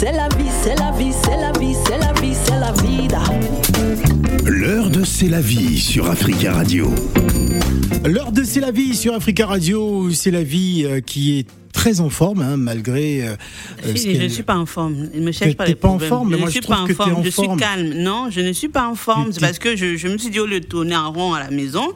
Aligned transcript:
c'est 0.00 0.12
la 0.12 0.28
vie, 0.28 0.48
c'est 0.62 0.74
la 0.76 0.92
vie, 0.92 1.12
c'est 1.12 1.36
la 1.36 1.52
vie, 1.58 1.74
c'est 1.84 1.98
la 1.98 2.12
vie, 2.22 2.34
c'est 2.34 2.58
la 2.58 2.72
vida. 2.72 3.20
L'heure 4.46 4.88
de 4.88 5.04
C'est 5.04 5.28
la 5.28 5.42
vie 5.42 5.78
sur 5.78 6.10
Africa 6.10 6.54
Radio. 6.54 6.90
L'heure 8.06 8.32
de 8.32 8.42
C'est 8.42 8.60
la 8.60 8.70
vie 8.70 8.96
sur 8.96 9.14
Africa 9.14 9.44
Radio, 9.44 10.10
c'est 10.10 10.30
la 10.30 10.42
vie 10.42 10.86
euh, 10.86 11.00
qui 11.02 11.40
est 11.40 11.59
très 11.72 12.00
en 12.00 12.10
forme, 12.10 12.42
hein, 12.42 12.56
malgré. 12.56 13.22
euh, 13.22 13.32
euh, 13.32 13.36
Je 13.96 14.08
ne 14.08 14.12
qu'elle- 14.18 14.30
suis 14.30 14.42
pas 14.42 14.56
en 14.56 14.66
forme. 14.66 15.08
Ne 15.14 15.20
me 15.20 15.32
cherche 15.32 15.54
pas 15.54 15.66
les 15.66 15.74
pas 15.74 15.88
en 15.88 15.98
forme, 15.98 16.28
mais 16.30 16.34
je 16.36 16.40
moi, 16.40 16.46
ne 16.48 16.50
je 16.50 16.52
suis 16.52 16.60
trouve 16.60 16.76
pas 16.76 16.82
en 16.82 16.86
que 16.86 16.94
forme. 16.94 17.14
en 17.14 17.22
je 17.22 17.30
forme. 17.30 17.58
suis 17.58 17.58
calme. 17.60 17.92
Non, 17.94 18.28
je 18.30 18.40
ne 18.40 18.52
suis 18.52 18.68
pas 18.68 18.88
en 18.88 18.94
forme. 18.94 19.26
Tu- 19.28 19.34
C'est 19.34 19.40
parce 19.40 19.58
que 19.58 19.76
je, 19.76 19.96
je 19.96 20.08
me 20.08 20.18
suis 20.18 20.30
dit, 20.30 20.40
au 20.40 20.46
lieu 20.46 20.60
de 20.60 20.66
tourner 20.66 20.96
en 20.96 21.10
rond 21.12 21.32
à 21.34 21.40
la 21.40 21.50
maison, 21.50 21.86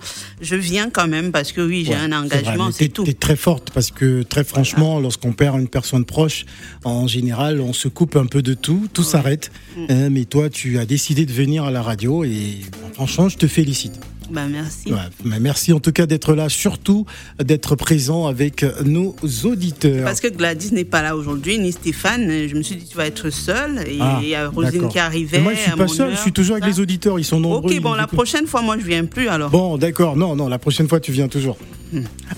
je 0.40 0.54
viens 0.56 0.90
quand 0.90 1.08
même 1.08 1.32
parce 1.32 1.52
que 1.52 1.60
oui, 1.60 1.84
j'ai 1.84 1.92
Ouais, 1.92 1.98
un 2.00 2.12
engagement, 2.12 2.70
c'est 2.72 2.88
tout. 2.88 3.04
T'es 3.04 3.12
très 3.14 3.36
forte 3.36 3.70
parce 3.72 3.90
que 3.90 4.22
très 4.22 4.44
franchement, 4.44 5.00
lorsqu'on 5.00 5.32
perd 5.32 5.58
une 5.60 5.68
personne 5.68 6.04
proche, 6.04 6.44
en 6.84 7.06
général, 7.06 7.60
on 7.60 7.72
se 7.72 7.88
coupe 7.88 8.16
un 8.16 8.26
peu 8.26 8.42
de 8.42 8.54
tout, 8.54 8.88
tout 8.92 9.02
s'arrête. 9.02 9.50
Mm. 9.76 9.80
Euh, 9.90 10.08
mais 10.10 10.24
toi, 10.24 10.48
tu 10.50 10.78
as 10.78 10.86
décidé 10.86 11.26
de 11.26 11.32
venir 11.32 11.64
à 11.64 11.70
la 11.70 11.82
radio 11.82 12.24
et 12.24 12.58
franchement, 12.94 13.28
je 13.28 13.36
te 13.36 13.46
félicite. 13.46 13.94
Ben, 14.30 14.48
merci. 14.48 14.92
Ouais, 14.92 15.38
merci 15.40 15.72
en 15.72 15.80
tout 15.80 15.92
cas 15.92 16.06
d'être 16.06 16.34
là, 16.34 16.48
surtout 16.48 17.06
d'être 17.38 17.76
présent 17.76 18.26
avec 18.26 18.64
nos 18.84 19.14
auditeurs. 19.44 20.04
Parce 20.04 20.20
que 20.20 20.28
Gladys 20.28 20.72
n'est 20.72 20.84
pas 20.84 21.02
là 21.02 21.16
aujourd'hui, 21.16 21.58
ni 21.58 21.72
Stéphane. 21.72 22.48
Je 22.48 22.54
me 22.54 22.62
suis 22.62 22.76
dit, 22.76 22.86
tu 22.86 22.96
vas 22.96 23.06
être 23.06 23.30
seule. 23.30 23.84
Et 23.86 23.98
Ah, 24.00 24.20
il 24.22 24.28
y 24.28 24.34
a 24.34 24.48
Rosine 24.48 24.88
qui 24.88 24.98
arrivait. 24.98 25.38
Mais 25.38 25.42
moi, 25.44 25.54
je 25.54 25.60
suis 25.60 25.70
à 25.70 25.76
pas 25.76 25.82
mon 25.82 25.88
seul, 25.88 26.08
heure, 26.10 26.16
je 26.16 26.20
suis 26.20 26.32
toujours 26.32 26.56
avec 26.56 26.66
les 26.66 26.80
auditeurs, 26.80 27.18
ils 27.18 27.24
sont 27.24 27.40
nombreux. 27.40 27.72
Ok, 27.72 27.80
bon, 27.80 27.94
la 27.94 28.06
prochaine 28.06 28.46
fois, 28.46 28.62
moi, 28.62 28.76
je 28.78 28.84
viens 28.84 29.04
plus 29.04 29.28
alors. 29.28 29.50
Bon, 29.50 29.76
d'accord. 29.78 30.16
Non, 30.16 30.36
non, 30.36 30.48
la 30.48 30.58
prochaine 30.58 30.88
fois, 30.88 31.00
tu 31.00 31.12
viens 31.12 31.28
toujours. 31.28 31.56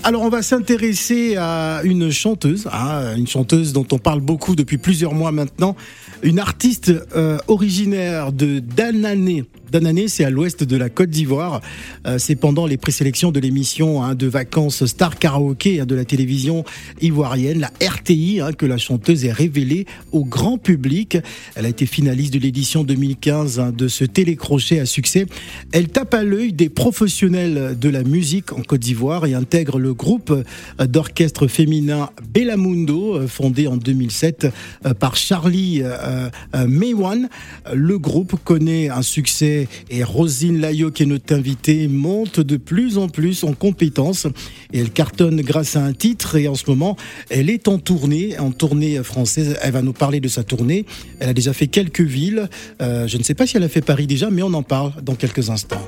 Alors, 0.03 0.21
on 0.21 0.29
va 0.29 0.43
s'intéresser 0.43 1.35
à 1.37 1.81
une 1.83 2.11
chanteuse, 2.11 2.67
hein, 2.71 3.15
une 3.17 3.27
chanteuse 3.27 3.73
dont 3.73 3.87
on 3.91 3.97
parle 3.97 4.21
beaucoup 4.21 4.55
depuis 4.55 4.77
plusieurs 4.77 5.13
mois 5.13 5.31
maintenant, 5.31 5.75
une 6.21 6.39
artiste 6.39 6.93
euh, 7.15 7.37
originaire 7.47 8.31
de 8.31 8.59
Danané. 8.59 9.45
Danané, 9.71 10.07
c'est 10.07 10.23
à 10.23 10.29
l'ouest 10.29 10.63
de 10.63 10.77
la 10.77 10.89
Côte 10.89 11.09
d'Ivoire. 11.09 11.61
Euh, 12.05 12.17
c'est 12.17 12.35
pendant 12.35 12.65
les 12.65 12.77
présélections 12.77 13.31
de 13.31 13.39
l'émission 13.39 14.03
hein, 14.03 14.15
de 14.15 14.27
vacances 14.27 14.85
Star 14.85 15.19
Karaoke 15.19 15.79
hein, 15.79 15.85
de 15.85 15.95
la 15.95 16.05
télévision 16.05 16.63
ivoirienne, 17.01 17.59
la 17.59 17.71
RTI, 17.85 18.41
hein, 18.41 18.53
que 18.53 18.65
la 18.65 18.77
chanteuse 18.77 19.25
est 19.25 19.31
révélée 19.31 19.85
au 20.11 20.23
grand 20.25 20.57
public. 20.57 21.17
Elle 21.55 21.65
a 21.65 21.69
été 21.69 21.85
finaliste 21.85 22.33
de 22.33 22.39
l'édition 22.39 22.83
2015 22.83 23.59
hein, 23.59 23.73
de 23.75 23.87
ce 23.87 24.03
télécrochet 24.03 24.79
à 24.79 24.85
succès. 24.85 25.25
Elle 25.71 25.89
tape 25.89 26.13
à 26.13 26.23
l'œil 26.23 26.53
des 26.53 26.69
professionnels 26.69 27.77
de 27.79 27.89
la 27.89 28.03
musique 28.03 28.53
en 28.53 28.61
Côte 28.61 28.81
d'Ivoire 28.81 29.25
et 29.25 29.33
intègre 29.33 29.79
le 29.79 29.93
groupe 29.93 30.31
euh, 30.31 30.85
d'orchestre 30.85 31.47
féminin 31.47 32.09
Bellamundo, 32.33 33.15
euh, 33.15 33.27
fondé 33.27 33.67
en 33.67 33.77
2007 33.77 34.47
euh, 34.85 34.93
par 34.93 35.15
Charlie 35.15 35.81
Maywan. 36.53 37.29
Le 37.73 37.97
groupe 37.97 38.35
connaît 38.43 38.89
un 38.89 39.01
succès 39.01 39.56
et 39.89 40.03
Rosine 40.03 40.59
Layo, 40.59 40.91
qui 40.91 41.03
est 41.03 41.07
notre 41.07 41.33
invitée, 41.33 41.87
monte 41.87 42.39
de 42.39 42.57
plus 42.57 42.97
en 42.97 43.09
plus 43.09 43.43
en 43.43 43.53
compétences 43.53 44.27
et 44.73 44.79
elle 44.79 44.91
cartonne 44.91 45.41
grâce 45.41 45.75
à 45.75 45.83
un 45.83 45.93
titre 45.93 46.35
et 46.35 46.47
en 46.47 46.55
ce 46.55 46.63
moment, 46.67 46.97
elle 47.29 47.49
est 47.49 47.67
en 47.67 47.77
tournée, 47.77 48.37
en 48.39 48.51
tournée 48.51 49.01
française. 49.03 49.57
Elle 49.61 49.71
va 49.71 49.81
nous 49.81 49.93
parler 49.93 50.19
de 50.19 50.27
sa 50.27 50.43
tournée. 50.43 50.85
Elle 51.19 51.29
a 51.29 51.33
déjà 51.33 51.53
fait 51.53 51.67
quelques 51.67 52.01
villes. 52.01 52.49
Euh, 52.81 53.07
je 53.07 53.17
ne 53.17 53.23
sais 53.23 53.33
pas 53.33 53.47
si 53.47 53.57
elle 53.57 53.63
a 53.63 53.69
fait 53.69 53.81
Paris 53.81 54.07
déjà, 54.07 54.29
mais 54.29 54.43
on 54.43 54.53
en 54.53 54.63
parle 54.63 54.93
dans 55.01 55.15
quelques 55.15 55.49
instants. 55.49 55.81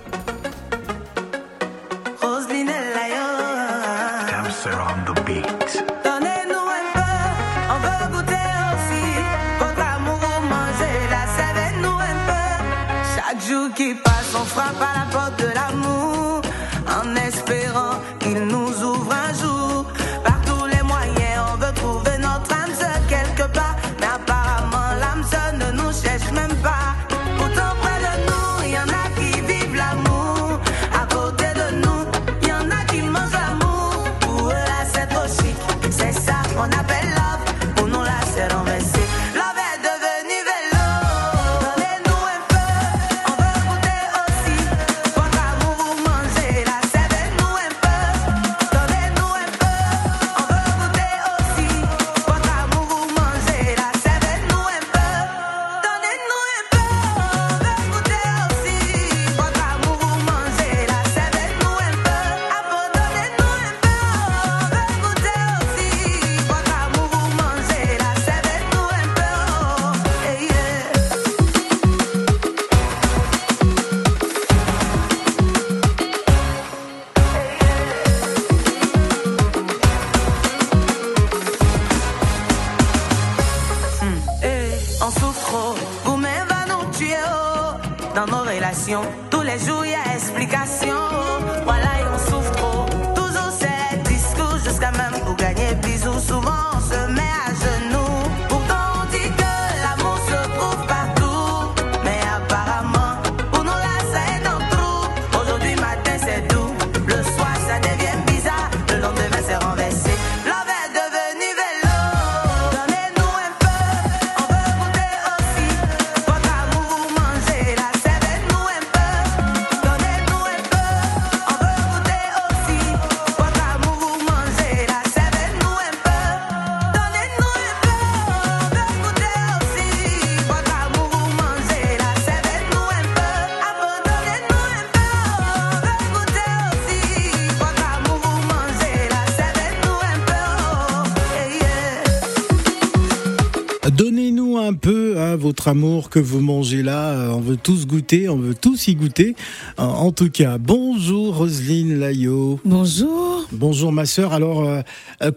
Votre 145.60 145.68
amour 145.68 146.10
que 146.10 146.20
vous 146.20 146.40
mangez 146.40 146.82
là. 146.84 147.10
Euh, 147.10 147.32
On 147.32 147.42
veut 147.42 147.58
tous 147.58 147.86
goûter, 147.86 148.30
on 148.30 148.38
veut 148.38 148.56
tous 148.56 148.88
y 148.88 148.96
goûter. 148.96 149.36
Euh, 149.78 149.84
En 149.84 150.14
tout 150.14 150.30
cas, 150.30 150.58
bonjour 150.58 151.36
Roselyne 151.36 152.00
Layo. 152.00 152.62
Bonjour. 152.64 153.46
Bonjour 153.52 153.92
ma 153.92 154.06
sœur. 154.06 154.32
Alors, 154.32 154.64
euh, 154.64 154.82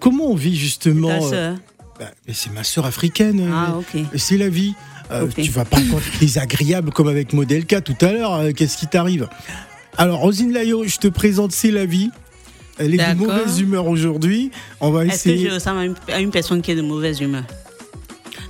comment 0.01 0.27
on 0.31 0.37
vit 0.37 0.55
justement 0.57 1.09
Ta 1.09 1.21
sœur. 1.29 1.57
bah, 1.99 2.07
C'est 2.33 2.53
ma 2.53 2.63
sœur 2.63 2.87
africaine. 2.87 3.51
Ah, 3.53 3.75
ok. 3.79 4.01
C'est 4.15 4.37
la 4.37 4.49
vie. 4.49 4.75
Euh. 5.11 5.27
Tu 5.37 5.51
vas 5.51 5.65
pas 5.65 5.79
être 5.81 6.21
désagréable 6.21 6.93
comme 6.93 7.09
avec 7.09 7.33
Modelka 7.33 7.81
tout 7.81 7.97
à 8.01 8.13
l'heure. 8.13 8.35
euh, 8.35 8.53
Qu'est-ce 8.53 8.77
qui 8.77 8.87
t'arrive? 8.87 9.29
Alors, 9.99 10.21
Roselyne 10.21 10.53
Layo, 10.53 10.85
je 10.87 10.99
te 10.99 11.09
présente 11.09 11.51
C'est 11.51 11.73
la 11.73 11.85
vie. 11.85 12.11
Elle 12.79 12.95
est 12.95 13.15
de 13.15 13.19
mauvaise 13.19 13.59
humeur 13.59 13.89
aujourd'hui. 13.89 14.53
On 14.81 14.93
va 14.93 15.05
Est-ce 15.05 15.25
que 15.25 15.31
essayer. 15.31 15.49
je 15.49 15.55
ressemble 15.55 15.79
à 15.81 15.85
une, 15.85 15.95
à 16.13 16.21
une 16.21 16.31
personne 16.31 16.63
qui 16.63 16.71
est 16.71 16.77
de 16.77 16.81
mauvaise 16.83 17.21
humeur? 17.21 17.43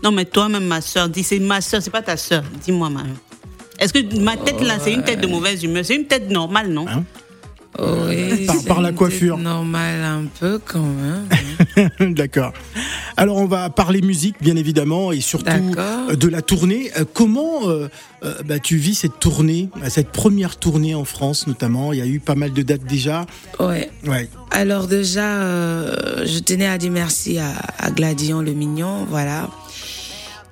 Non, 0.02 0.10
mais 0.12 0.25
toi-même, 0.25 0.64
ma 0.66 0.81
soeur, 0.81 1.08
dis 1.08 1.22
c'est 1.22 1.38
ma 1.38 1.60
soeur, 1.60 1.81
c'est 1.82 1.90
pas 1.90 2.02
ta 2.02 2.16
soeur. 2.16 2.43
Dis-moi, 2.64 2.90
ma. 2.90 3.02
Est-ce 3.78 3.93
que 3.93 4.20
ma 4.20 4.37
tête 4.37 4.60
là, 4.60 4.78
c'est 4.82 4.93
une 4.93 5.02
tête 5.04 5.20
de 5.20 5.26
mauvaise 5.26 5.62
humeur? 5.62 5.84
C'est 5.84 5.96
une 5.96 6.06
tête 6.06 6.31
normale, 6.31 6.69
non? 6.70 6.87
Hein? 6.88 7.04
Oui, 7.78 8.46
Par- 8.69 8.82
la 8.82 8.93
coiffure. 8.93 9.37
tête 9.37 9.44
normale 9.44 10.02
un 10.04 10.25
peu 10.38 10.60
quand 10.62 10.84
même. 10.84 12.14
D'accord. 12.14 12.52
Alors 13.16 13.38
on 13.38 13.46
va 13.46 13.70
parler 13.70 14.02
musique 14.02 14.37
bien 14.43 14.56
évidemment 14.56 15.10
et 15.10 15.20
surtout 15.22 15.50
de 16.14 16.28
la 16.28 16.43
tournée. 16.43 16.90
Euh, 16.99 17.04
Comment 17.12 17.69
euh, 17.70 17.88
euh, 18.25 18.34
bah, 18.44 18.58
tu 18.58 18.76
vis 18.76 18.94
cette 18.94 19.19
tournée, 19.20 19.70
cette 19.88 20.10
première 20.10 20.56
tournée 20.56 20.94
en 20.94 21.04
France 21.06 21.46
notamment? 21.46 21.94
Il 21.94 21.99
y 21.99 22.02
a 22.02 22.06
eu 22.06 22.20
pas 22.20 22.34
mal 22.34 22.52
de 22.52 22.60
dates 22.62 22.84
déjà. 22.84 23.25
Ouais. 23.58 23.90
Ouais. 24.06 24.28
Alors 24.50 24.87
déjà, 24.87 25.25
euh, 25.40 26.26
je 26.26 26.40
tenais 26.40 26.66
à 26.66 26.76
dire 26.76 26.90
merci 26.93 27.38
à, 27.38 27.52
à 27.78 27.90
Gladion 27.90 28.43
le 28.43 28.52
Mignon, 28.52 29.06
voilà, 29.08 29.49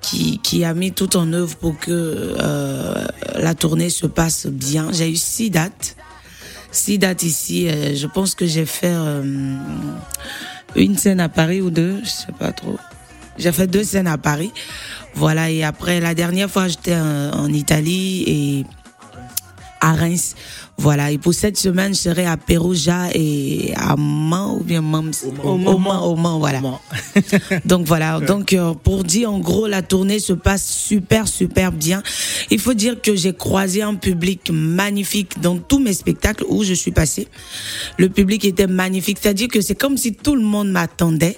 qui, 0.00 0.38
qui 0.38 0.64
a 0.64 0.74
mis 0.74 0.92
tout 0.92 1.16
en 1.16 1.32
œuvre 1.32 1.56
pour 1.56 1.78
que 1.78 1.90
euh, 1.90 3.06
la 3.34 3.54
tournée 3.54 3.90
se 3.90 4.06
passe 4.06 4.46
bien. 4.46 4.90
J'ai 4.92 5.10
eu 5.10 5.16
six 5.16 5.50
dates, 5.50 5.96
six 6.70 6.98
dates 6.98 7.22
ici. 7.22 7.68
euh, 7.68 7.94
je 7.94 8.06
pense 8.06 8.34
que 8.34 8.46
j'ai 8.46 8.66
fait 8.66 8.92
euh, 8.92 9.22
une 10.76 10.96
scène 10.96 11.20
à 11.20 11.28
Paris 11.28 11.60
ou 11.60 11.70
deux, 11.70 12.00
je 12.02 12.08
sais 12.08 12.32
pas 12.38 12.52
trop. 12.52 12.78
J'ai 13.38 13.52
fait 13.52 13.66
deux 13.66 13.84
scènes 13.84 14.06
à 14.08 14.18
Paris, 14.18 14.52
voilà. 15.14 15.50
Et 15.50 15.64
après, 15.64 16.00
la 16.00 16.14
dernière 16.14 16.50
fois, 16.50 16.68
j'étais 16.68 16.94
en, 16.96 17.30
en 17.32 17.48
Italie 17.48 18.24
et 18.26 18.66
à 19.80 19.94
Reims. 19.94 20.34
Voilà, 20.80 21.10
et 21.10 21.18
pour 21.18 21.34
cette 21.34 21.58
semaine, 21.58 21.92
je 21.92 22.00
serai 22.00 22.24
à 22.24 22.38
Pérouja 22.38 23.08
et 23.12 23.74
à 23.76 23.96
Mans 23.96 24.56
ou 24.56 24.64
bien 24.64 24.80
Mans. 24.80 25.02
Au 25.44 25.58
Mans, 25.58 26.06
au 26.06 26.16
Mans, 26.16 26.38
voilà. 26.38 26.62
Donc 27.66 27.86
voilà, 27.86 28.18
donc 28.18 28.54
euh, 28.54 28.72
pour 28.72 29.04
dire 29.04 29.30
en 29.30 29.40
gros, 29.40 29.66
la 29.66 29.82
tournée 29.82 30.18
se 30.20 30.32
passe 30.32 30.64
super, 30.66 31.28
super 31.28 31.70
bien. 31.70 32.02
Il 32.50 32.58
faut 32.58 32.72
dire 32.72 32.98
que 33.02 33.14
j'ai 33.14 33.34
croisé 33.34 33.82
un 33.82 33.94
public 33.94 34.50
magnifique 34.50 35.38
dans 35.42 35.58
tous 35.58 35.80
mes 35.80 35.92
spectacles 35.92 36.44
où 36.48 36.64
je 36.64 36.72
suis 36.72 36.92
passée. 36.92 37.28
Le 37.98 38.08
public 38.08 38.46
était 38.46 38.66
magnifique, 38.66 39.18
c'est-à-dire 39.20 39.48
que 39.48 39.60
c'est 39.60 39.74
comme 39.74 39.98
si 39.98 40.14
tout 40.14 40.34
le 40.34 40.42
monde 40.42 40.70
m'attendait. 40.70 41.36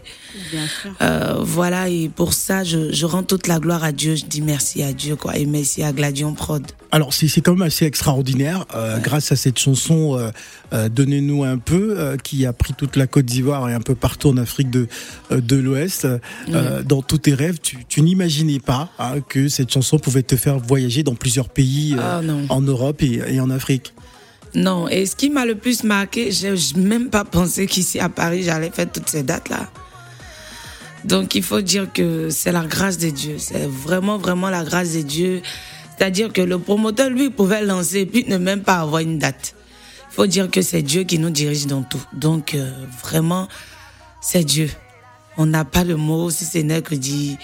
Bien 0.51 0.67
sûr. 0.67 0.91
Euh, 1.03 1.37
voilà, 1.41 1.89
et 1.89 2.09
pour 2.09 2.33
ça, 2.33 2.65
je, 2.65 2.93
je 2.93 3.07
rends 3.07 3.23
toute 3.23 3.47
la 3.47 3.59
gloire 3.59 3.85
à 3.85 3.93
Dieu. 3.93 4.15
Je 4.17 4.25
dis 4.25 4.41
merci 4.41 4.83
à 4.83 4.93
Dieu, 4.93 5.15
quoi, 5.17 5.37
et 5.37 5.45
merci 5.47 5.83
à 5.83 5.93
Gladion 5.93 6.33
Prod. 6.33 6.65
Alors 6.91 7.15
c'est 7.15 7.27
c'est 7.29 7.41
quand 7.41 7.53
même 7.53 7.63
assez 7.63 7.87
extraordinaire 7.87 8.67
euh, 8.75 8.99
grâce 8.99 9.33
à 9.33 9.37
cette 9.37 9.59
chanson 9.59 10.19
euh, 10.19 10.31
euh, 10.75 10.89
Donnez-nous 10.91 11.43
un 11.43 11.57
peu 11.57 11.95
euh, 11.99 12.17
qui 12.19 12.45
a 12.45 12.53
pris 12.53 12.75
toute 12.75 12.97
la 12.97 13.07
Côte 13.07 13.25
d'Ivoire 13.25 13.69
et 13.71 13.73
un 13.73 13.81
peu 13.81 13.95
partout 13.95 14.29
en 14.29 14.37
Afrique 14.37 14.69
de 14.71 14.89
euh, 15.31 15.41
de 15.41 15.57
l'Ouest. 15.57 16.07
Euh, 16.51 16.83
Dans 16.83 17.01
tous 17.03 17.19
tes 17.19 17.35
rêves, 17.35 17.59
tu, 17.63 17.79
tu 17.89 18.03
n'imaginais 18.03 18.59
pas 18.61 18.91
hein, 18.99 19.21
que 19.27 19.49
cette 19.49 19.73
chanson 19.73 19.99
pouvait 19.99 20.23
te 20.23 20.37
faire 20.37 20.59
voyager 20.59 21.03
dans 21.03 21.15
plusieurs 21.15 21.49
pays 21.49 21.95
euh, 21.99 22.21
Ah, 22.49 22.53
en 22.53 22.61
Europe 22.61 23.03
et, 23.03 23.23
et 23.27 23.41
en 23.41 23.49
Afrique. 23.51 23.95
Non, 24.55 24.87
et 24.87 25.07
ce 25.07 25.17
qui 25.17 25.31
m'a 25.31 25.47
le 25.47 25.55
plus 25.55 25.85
marqué, 25.85 26.31
j'ai 26.31 26.55
j'ai 26.57 26.77
même 26.79 27.09
pas 27.09 27.25
pensé 27.25 27.67
qu'ici 27.67 27.99
à 28.01 28.11
Paris, 28.11 28.43
j'allais 28.43 28.71
faire 28.71 28.91
toutes 28.93 29.09
ces 29.09 29.23
dates-là. 29.23 29.71
Donc 31.05 31.35
il 31.35 31.43
faut 31.43 31.61
dire 31.61 31.93
que 31.93 32.31
c'est 32.31 32.53
la 32.53 32.65
grâce 32.65 32.99
de 32.99 33.11
Dieu. 33.11 33.37
C'est 33.39 33.67
vraiment, 33.67 34.19
vraiment 34.19 34.51
la 34.51 34.65
grâce 34.65 34.95
de 34.95 35.03
Dieu. 35.03 35.43
C'est-à-dire 35.97 36.33
que 36.33 36.41
le 36.41 36.59
promoteur, 36.59 37.11
lui, 37.11 37.31
pouvait 37.31 37.65
lancer 37.65 38.01
et 38.01 38.07
puis 38.07 38.25
ne 38.29 38.39
même 38.39 38.63
pas 38.63 38.77
avoir 38.77 39.03
une 39.03 39.19
date. 39.19 39.55
Il 40.11 40.15
faut 40.15 40.27
dire 40.27 40.51
que 40.51 40.63
c'est 40.63 40.83
Dieu 40.83 41.05
qui 41.05 41.19
nous 41.19 41.31
dirige 41.31 41.67
dans 41.67 41.83
tout. 41.83 42.03
Donc 42.13 42.55
euh, 42.55 42.71
vraiment, 43.03 43.49
c'est 44.21 44.45
Dieu. 44.45 44.71
On 45.37 45.47
n'a 45.47 45.65
pas 45.65 45.85
le 45.85 45.97
mot, 45.97 46.31
si 46.31 46.45
ce 46.45 46.59
n'est 46.59 46.83
que 46.83 46.95
dire, 46.95 47.39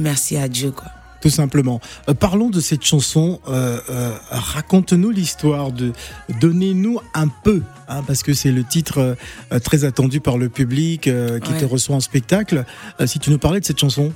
merci 0.00 0.36
à 0.36 0.48
Dieu, 0.48 0.72
quoi. 0.72 0.90
Tout 1.22 1.30
simplement. 1.30 1.80
Euh, 2.08 2.14
parlons 2.14 2.50
de 2.50 2.60
cette 2.60 2.84
chanson. 2.84 3.40
euh, 3.48 3.78
euh, 3.88 4.12
Raconte-nous 4.30 5.10
l'histoire 5.10 5.70
de 5.72 5.92
Donnez-nous 6.40 7.00
un 7.14 7.28
peu, 7.28 7.62
hein, 7.88 8.02
parce 8.06 8.22
que 8.24 8.34
c'est 8.34 8.50
le 8.50 8.64
titre 8.64 9.16
très 9.62 9.84
attendu 9.84 10.20
par 10.20 10.36
le 10.36 10.48
public 10.48 11.02
qui 11.02 11.10
Ouais. 11.10 11.40
te 11.60 11.64
reçoit 11.64 11.94
en 11.96 12.00
spectacle. 12.00 12.64
Si 13.06 13.18
tu 13.20 13.30
nous 13.30 13.38
parlais 13.38 13.60
de 13.60 13.64
cette 13.64 13.78
chanson. 13.78 14.12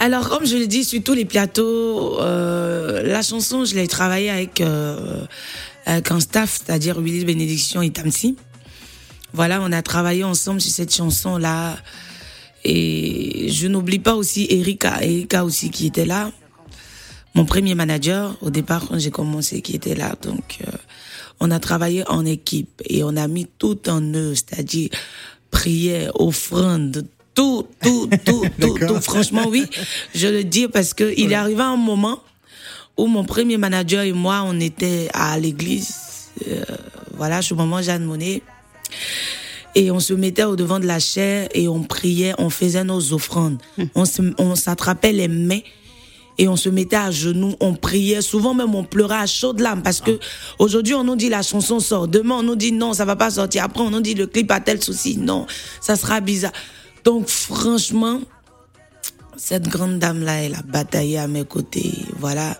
Alors, 0.00 0.30
comme 0.30 0.46
je 0.46 0.56
l'ai 0.56 0.66
dit, 0.66 0.84
sur 0.84 1.02
tous 1.02 1.12
les 1.12 1.26
plateaux, 1.26 2.18
la 2.20 3.22
chanson, 3.22 3.66
je 3.66 3.74
l'ai 3.74 3.86
travaillée 3.86 4.30
avec, 4.30 4.62
avec 5.84 6.10
un 6.10 6.20
staff, 6.20 6.60
c'est-à-dire 6.64 6.98
Willy 7.00 7.24
Bénédiction 7.26 7.82
et 7.82 7.90
Tamsi. 7.90 8.36
Voilà, 9.34 9.60
on 9.60 9.70
a 9.72 9.82
travaillé 9.82 10.24
ensemble 10.24 10.60
sur 10.62 10.72
cette 10.72 10.94
chanson-là. 10.94 11.76
Et 12.64 13.48
je 13.48 13.66
n'oublie 13.68 13.98
pas 13.98 14.14
aussi 14.14 14.46
Erika, 14.50 15.02
Erika 15.02 15.44
aussi 15.44 15.70
qui 15.70 15.86
était 15.86 16.04
là. 16.04 16.30
Mon 17.34 17.44
premier 17.44 17.74
manager, 17.74 18.36
au 18.42 18.50
départ, 18.50 18.86
quand 18.88 18.98
j'ai 18.98 19.10
commencé, 19.10 19.62
qui 19.62 19.76
était 19.76 19.94
là. 19.94 20.14
Donc, 20.22 20.58
euh, 20.66 20.70
on 21.38 21.50
a 21.50 21.60
travaillé 21.60 22.04
en 22.08 22.26
équipe 22.26 22.82
et 22.88 23.04
on 23.04 23.16
a 23.16 23.28
mis 23.28 23.46
tout 23.46 23.88
en 23.88 24.00
eux, 24.00 24.34
c'est-à-dire 24.34 24.90
prière, 25.50 26.12
offrande, 26.20 27.06
tout, 27.34 27.66
tout, 27.82 28.08
tout, 28.24 28.42
tout, 28.60 28.78
tout. 28.86 29.00
Franchement, 29.00 29.46
oui, 29.48 29.64
je 30.14 30.26
le 30.26 30.44
dis 30.44 30.68
parce 30.68 30.92
que 30.92 31.14
il 31.16 31.32
est 31.32 31.36
arrivé 31.36 31.62
un 31.62 31.76
moment 31.76 32.20
où 32.96 33.06
mon 33.06 33.24
premier 33.24 33.56
manager 33.56 34.02
et 34.02 34.12
moi, 34.12 34.42
on 34.44 34.58
était 34.60 35.08
à 35.14 35.38
l'église, 35.38 35.94
euh, 36.48 36.64
voilà, 37.14 37.40
chez 37.40 37.54
maman 37.54 37.80
Jeanne 37.80 38.04
Monnet. 38.04 38.42
Et 39.74 39.90
on 39.90 40.00
se 40.00 40.14
mettait 40.14 40.44
au 40.44 40.56
devant 40.56 40.80
de 40.80 40.86
la 40.86 40.98
chair 40.98 41.48
et 41.54 41.68
on 41.68 41.82
priait, 41.84 42.34
on 42.38 42.50
faisait 42.50 42.82
nos 42.84 43.12
offrandes. 43.12 43.58
On 43.94 44.04
se- 44.04 44.34
on 44.38 44.54
s'attrapait 44.56 45.12
les 45.12 45.28
mains 45.28 45.60
et 46.38 46.48
on 46.48 46.56
se 46.56 46.68
mettait 46.68 46.96
à 46.96 47.10
genoux, 47.10 47.54
on 47.60 47.74
priait. 47.74 48.20
Souvent 48.20 48.52
même 48.54 48.74
on 48.74 48.82
pleurait 48.82 49.18
à 49.18 49.26
chaudes 49.26 49.60
larmes 49.60 49.82
parce 49.82 50.00
que 50.00 50.18
aujourd'hui 50.58 50.94
on 50.94 51.04
nous 51.04 51.14
dit 51.16 51.28
la 51.28 51.42
chanson 51.42 51.78
sort, 51.78 52.08
demain 52.08 52.36
on 52.38 52.42
nous 52.42 52.56
dit 52.56 52.72
non 52.72 52.94
ça 52.94 53.04
va 53.04 53.14
pas 53.14 53.30
sortir, 53.30 53.62
après 53.62 53.82
on 53.82 53.90
nous 53.90 54.00
dit 54.00 54.14
le 54.14 54.26
clip 54.26 54.50
a 54.50 54.58
tel 54.60 54.82
souci, 54.82 55.16
non 55.18 55.46
ça 55.80 55.94
sera 55.96 56.20
bizarre. 56.20 56.52
Donc 57.04 57.28
franchement, 57.28 58.20
cette 59.36 59.68
grande 59.68 59.98
dame 59.98 60.24
là, 60.24 60.42
elle 60.42 60.54
a 60.54 60.62
bataillé 60.62 61.18
à 61.18 61.28
mes 61.28 61.44
côtés. 61.44 61.92
Voilà, 62.18 62.58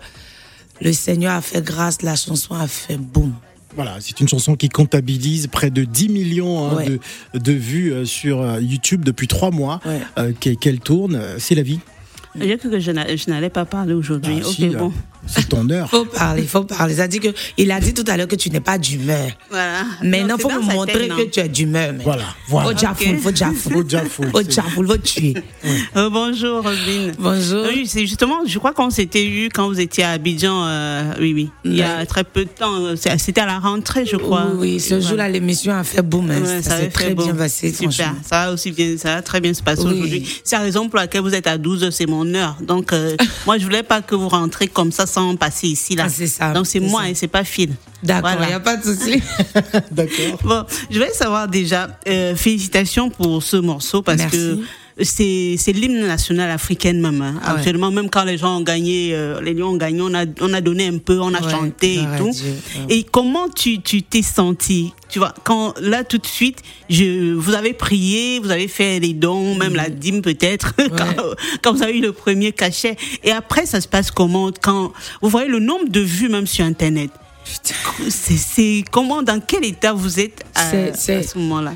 le 0.80 0.92
Seigneur 0.92 1.34
a 1.34 1.40
fait 1.42 1.62
grâce, 1.62 2.02
la 2.02 2.16
chanson 2.16 2.54
a 2.54 2.66
fait 2.68 2.96
boum. 2.96 3.34
Voilà, 3.76 3.96
c'est 4.00 4.18
une 4.20 4.28
chanson 4.28 4.56
qui 4.56 4.68
comptabilise 4.68 5.46
près 5.46 5.70
de 5.70 5.84
10 5.84 6.08
millions 6.08 6.68
hein, 6.70 6.74
Ouais. 6.76 6.86
de, 7.34 7.38
de 7.38 7.52
vues 7.52 7.92
euh, 7.92 8.04
sur 8.04 8.40
euh, 8.42 8.60
YouTube 8.60 9.04
depuis 9.04 9.28
trois 9.28 9.50
mois 9.50 9.80
Ouais. 9.86 10.00
euh, 10.18 10.32
qu'elle 10.32 10.80
tourne. 10.80 11.20
C'est 11.38 11.54
la 11.54 11.62
vie. 11.62 11.78
J'ai 12.38 12.56
cru 12.58 12.70
que 12.70 12.78
je 12.80 12.90
n'a- 12.92 13.14
je 13.16 13.28
n'allais 13.30 13.50
pas 13.50 13.64
parler 13.64 13.92
aujourd'hui. 13.94 14.38
Ah, 14.42 14.46
ok, 14.46 14.52
si, 14.54 14.68
bon. 14.68 14.88
euh, 15.19 15.19
C'est 15.26 15.48
ton 15.48 15.68
heure. 15.70 15.88
Faut 15.90 16.04
parler, 16.06 16.42
faut 16.42 16.64
parler. 16.64 16.94
Ça 16.94 17.06
dit 17.06 17.20
que 17.20 17.28
il 17.56 17.70
a 17.70 17.78
dit 17.80 17.94
tout 17.94 18.04
à 18.08 18.16
l'heure 18.16 18.26
que 18.26 18.36
tu 18.36 18.50
n'es 18.50 18.60
pas 18.60 18.78
d'humeur. 18.78 19.30
Voilà. 19.50 19.84
Maintenant, 20.02 20.36
c'est 20.36 20.42
faut 20.42 20.50
me 20.62 20.72
montrer 20.72 21.08
que 21.08 21.22
tu 21.30 21.40
es 21.40 21.48
d'humeur. 21.48 21.94
Voilà, 22.02 22.24
voilà. 22.48 22.76
Jafoul, 22.76 23.18
faut 23.18 23.34
jafoul. 23.34 23.72
Faut 23.72 23.88
jafoul, 24.48 24.86
Faut 24.88 24.96
tuer. 24.96 25.34
Euh, 25.96 26.08
bonjour, 26.10 26.56
Robin. 26.62 27.12
Bonjour. 27.18 27.64
Oui, 27.68 27.86
c'est 27.86 28.00
justement, 28.06 28.38
je 28.46 28.58
crois 28.58 28.72
qu'on 28.72 28.90
s'était 28.90 29.24
eu 29.26 29.48
quand 29.52 29.68
vous 29.68 29.78
étiez 29.78 30.04
à 30.04 30.10
Abidjan, 30.12 30.64
euh, 30.66 31.12
oui, 31.20 31.32
oui. 31.34 31.50
Il 31.64 31.76
y 31.76 31.82
a 31.82 32.04
très 32.06 32.24
peu 32.24 32.44
de 32.44 32.50
temps. 32.50 32.96
C'était 32.96 33.40
à 33.42 33.46
la 33.46 33.58
rentrée, 33.58 34.06
je 34.06 34.16
crois. 34.16 34.46
Oui, 34.54 34.58
oui, 34.74 34.80
ce 34.80 34.94
Voilà. 34.94 35.08
jour-là, 35.08 35.28
l'émission 35.28 35.72
a 35.74 35.84
fait 35.84 36.02
boum. 36.02 36.30
hein. 36.30 36.40
Ouais, 36.42 36.62
ça 36.62 36.78
s'est 36.78 36.88
très 36.88 37.14
bien 37.14 37.34
passé, 37.34 37.72
Super. 37.72 38.14
Ça 38.28 38.46
va 38.46 38.52
aussi 38.52 38.72
bien, 38.72 38.96
ça 38.96 39.16
va 39.16 39.22
très 39.22 39.40
bien 39.40 39.54
se 39.54 39.62
passer 39.62 39.82
Oui. 39.84 39.92
aujourd'hui. 39.92 40.40
C'est 40.44 40.56
la 40.56 40.62
raison 40.62 40.88
pour 40.88 40.98
laquelle 40.98 41.20
vous 41.22 41.34
êtes 41.34 41.46
à 41.46 41.58
12 41.58 41.84
heures, 41.84 41.92
c'est 41.92 42.06
mon 42.06 42.34
heure. 42.34 42.56
Donc, 42.60 42.92
euh, 42.92 43.16
moi, 43.46 43.58
je 43.58 43.64
voulais 43.64 43.82
pas 43.82 44.00
que 44.02 44.14
vous 44.14 44.28
rentrez 44.28 44.66
comme 44.66 44.92
ça 44.92 45.06
sans 45.10 45.36
passer 45.36 45.68
ici, 45.68 45.94
là. 45.96 46.04
Ah, 46.06 46.08
c'est 46.08 46.26
ça, 46.26 46.52
Donc, 46.52 46.66
c'est 46.66 46.80
c'est 46.80 46.86
moi 46.86 47.02
ça. 47.02 47.08
et 47.10 47.14
c'est 47.14 47.28
pas 47.28 47.44
Phil. 47.44 47.74
D'accord, 48.02 48.30
il 48.30 48.36
Voilà. 48.36 48.46
n'y 48.48 48.52
a 48.54 48.60
pas 48.60 48.76
de 48.76 48.82
souci. 48.84 49.22
D'accord. 49.90 50.38
Bon, 50.42 50.64
je 50.90 50.98
voulais 50.98 51.12
savoir 51.12 51.48
déjà, 51.48 51.98
euh, 52.08 52.34
félicitations 52.36 53.10
pour 53.10 53.42
ce 53.42 53.56
morceau 53.56 54.00
parce 54.02 54.18
Merci. 54.18 54.36
que 54.36 54.58
c'est 55.02 55.72
l'hymne 55.72 56.06
national 56.06 56.50
africain 56.50 56.92
même. 56.94 57.20
hein. 57.22 57.40
Ah 57.42 57.52
ouais. 57.52 57.58
Actuellement, 57.58 57.90
même 57.90 58.08
quand 58.10 58.24
les 58.24 58.38
gens 58.38 58.58
ont 58.58 58.62
gagné, 58.62 59.10
euh, 59.14 59.40
les 59.40 59.54
Lions 59.54 59.70
ont 59.70 59.76
gagné, 59.76 60.00
on 60.02 60.12
a, 60.14 60.24
on 60.40 60.52
a 60.52 60.60
donné 60.60 60.86
un 60.88 60.98
peu, 60.98 61.20
on 61.20 61.34
a 61.34 61.40
Ouais, 61.40 61.50
chanté 61.50 61.94
et 61.94 62.18
tout. 62.18 62.30
Dieu, 62.30 62.54
ouais. 62.88 62.94
Et 62.96 63.02
comment 63.04 63.48
tu 63.48 63.80
tu 63.82 64.02
t'es 64.02 64.22
senti? 64.22 64.92
Tu 65.08 65.18
vois, 65.18 65.34
quand 65.44 65.74
là 65.80 66.04
tout 66.04 66.18
de 66.18 66.26
suite, 66.26 66.58
je 66.88 67.32
vous 67.34 67.54
avez 67.54 67.72
prié, 67.72 68.38
vous 68.40 68.50
avez 68.50 68.68
fait 68.68 69.00
les 69.00 69.12
dons, 69.14 69.54
même 69.56 69.74
la 69.74 69.88
dîme 69.88 70.22
peut-être 70.22 70.74
quand, 70.76 71.16
quand 71.62 71.72
vous 71.74 71.82
avez 71.82 71.96
eu 71.98 72.02
le 72.02 72.12
premier 72.12 72.52
cachet. 72.52 72.96
Et 73.24 73.32
après, 73.32 73.66
ça 73.66 73.80
se 73.80 73.88
passe 73.88 74.10
comment? 74.10 74.50
Quand 74.62 74.92
vous 75.22 75.28
voyez 75.28 75.48
le 75.48 75.58
nombre 75.60 75.88
de 75.88 76.00
vues 76.00 76.28
même 76.28 76.46
sur 76.46 76.64
Internet 76.64 77.10
c'est 78.08 78.84
comment, 78.92 79.22
dans 79.22 79.40
quel 79.40 79.64
état 79.64 79.92
vous 79.92 80.20
êtes 80.20 80.44
à 80.54 80.70
ce 81.22 81.38
moment-là? 81.38 81.72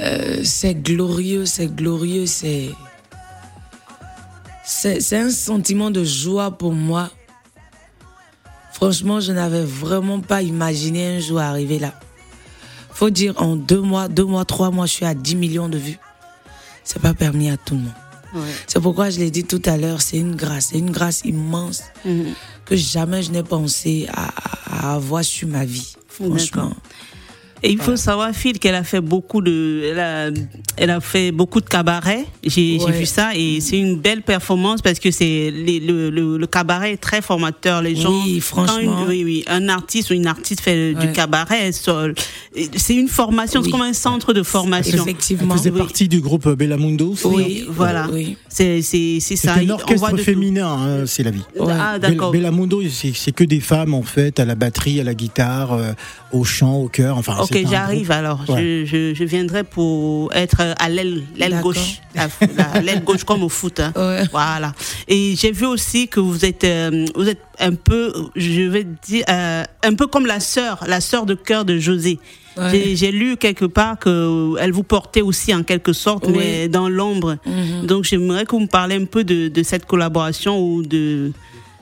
Euh, 0.00 0.40
c'est 0.44 0.74
glorieux, 0.74 1.46
c'est 1.46 1.68
glorieux, 1.68 2.26
c'est. 2.26 2.70
C'est 4.66 5.16
un 5.18 5.30
sentiment 5.30 5.90
de 5.90 6.02
joie 6.04 6.50
pour 6.50 6.72
moi. 6.72 7.10
Franchement, 8.72 9.20
je 9.20 9.32
n'avais 9.32 9.62
vraiment 9.64 10.20
pas 10.20 10.40
imaginé 10.40 11.16
un 11.16 11.20
jour 11.20 11.38
arriver 11.38 11.78
là. 11.78 11.92
Faut 12.90 13.10
dire, 13.10 13.34
en 13.36 13.56
deux 13.56 13.80
mois, 13.80 14.08
deux 14.08 14.24
mois, 14.24 14.44
trois 14.46 14.70
mois, 14.70 14.86
je 14.86 14.92
suis 14.92 15.04
à 15.04 15.14
10 15.14 15.36
millions 15.36 15.68
de 15.68 15.76
vues. 15.76 15.98
C'est 16.82 17.00
pas 17.00 17.12
permis 17.12 17.50
à 17.50 17.56
tout 17.58 17.74
le 17.74 17.82
monde. 17.82 17.92
C'est 18.66 18.80
pourquoi 18.80 19.10
je 19.10 19.18
l'ai 19.20 19.30
dit 19.30 19.44
tout 19.44 19.62
à 19.64 19.76
l'heure, 19.76 20.00
c'est 20.02 20.16
une 20.18 20.34
grâce, 20.34 20.66
c'est 20.72 20.78
une 20.78 20.90
grâce 20.90 21.20
immense 21.24 21.82
que 22.64 22.74
jamais 22.74 23.22
je 23.22 23.30
n'ai 23.30 23.42
pensé 23.44 24.08
à, 24.12 24.30
à 24.66 24.94
avoir 24.94 25.22
sur 25.24 25.46
ma 25.46 25.64
vie. 25.64 25.94
Franchement. 26.08 26.72
Et 27.66 27.70
il 27.72 27.80
faut 27.80 27.96
savoir, 27.96 28.30
Phil, 28.34 28.58
qu'elle 28.58 28.74
a 28.74 28.84
fait 28.84 29.00
beaucoup 29.00 29.40
de, 29.40 29.84
elle 29.90 29.98
a, 29.98 30.30
elle 30.76 30.90
a 30.90 31.00
fait 31.00 31.32
beaucoup 31.32 31.62
de 31.62 31.66
cabaret. 31.66 32.26
J'ai 32.44 32.78
Ouais. 32.78 32.92
vu 32.92 33.06
ça 33.06 33.30
et 33.34 33.58
c'est 33.62 33.78
une 33.78 33.96
belle 33.96 34.20
performance 34.20 34.82
parce 34.82 34.98
que 34.98 35.10
c'est 35.10 35.50
le, 35.50 36.10
le, 36.10 36.36
le 36.36 36.46
cabaret 36.46 36.92
est 36.92 36.96
très 36.98 37.22
formateur. 37.22 37.80
Les 37.80 37.96
gens, 37.96 38.10
Oui, 38.22 38.34
quand 38.50 38.66
franchement. 38.66 39.04
une- 39.04 39.08
oui, 39.08 39.24
oui, 39.24 39.44
un 39.46 39.70
artiste 39.70 40.10
ou 40.10 40.12
une 40.12 40.26
artiste 40.26 40.60
fait 40.60 40.92
du 40.92 41.10
cabaret, 41.12 41.58
elle 41.68 41.72
c'est 42.76 42.94
une 42.94 43.08
formation, 43.08 43.62
c'est 43.62 43.70
comme 43.70 43.80
un 43.80 43.94
centre 43.94 44.34
de 44.34 44.42
formation. 44.42 44.96
Elle 44.98 45.00
Effectivement. 45.00 45.56
faisait 45.56 45.70
Oui. 45.70 45.78
partie 45.78 46.06
du 46.06 46.20
groupe 46.20 46.46
Bellamundo. 46.50 47.14
Oui, 47.24 47.62
hein. 47.66 47.70
Voilà, 47.74 48.08
Oui. 48.12 48.36
C'est 48.54 48.82
c'est 48.82 49.18
c'est 49.20 49.36
ça. 49.36 49.54
C'est 49.54 49.60
un 49.60 49.62
On 49.62 49.66
voit 49.66 49.74
orchestre 49.82 50.12
de 50.12 50.16
féminin, 50.18 50.68
hein, 50.68 51.06
c'est 51.06 51.22
la 51.24 51.30
vie. 51.32 51.42
Ah 51.60 51.98
d'accord. 51.98 52.30
Bella- 52.32 52.50
Bellamundo, 52.50 52.82
c'est 52.88 53.12
c'est 53.14 53.32
que 53.32 53.42
des 53.44 53.60
femmes 53.60 53.94
en 53.94 54.02
fait, 54.02 54.38
à 54.38 54.44
la 54.44 54.54
batterie, 54.54 55.00
à 55.00 55.04
la 55.04 55.14
guitare, 55.14 55.72
euh, 55.72 55.92
au 56.32 56.44
chant, 56.44 56.76
au 56.76 56.88
chœur. 56.88 57.18
Enfin, 57.18 57.36
Ok, 57.40 57.56
j'arrive 57.68 58.10
alors. 58.12 58.44
Ouais. 58.48 58.62
Je, 58.62 58.84
je, 58.86 59.14
je 59.14 59.24
viendrai 59.24 59.64
pour 59.64 60.32
être 60.34 60.60
à 60.78 60.88
l'aile 60.88 61.22
l'aile 61.36 61.50
D'accord. 61.50 61.72
gauche. 61.72 62.00
La- 62.14 62.28
la- 62.56 62.80
L'aile 62.80 63.02
gauche 63.02 63.24
comme 63.24 63.42
au 63.42 63.48
foot. 63.48 63.80
hein. 63.80 63.92
Ouais. 63.96 64.22
Voilà. 64.30 64.72
Et 65.08 65.34
j'ai 65.36 65.50
vu 65.50 65.66
aussi 65.66 66.06
que 66.06 66.20
vous 66.20 66.44
êtes, 66.44 66.62
euh, 66.64 67.06
vous 67.16 67.28
êtes 67.28 67.40
un 67.58 67.74
peu, 67.74 68.12
je 68.36 68.62
vais 68.62 68.86
dire, 69.04 69.24
euh, 69.28 69.64
un 69.82 69.94
peu 69.94 70.06
comme 70.06 70.26
la 70.26 70.38
sœur, 70.38 70.84
la 70.86 71.00
sœur 71.00 71.26
de 71.26 71.34
cœur 71.34 71.64
de 71.64 71.78
José. 71.78 72.20
Ouais. 72.56 72.94
J'ai- 72.94 73.10
lu 73.12 73.36
quelque 73.36 73.64
part 73.64 73.98
que 73.98 74.54
elle 74.60 74.70
vous 74.72 74.82
portait 74.84 75.22
aussi 75.22 75.52
en 75.54 75.62
quelque 75.64 75.92
sorte, 75.92 76.26
Oui. 76.28 76.34
mais 76.36 76.68
dans 76.68 76.88
l'ombre. 76.88 77.36
Mhm. 77.46 77.86
Donc 77.86 78.04
j'aimerais 78.04 78.44
que 78.44 78.52
vous 78.52 78.60
me 78.60 78.66
parlez 78.68 78.94
un 78.96 79.06
peu 79.06 79.24
de, 79.24 79.48
de 79.48 79.62
cette 79.62 79.86
collaboration 79.86 80.60
ou 80.60 80.82
de 80.82 81.32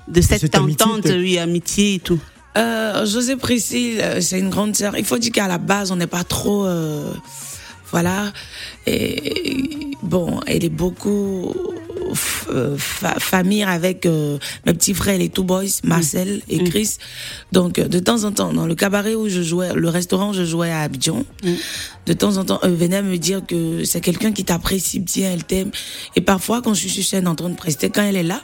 de 0.08 0.20
cette, 0.20 0.40
cette 0.40 0.56
entente, 0.56 1.06
oui, 1.06 1.38
amitié 1.38 1.94
et 1.94 1.98
tout. 2.00 2.18
Euh, 2.58 3.06
José 3.06 3.36
Priscille, 3.36 4.00
euh, 4.00 4.20
c'est 4.20 4.38
une 4.38 4.50
grande 4.50 4.74
sœur. 4.76 4.96
Il 4.98 5.04
faut 5.04 5.16
dire 5.18 5.32
qu'à 5.32 5.46
la 5.48 5.58
base, 5.58 5.90
on 5.92 5.96
n'est 5.96 6.06
pas 6.06 6.24
trop. 6.24 6.66
euh, 6.66 7.12
voilà. 7.90 8.32
Et 8.86 9.90
bon, 10.02 10.40
elle 10.46 10.64
est 10.64 10.68
beaucoup 10.68 11.54
euh, 11.54 11.91
fa- 12.14 13.18
famille 13.18 13.62
avec 13.62 14.06
euh, 14.06 14.38
mes 14.66 14.72
petits 14.74 14.94
frères, 14.94 15.18
les 15.18 15.28
Two 15.28 15.44
Boys, 15.44 15.80
Marcel 15.84 16.42
et 16.48 16.62
Chris. 16.64 16.96
Donc, 17.52 17.78
euh, 17.78 17.88
de 17.88 17.98
temps 17.98 18.24
en 18.24 18.32
temps, 18.32 18.52
dans 18.52 18.66
le 18.66 18.74
cabaret 18.74 19.14
où 19.14 19.28
je 19.28 19.42
jouais, 19.42 19.72
le 19.74 19.88
restaurant 19.88 20.30
où 20.30 20.34
je 20.34 20.44
jouais 20.44 20.70
à 20.70 20.80
Abidjan, 20.82 21.24
de 22.06 22.12
temps 22.12 22.36
en 22.36 22.44
temps, 22.44 22.58
eux 22.64 22.68
venaient 22.74 23.02
me 23.02 23.16
dire 23.18 23.42
que 23.46 23.84
c'est 23.84 24.00
quelqu'un 24.00 24.32
qui 24.32 24.44
t'apprécie 24.44 24.98
bien, 25.00 25.30
elle 25.32 25.44
t'aime. 25.44 25.70
Et 26.16 26.20
parfois, 26.20 26.62
quand 26.62 26.74
je 26.74 26.80
suis 26.80 26.90
sur 26.90 27.04
scène 27.04 27.28
en 27.28 27.34
train 27.34 27.48
de 27.50 27.54
prester, 27.56 27.90
quand 27.90 28.02
elle 28.02 28.16
est 28.16 28.22
là, 28.22 28.42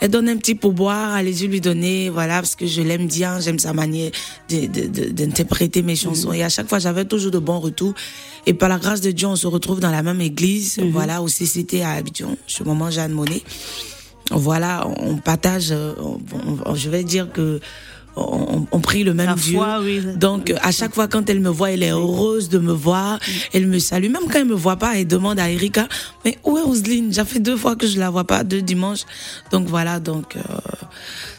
elle 0.00 0.10
donne 0.10 0.28
un 0.28 0.36
petit 0.36 0.54
pourboire, 0.54 1.14
allez-y 1.14 1.46
lui 1.46 1.60
donner, 1.60 2.10
voilà, 2.10 2.36
parce 2.36 2.54
que 2.56 2.66
je 2.66 2.82
l'aime 2.82 3.06
bien, 3.06 3.40
j'aime 3.40 3.58
sa 3.58 3.72
manière 3.72 4.10
d'interpréter 4.50 5.82
mes 5.82 5.96
chansons. 5.96 6.32
Et 6.32 6.42
à 6.42 6.48
chaque 6.48 6.68
fois, 6.68 6.78
j'avais 6.78 7.04
toujours 7.04 7.30
de 7.30 7.38
bons 7.38 7.58
retours. 7.60 7.94
Et 8.46 8.54
par 8.54 8.68
la 8.68 8.78
grâce 8.78 9.00
de 9.00 9.10
Dieu, 9.10 9.26
on 9.26 9.36
se 9.36 9.46
retrouve 9.46 9.80
dans 9.80 9.90
la 9.90 10.02
même 10.02 10.20
église, 10.20 10.78
voilà, 10.92 11.20
au 11.22 11.28
CCT 11.28 11.82
à 11.82 11.90
Abidjan, 11.92 12.36
chez 12.46 12.64
maman 12.64 12.90
Jeanne 13.08 13.14
Monnet. 13.16 13.42
Voilà, 14.30 14.86
on 15.00 15.16
partage, 15.16 15.72
on- 15.72 16.20
on- 16.66 16.74
je 16.74 16.90
vais 16.90 17.02
dire 17.02 17.32
que 17.32 17.60
on, 18.20 18.66
on 18.72 18.80
prie 18.80 19.04
le 19.04 19.14
même 19.14 19.26
La 19.28 19.34
Dieu. 19.36 19.54
foi, 19.56 19.78
oui. 19.80 20.02
Donc, 20.16 20.52
à 20.60 20.72
chaque 20.72 20.92
fois, 20.92 21.06
quand 21.06 21.30
elle 21.30 21.38
me 21.40 21.48
voit, 21.50 21.70
elle 21.70 21.84
est 21.84 21.90
heureuse 21.92 22.48
de 22.48 22.58
me 22.58 22.72
voir. 22.72 23.20
Elle 23.54 23.68
me 23.68 23.78
salue. 23.78 24.10
Même 24.10 24.24
quand 24.30 24.40
elle 24.40 24.44
me 24.46 24.56
voit 24.56 24.74
pas, 24.76 24.98
elle 24.98 25.06
demande 25.06 25.38
à 25.38 25.48
Erika, 25.48 25.86
mais 26.24 26.36
où 26.44 26.58
est 26.58 26.62
Roselyne? 26.62 27.12
Ça 27.12 27.24
fait 27.24 27.38
deux 27.38 27.56
fois 27.56 27.76
que 27.76 27.86
je 27.86 27.96
la 27.98 28.10
vois 28.10 28.24
pas, 28.24 28.42
deux 28.42 28.60
dimanches. 28.60 29.02
Donc 29.52 29.68
voilà, 29.68 30.00
donc, 30.00 30.36
euh, 30.36 30.40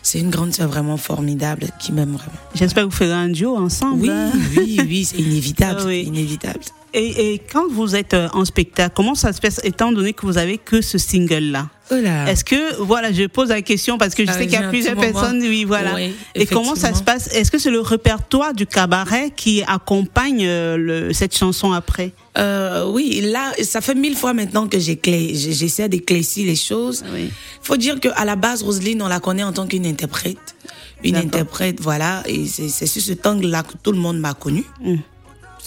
c'est 0.01 0.19
une 0.19 0.29
grande 0.29 0.53
sœur 0.53 0.69
vraiment 0.69 0.95
formidable 0.97 1.67
qui 1.81 1.91
m'aime 1.91 2.13
vraiment. 2.13 2.39
J'espère 2.55 2.85
que 2.85 2.89
vous 2.89 2.95
ferez 2.95 3.11
un 3.11 3.27
duo 3.29 3.57
ensemble. 3.57 4.03
Oui, 4.03 4.09
hein. 4.09 4.31
oui, 4.57 4.79
oui, 4.87 5.03
c'est 5.05 5.17
inévitable. 5.17 5.79
Ah 5.83 5.85
oui. 5.87 6.03
inévitable. 6.07 6.61
Et, 6.93 7.33
et 7.33 7.39
quand 7.39 7.67
vous 7.69 7.95
êtes 7.95 8.13
euh, 8.13 8.27
en 8.33 8.45
spectacle, 8.45 8.93
comment 8.95 9.15
ça 9.15 9.31
se 9.33 9.39
passe 9.39 9.59
étant 9.63 9.91
donné 9.91 10.13
que 10.13 10.25
vous 10.25 10.37
avez 10.37 10.57
que 10.57 10.81
ce 10.81 10.97
single-là? 10.97 11.69
Oh. 11.91 11.95
Est-ce 11.95 12.43
que, 12.43 12.75
voilà, 12.81 13.11
je 13.11 13.25
pose 13.25 13.49
la 13.49 13.61
question 13.63 13.97
parce 13.97 14.13
que 14.13 14.23
je 14.23 14.29
Ah, 14.29 14.33
sais 14.33 14.45
qu'il 14.45 14.53
y 14.53 14.63
a 14.63 14.69
plusieurs 14.69 14.95
personnes, 14.95 15.39
oui, 15.41 15.63
voilà. 15.63 15.95
Oui, 15.95 16.13
et 16.35 16.45
comment 16.45 16.75
ça 16.75 16.93
se 16.93 17.01
passe? 17.01 17.33
Est-ce 17.33 17.49
que 17.49 17.57
c'est 17.57 17.71
le 17.71 17.81
répertoire 17.81 18.53
du 18.53 18.67
cabaret 18.67 19.31
qui 19.35 19.63
accompagne 19.63 20.45
euh, 20.45 20.77
le, 20.77 21.13
cette 21.13 21.35
chanson 21.35 21.71
après? 21.71 22.11
Euh, 22.37 22.85
oui, 22.91 23.21
là, 23.23 23.53
ça 23.63 23.81
fait 23.81 23.95
mille 23.95 24.15
fois 24.15 24.33
maintenant 24.33 24.67
que 24.67 24.77
j'essaie 24.79 25.89
d'éclaircir 25.89 26.45
les 26.45 26.55
choses. 26.55 27.03
Oui. 27.13 27.31
faut 27.61 27.77
dire 27.77 27.99
qu'à 27.99 28.23
la 28.23 28.35
base, 28.35 28.61
Roselyne, 28.61 29.01
on 29.01 29.07
la 29.07 29.19
connaît 29.19 29.43
en 29.43 29.51
tant 29.51 29.65
qu'une 29.65 29.87
interprète. 29.87 30.55
Une 31.03 31.15
interprète, 31.15 31.79
voilà. 31.81 32.23
Et 32.27 32.45
c'est 32.45 32.85
sur 32.85 33.01
cet 33.01 33.25
angle-là 33.25 33.63
que 33.63 33.73
tout 33.81 33.91
le 33.91 33.99
monde 33.99 34.19
m'a 34.19 34.33
connue. 34.33 34.65
Mm. 34.83 34.95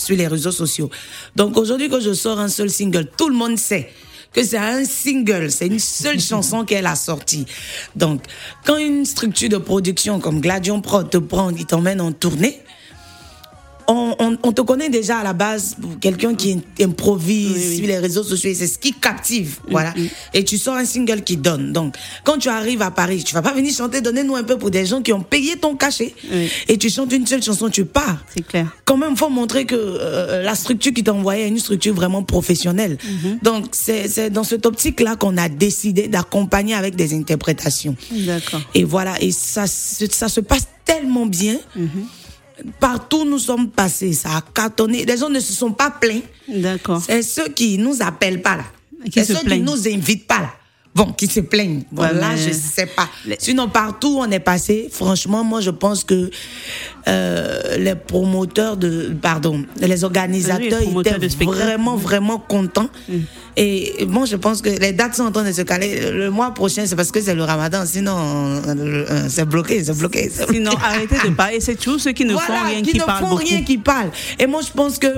Sur 0.02 0.16
les 0.16 0.26
réseaux 0.26 0.50
sociaux. 0.50 0.90
Donc 1.36 1.56
aujourd'hui, 1.56 1.88
quand 1.88 2.00
je 2.00 2.12
sors 2.12 2.40
un 2.40 2.48
seul 2.48 2.70
single, 2.70 3.08
tout 3.16 3.28
le 3.28 3.36
monde 3.36 3.56
sait 3.56 3.88
que 4.32 4.42
c'est 4.42 4.58
un 4.58 4.84
single, 4.84 5.50
c'est 5.50 5.66
une 5.66 5.78
seule 5.78 6.20
chanson 6.32 6.64
qu'elle 6.64 6.86
a 6.86 6.96
sortie. 6.96 7.46
Donc, 7.94 8.22
quand 8.64 8.78
une 8.78 9.04
structure 9.04 9.48
de 9.48 9.58
production 9.58 10.20
comme 10.20 10.40
Gladion 10.40 10.80
Pro 10.80 11.02
te 11.04 11.18
prend, 11.18 11.50
il 11.50 11.66
t'emmène 11.66 12.00
en 12.00 12.12
tournée, 12.12 12.60
on, 13.88 14.14
on- 14.18 14.38
on 14.42 14.52
te 14.52 14.62
connaît 14.62 14.88
déjà 14.88 15.18
à 15.18 15.24
la 15.24 15.32
base 15.32 15.76
pour 15.80 15.98
quelqu'un 16.00 16.34
qui 16.34 16.60
improvise 16.80 17.52
Oui, 17.56 17.64
oui. 17.70 17.76
sur 17.78 17.86
les 17.86 17.98
réseaux 17.98 18.22
sociaux 18.22 18.50
et 18.50 18.54
c'est 18.54 18.66
ce 18.66 18.78
qui 18.78 18.92
captive, 18.92 19.58
voilà. 19.70 19.92
Et 20.34 20.44
tu 20.44 20.58
sors 20.58 20.76
un 20.76 20.84
single 20.84 21.22
qui 21.22 21.36
donne. 21.36 21.72
Donc, 21.72 21.94
quand 22.24 22.38
tu 22.38 22.48
arrives 22.48 22.82
à 22.82 22.90
Paris, 22.90 23.22
tu 23.24 23.34
vas 23.34 23.42
pas 23.42 23.52
venir 23.52 23.72
chanter, 23.72 24.00
donnez-nous 24.00 24.36
un 24.36 24.42
peu 24.44 24.58
pour 24.58 24.70
des 24.70 24.86
gens 24.86 25.02
qui 25.02 25.12
ont 25.12 25.22
payé 25.22 25.56
ton 25.56 25.76
cachet. 25.76 26.14
Oui. 26.32 26.48
Et 26.68 26.78
tu 26.78 26.90
chantes 26.90 27.12
une 27.12 27.26
seule 27.26 27.42
chanson, 27.42 27.68
tu 27.68 27.84
pars. 27.84 28.24
C'est 28.34 28.46
clair. 28.46 28.68
Quand 28.84 28.96
même, 28.96 29.16
faut 29.16 29.28
montrer 29.30 29.64
que 29.64 29.74
euh, 29.76 30.42
la 30.42 30.54
structure 30.54 30.92
qui 30.92 31.02
t'a 31.02 31.12
envoyé 31.14 31.44
est 31.44 31.48
une 31.48 31.58
structure 31.58 31.94
vraiment 31.94 32.22
professionnelle. 32.22 32.98
Mhm. 33.04 33.38
Donc, 33.42 33.66
c'est 33.72 34.30
dans 34.30 34.44
cette 34.44 34.66
optique-là 34.66 35.16
qu'on 35.16 35.36
a 35.36 35.48
décidé 35.48 36.08
d'accompagner 36.08 36.74
avec 36.74 36.96
des 36.96 37.14
interprétations. 37.14 37.96
D'accord. 38.10 38.60
Et 38.74 38.84
voilà, 38.84 39.14
et 39.20 39.30
ça, 39.32 39.66
ça 39.66 40.28
se 40.28 40.40
passe 40.40 40.66
tellement 40.84 41.26
bien. 41.26 41.56
Partout 42.80 43.18
où 43.22 43.24
nous 43.24 43.38
sommes 43.38 43.70
passés, 43.70 44.12
ça 44.12 44.36
a 44.36 44.40
cartonné. 44.40 45.04
Les 45.04 45.16
gens 45.16 45.28
ne 45.28 45.40
se 45.40 45.52
sont 45.52 45.72
pas 45.72 45.90
plaints. 45.90 46.20
D'accord. 46.48 47.02
C'est 47.04 47.22
ceux 47.22 47.48
qui 47.48 47.78
nous 47.78 48.02
appellent 48.02 48.42
pas 48.42 48.56
là. 48.56 48.64
Qui 49.04 49.12
C'est 49.12 49.24
se 49.24 49.34
ceux 49.34 49.48
qui 49.48 49.60
nous 49.60 49.88
invitent 49.88 50.26
pas 50.26 50.40
là. 50.40 50.54
Bon, 50.94 51.06
qui 51.12 51.26
se 51.26 51.40
plaignent. 51.40 51.84
Bon, 51.90 52.02
Ouais, 52.02 52.12
là, 52.12 52.36
je 52.36 52.52
sais 52.52 52.84
pas. 52.84 53.08
Les- 53.24 53.36
Sinon, 53.38 53.66
partout 53.68 54.16
où 54.18 54.20
on 54.20 54.30
est 54.30 54.40
passé, 54.40 54.90
franchement, 54.92 55.42
moi, 55.42 55.62
je 55.62 55.70
pense 55.70 56.04
que 56.04 56.28
euh, 57.08 57.76
les 57.78 57.94
promoteurs 57.94 58.76
de, 58.76 59.10
pardon, 59.20 59.64
les 59.80 60.04
organisateurs 60.04 60.80
Oui, 60.86 61.02
de 61.02 61.08
étaient 61.08 61.44
vraiment, 61.46 61.96
vraiment 61.96 62.38
contents. 62.38 62.90
Et 63.56 64.04
bon, 64.06 64.26
je 64.26 64.36
pense 64.36 64.60
que 64.60 64.68
les 64.68 64.92
dates 64.92 65.14
sont 65.14 65.24
en 65.24 65.32
train 65.32 65.44
de 65.44 65.52
se 65.52 65.62
caler. 65.62 66.10
Le 66.10 66.30
mois 66.30 66.52
prochain, 66.52 66.84
c'est 66.86 66.96
parce 66.96 67.10
que 67.10 67.20
c'est 67.22 67.34
le 67.34 67.44
ramadan. 67.44 67.84
Sinon, 67.86 68.16
euh, 68.18 68.62
euh, 69.10 69.26
c'est 69.28 69.46
bloqué, 69.46 69.82
c'est 69.84 69.96
bloqué. 69.96 70.30
bloqué. 70.36 70.52
Sinon, 70.52 70.72
arrêtez 70.72 71.16
de 71.26 71.34
parler. 71.34 71.60
C'est 71.60 71.76
toujours 71.76 72.00
ceux 72.00 72.12
qui 72.12 72.24
ne 72.26 72.34
Voilà, 72.34 72.46
font 72.48 72.66
rien 72.66 72.82
qui, 72.82 72.92
qui, 72.92 72.98
ne 72.98 73.04
parlent 73.04 73.26
font 73.28 73.34
rien 73.34 73.62
qui 73.62 73.78
parlent. 73.78 74.10
Et 74.38 74.46
moi, 74.46 74.60
je 74.66 74.70
pense 74.72 74.98
que 74.98 75.08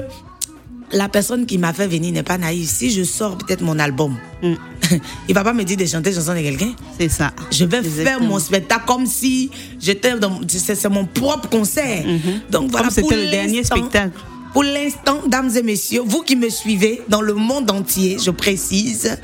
la 0.92 1.08
personne 1.08 1.46
qui 1.46 1.58
m'a 1.58 1.72
fait 1.72 1.86
venir 1.88 2.12
n'est 2.12 2.22
pas 2.22 2.38
naïve. 2.38 2.68
Si 2.68 2.90
je 2.92 3.02
sors 3.02 3.36
peut-être 3.38 3.62
mon 3.62 3.78
album, 3.80 4.16
Mm. 4.42 4.54
il 5.28 5.34
va 5.34 5.44
pas 5.44 5.52
me 5.52 5.64
dire 5.64 5.76
de 5.76 5.86
chanter 5.86 6.12
chanson 6.12 6.34
de 6.34 6.40
quelqu'un. 6.40 6.72
C'est 6.98 7.08
ça. 7.08 7.32
Je 7.50 7.64
vais 7.64 7.82
faire 7.82 8.20
mon 8.20 8.38
spectacle 8.38 8.84
comme 8.86 9.06
si 9.06 9.50
j'étais 9.80 10.18
dans. 10.18 10.40
C'est 10.48 10.88
mon 10.88 11.06
propre 11.06 11.48
concert. 11.48 12.04
Donc 12.50 12.70
voilà. 12.70 12.88
Mm-hmm. 12.88 12.90
Comme 12.90 12.90
c'était 12.90 13.02
pour 13.02 13.16
le 13.16 13.30
dernier 13.30 13.64
spectacle. 13.64 14.18
Pour 14.52 14.62
l'instant, 14.62 15.20
dames 15.26 15.50
et 15.56 15.62
messieurs, 15.64 16.02
vous 16.04 16.22
qui 16.22 16.36
me 16.36 16.48
suivez 16.48 17.02
dans 17.08 17.20
le 17.20 17.34
monde 17.34 17.68
entier, 17.72 18.18
je 18.24 18.30
précise, 18.30 19.18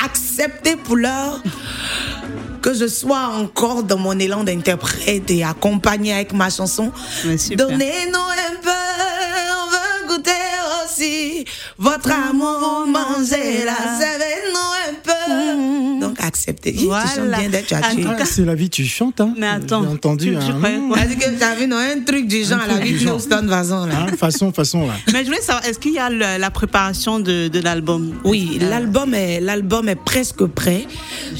acceptez 0.00 0.76
pour 0.76 0.94
l'heure 0.94 1.42
que 2.62 2.72
je 2.72 2.86
sois 2.86 3.32
encore 3.34 3.82
dans 3.82 3.98
mon 3.98 4.16
élan 4.16 4.44
d'interprète 4.44 5.28
et 5.30 5.42
accompagné 5.42 6.12
avec 6.12 6.32
ma 6.32 6.50
chanson. 6.50 6.92
Donnez-nous 7.24 8.18
un 8.18 8.56
peu, 8.62 8.70
on 9.58 9.70
veut 9.70 10.14
goûter 10.14 10.30
aussi 10.84 11.44
votre 11.78 12.12
amour, 12.12 12.86
manger 12.86 13.64
la 13.64 14.09
Donc 16.50 16.66
acceptez. 16.66 16.72
Tu 16.72 16.84
chantes 16.84 17.18
Voilà. 17.18 17.38
bien 17.38 17.48
d'être 17.50 17.68
tout 17.68 17.74
Ah, 18.10 18.14
cas- 18.14 18.24
c'est 18.24 18.44
la 18.44 18.54
vie, 18.54 18.70
tu 18.70 18.84
chantes, 18.84 19.20
hein 19.20 19.34
Mais 19.38 19.46
attends, 19.46 19.82
J'ai 19.82 19.88
entendu. 19.88 20.30
tu- 20.30 20.36
hein, 20.36 20.58
quoi? 20.88 20.96
Parce 20.96 21.14
que 21.14 21.38
t'as 21.38 21.54
vu, 21.54 21.66
non, 21.66 21.76
un 21.76 22.00
truc 22.04 22.26
du 22.26 22.44
genre, 22.44 22.58
la 22.66 22.78
vie 22.78 22.98
genre. 22.98 23.16
Houston 23.16 23.46
façon, 23.48 23.86
là. 23.86 23.94
Hein, 24.08 24.16
façon, 24.16 24.52
façon, 24.52 24.86
là. 24.86 24.94
Mais 25.12 25.20
je 25.20 25.26
voulais 25.26 25.40
savoir, 25.40 25.64
est-ce 25.66 25.78
qu'il 25.78 25.92
y 25.94 25.98
a 25.98 26.10
le- 26.10 26.38
la 26.40 26.50
préparation 26.50 27.20
de, 27.20 27.48
de 27.48 27.60
l'album? 27.60 28.14
Oui, 28.24 28.58
Euh, 28.60 28.68
l'album 28.68 29.14
est 29.14 29.40
l'album 29.40 29.88
est 29.88 29.96
presque 29.96 30.44
prêt. 30.46 30.84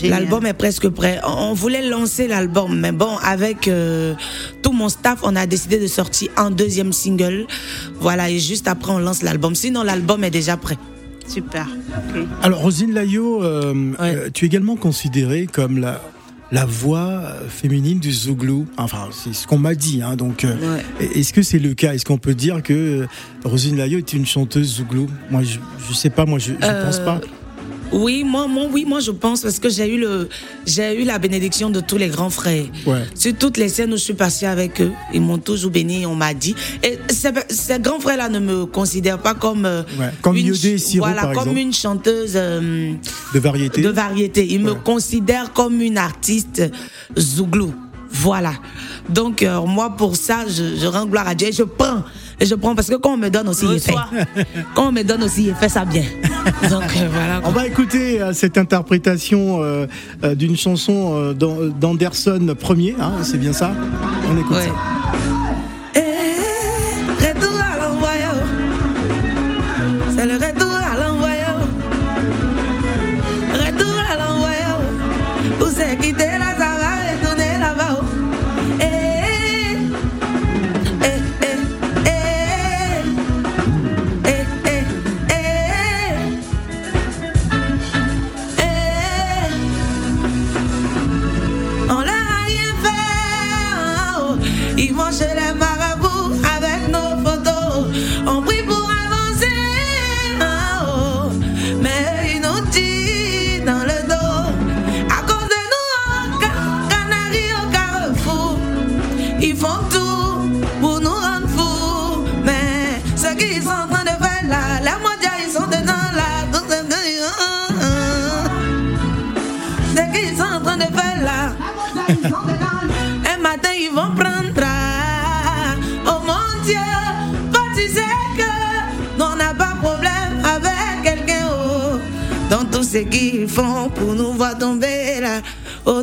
L'album 0.02 0.46
est 0.46 0.54
presque 0.54 0.88
prêt. 0.88 1.20
On 1.26 1.50
on 1.50 1.54
voulait 1.54 1.82
lancer 1.88 2.28
l'album, 2.28 2.78
mais 2.78 2.92
bon, 2.92 3.16
avec 3.22 3.66
euh, 3.66 4.14
tout 4.62 4.72
mon 4.72 4.88
staff, 4.88 5.18
on 5.24 5.34
a 5.34 5.46
décidé 5.46 5.78
de 5.80 5.86
sortir 5.88 6.28
un 6.36 6.50
deuxième 6.52 6.92
single. 6.92 7.46
Voilà, 7.98 8.30
et 8.30 8.38
juste 8.38 8.68
après 8.68 8.92
on 8.92 8.98
lance 8.98 9.22
l'album. 9.22 9.54
Sinon, 9.56 9.82
l'album 9.82 10.22
est 10.22 10.30
déjà 10.30 10.56
prêt. 10.56 10.78
Super. 11.30 11.68
Alors, 12.42 12.60
Rosine 12.60 12.92
Layo, 12.92 13.42
euh, 13.44 13.92
Ouais. 14.00 14.14
euh, 14.16 14.28
tu 14.34 14.44
es 14.44 14.48
également 14.48 14.74
considérée 14.74 15.46
comme 15.46 15.78
la, 15.78 16.00
la 16.50 16.64
voix 16.64 16.98
euh, 17.22 17.48
féminine 17.48 18.00
du 18.00 18.10
Zouglou. 18.12 18.66
Enfin, 18.76 19.08
c'est 19.12 19.32
ce 19.32 19.46
qu'on 19.46 19.58
m'a 19.58 19.74
dit. 19.76 20.02
Hein, 20.02 20.16
donc, 20.16 20.44
euh, 20.44 20.54
Ouais. 20.98 21.06
est-ce 21.18 21.32
que 21.32 21.42
c'est 21.42 21.60
le 21.60 21.74
cas? 21.74 21.94
Est-ce 21.94 22.04
qu'on 22.04 22.18
peut 22.18 22.34
dire 22.34 22.62
que 22.64 23.06
Rosine 23.44 23.76
Layo 23.76 23.98
est 23.98 24.12
une 24.12 24.26
chanteuse 24.26 24.76
Zouglou? 24.78 25.08
Moi, 25.30 25.42
je, 25.44 25.58
je 25.88 25.94
sais 25.94 26.10
pas. 26.10 26.26
Moi, 26.26 26.40
je, 26.40 26.52
je 26.60 26.66
Euh, 26.66 26.84
pense 26.84 26.98
pas. 26.98 27.20
Oui, 27.92 28.22
moi, 28.24 28.46
moi, 28.46 28.66
oui, 28.70 28.84
moi, 28.86 29.00
je 29.00 29.10
pense 29.10 29.40
parce 29.42 29.58
que 29.58 29.68
j'ai 29.68 29.92
eu 29.94 29.98
le, 29.98 30.28
j'ai 30.64 31.00
eu 31.00 31.04
la 31.04 31.18
bénédiction 31.18 31.70
de 31.70 31.80
tous 31.80 31.96
les 31.96 32.08
grands 32.08 32.30
frères. 32.30 32.64
Ouais. 32.86 33.02
Sur 33.14 33.34
toutes 33.34 33.56
les 33.56 33.68
scènes 33.68 33.92
où 33.92 33.96
je 33.96 34.02
suis 34.02 34.14
passée 34.14 34.46
avec 34.46 34.80
eux, 34.80 34.92
ils 35.12 35.20
m'ont 35.20 35.38
toujours 35.38 35.70
béni, 35.72 36.06
on 36.06 36.14
m'a 36.14 36.32
dit. 36.32 36.54
Et 36.84 36.98
ces, 37.12 37.30
ces 37.48 37.78
grands 37.80 37.98
frères-là 38.00 38.28
ne 38.28 38.38
me 38.38 38.66
considèrent 38.66 39.18
pas 39.20 39.34
comme, 39.34 39.64
euh, 39.66 39.82
Ouais, 39.98 40.10
comme 40.22 40.36
une, 40.36 40.46
Yodé 40.46 40.70
et 40.74 40.78
Siro, 40.78 41.04
voilà, 41.04 41.22
par 41.22 41.32
comme 41.32 41.42
exemple. 41.48 41.58
une 41.58 41.72
chanteuse 41.74 42.32
euh, 42.36 42.92
De 43.34 43.38
variété. 43.40 43.82
de 43.82 43.88
variété. 43.88 44.46
Ils 44.48 44.60
me 44.60 44.74
considèrent 44.74 45.52
comme 45.52 45.80
une 45.80 45.98
artiste 45.98 46.62
zouglou. 47.18 47.74
Voilà. 48.12 48.54
Donc 49.12 49.42
euh, 49.42 49.60
moi 49.66 49.90
pour 49.96 50.16
ça, 50.16 50.44
je, 50.48 50.76
je 50.76 50.86
rends 50.86 51.06
gloire 51.06 51.28
à 51.28 51.34
Dieu 51.34 51.48
et 51.48 51.52
je 51.52 51.62
prends. 51.64 52.02
Et 52.42 52.46
je 52.46 52.54
prends 52.54 52.74
parce 52.74 52.88
que 52.88 52.94
quand 52.94 53.12
on 53.14 53.16
me 53.18 53.28
donne 53.28 53.48
aussi, 53.48 53.66
il 53.70 53.78
fait. 53.80 53.92
Quand 54.74 54.88
on 54.88 54.92
me 54.92 55.02
donne 55.02 55.22
aussi, 55.24 55.48
il 55.48 55.54
fait 55.54 55.68
ça 55.68 55.84
bien. 55.84 56.04
Donc 56.70 56.84
euh, 56.96 57.08
voilà. 57.12 57.40
On 57.44 57.50
va 57.50 57.66
écouter 57.66 58.22
euh, 58.22 58.32
cette 58.32 58.56
interprétation 58.56 59.60
d'une 60.34 60.56
chanson 60.56 61.32
d'An- 61.32 61.68
d'Anderson 61.78 62.54
premier, 62.58 62.94
hein, 62.98 63.12
c'est 63.22 63.36
bien 63.38 63.52
ça? 63.52 63.72
On 64.32 64.38
écoute 64.38 64.56
Ouais. 64.56 64.68
ça. 64.68 65.49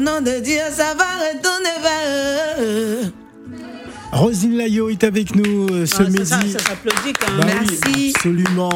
Nom 0.07 0.21
de 0.21 0.39
Dieu, 0.41 0.59
ça 0.71 0.93
va 0.95 1.05
retourner 1.27 1.75
vers 1.81 2.65
eux. 2.65 3.11
Rosine 4.13 4.55
Layo 4.57 4.89
est 4.89 5.03
avec 5.03 5.35
nous 5.35 5.67
euh, 5.69 5.85
ce 5.85 6.01
Ah, 6.01 6.03
midi. 6.09 6.25
ça, 6.25 6.39
ça 6.41 6.59
s'applaudit 6.59 7.13
quand 7.19 7.37
Bah 7.37 7.45
même. 7.45 7.57
oui, 7.61 7.77
Merci. 7.83 8.13
absolument. 8.15 8.69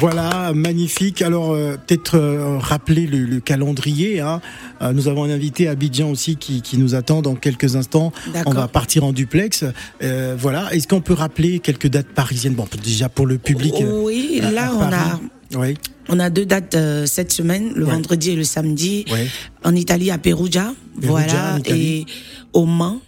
Voilà, 0.00 0.52
magnifique. 0.54 1.22
Alors, 1.22 1.52
euh, 1.52 1.76
peut-être 1.86 2.16
euh, 2.16 2.58
rappeler 2.58 3.06
le, 3.06 3.24
le 3.24 3.40
calendrier. 3.40 4.20
Hein. 4.20 4.40
Euh, 4.82 4.92
nous 4.92 5.08
avons 5.08 5.24
un 5.24 5.30
invité 5.30 5.66
à 5.66 5.72
Abidjan 5.72 6.10
aussi 6.10 6.36
qui, 6.36 6.62
qui 6.62 6.76
nous 6.78 6.94
attend 6.94 7.22
dans 7.22 7.34
quelques 7.34 7.74
instants. 7.74 8.12
On 8.46 8.52
va 8.52 8.68
partir 8.68 9.02
en 9.04 9.12
duplex. 9.12 9.64
Euh, 10.02 10.36
voilà. 10.38 10.72
Est-ce 10.72 10.86
qu'on 10.86 11.00
peut 11.00 11.14
rappeler 11.14 11.58
quelques 11.58 11.88
dates 11.88 12.06
parisiennes? 12.14 12.54
Bon, 12.54 12.68
déjà 12.84 13.08
pour 13.08 13.26
le 13.26 13.38
public. 13.38 13.74
Oui, 13.80 14.40
là 14.52 14.66
à 14.68 14.72
on 14.74 14.82
a. 14.82 15.20
Oui. 15.60 15.76
On 16.08 16.18
a 16.20 16.30
deux 16.30 16.46
dates 16.46 16.74
euh, 16.74 17.06
cette 17.06 17.32
semaine, 17.32 17.72
le 17.74 17.84
Ouais. 17.84 17.92
vendredi 17.92 18.30
et 18.30 18.36
le 18.36 18.44
samedi. 18.44 19.04
Ouais. 19.10 19.26
En 19.64 19.74
Italie, 19.74 20.10
à 20.10 20.18
Perugia. 20.18 20.74
Perugia, 21.00 21.58
voilà. 21.58 21.58
Et 21.66 22.04
au 22.52 22.64
Mans. 22.66 23.00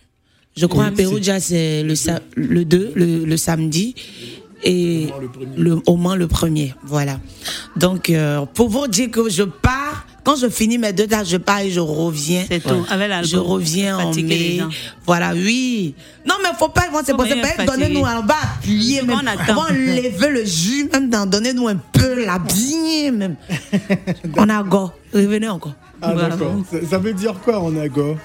Je 0.56 0.66
crois 0.66 0.84
Oui, 0.84 0.90
à 0.90 0.92
Perugia, 0.92 1.40
c'est 1.40 1.82
le, 1.82 1.94
le 2.36 2.64
2, 2.64 2.92
le, 2.94 3.24
le 3.24 3.36
samedi. 3.36 3.94
Et 4.62 5.06
le, 5.56 5.80
au 5.86 5.96
Mans, 5.96 6.16
le 6.16 6.26
premier. 6.26 6.74
Voilà. 6.84 7.18
Donc, 7.76 8.10
euh, 8.10 8.44
pour 8.54 8.68
vous 8.68 8.86
dire 8.88 9.10
que 9.10 9.30
je 9.30 9.42
pars, 9.44 10.06
quand 10.24 10.36
je 10.36 10.48
finis 10.48 10.78
mes 10.78 10.92
deux 10.92 11.06
dates, 11.06 11.26
je 11.28 11.36
pars 11.36 11.60
et 11.60 11.70
je 11.70 11.80
reviens. 11.80 12.44
C'est 12.48 12.60
tout. 12.60 12.84
Avec 12.90 13.08
l'album. 13.08 13.30
Je 13.30 13.36
reviens 13.36 13.98
en 13.98 14.10
les 14.12 14.22
mai. 14.22 14.58
gens. 14.58 14.68
Voilà, 15.06 15.32
oui. 15.32 15.94
Non, 16.26 16.34
mais 16.42 16.50
faut 16.58 16.68
pas, 16.68 16.82
c'est 17.04 17.16
pas 17.16 17.24
fatiguer. 17.26 17.64
donnez-nous, 17.66 18.00
on 18.00 18.02
va 18.26 18.34
appuyer, 18.56 19.02
même. 19.02 19.20
On 19.22 19.26
attend. 19.26 19.58
On 19.58 19.62
va 19.62 19.72
lever 19.72 20.28
le 20.28 20.44
jus, 20.44 20.88
même, 20.92 21.08
d'en 21.10 21.26
donnez-nous 21.26 21.68
un 21.68 21.76
peu, 21.76 22.24
la 22.24 22.38
bien, 22.38 23.12
même. 23.12 23.36
on 24.36 24.48
a 24.48 24.62
go. 24.62 24.90
Revenez 25.12 25.48
encore. 25.48 25.74
Ah, 26.02 26.12
Voilà. 26.12 26.28
d'accord. 26.30 26.54
Ça, 26.70 26.78
ça 26.90 26.98
veut 26.98 27.12
dire 27.12 27.34
quoi 27.44 27.60
en 27.60 27.76
ago 27.76 28.16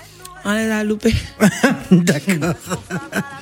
On 0.45 0.51
est 0.53 0.67
là, 0.67 0.83
loupé. 0.83 1.13
D'accord. 1.91 2.53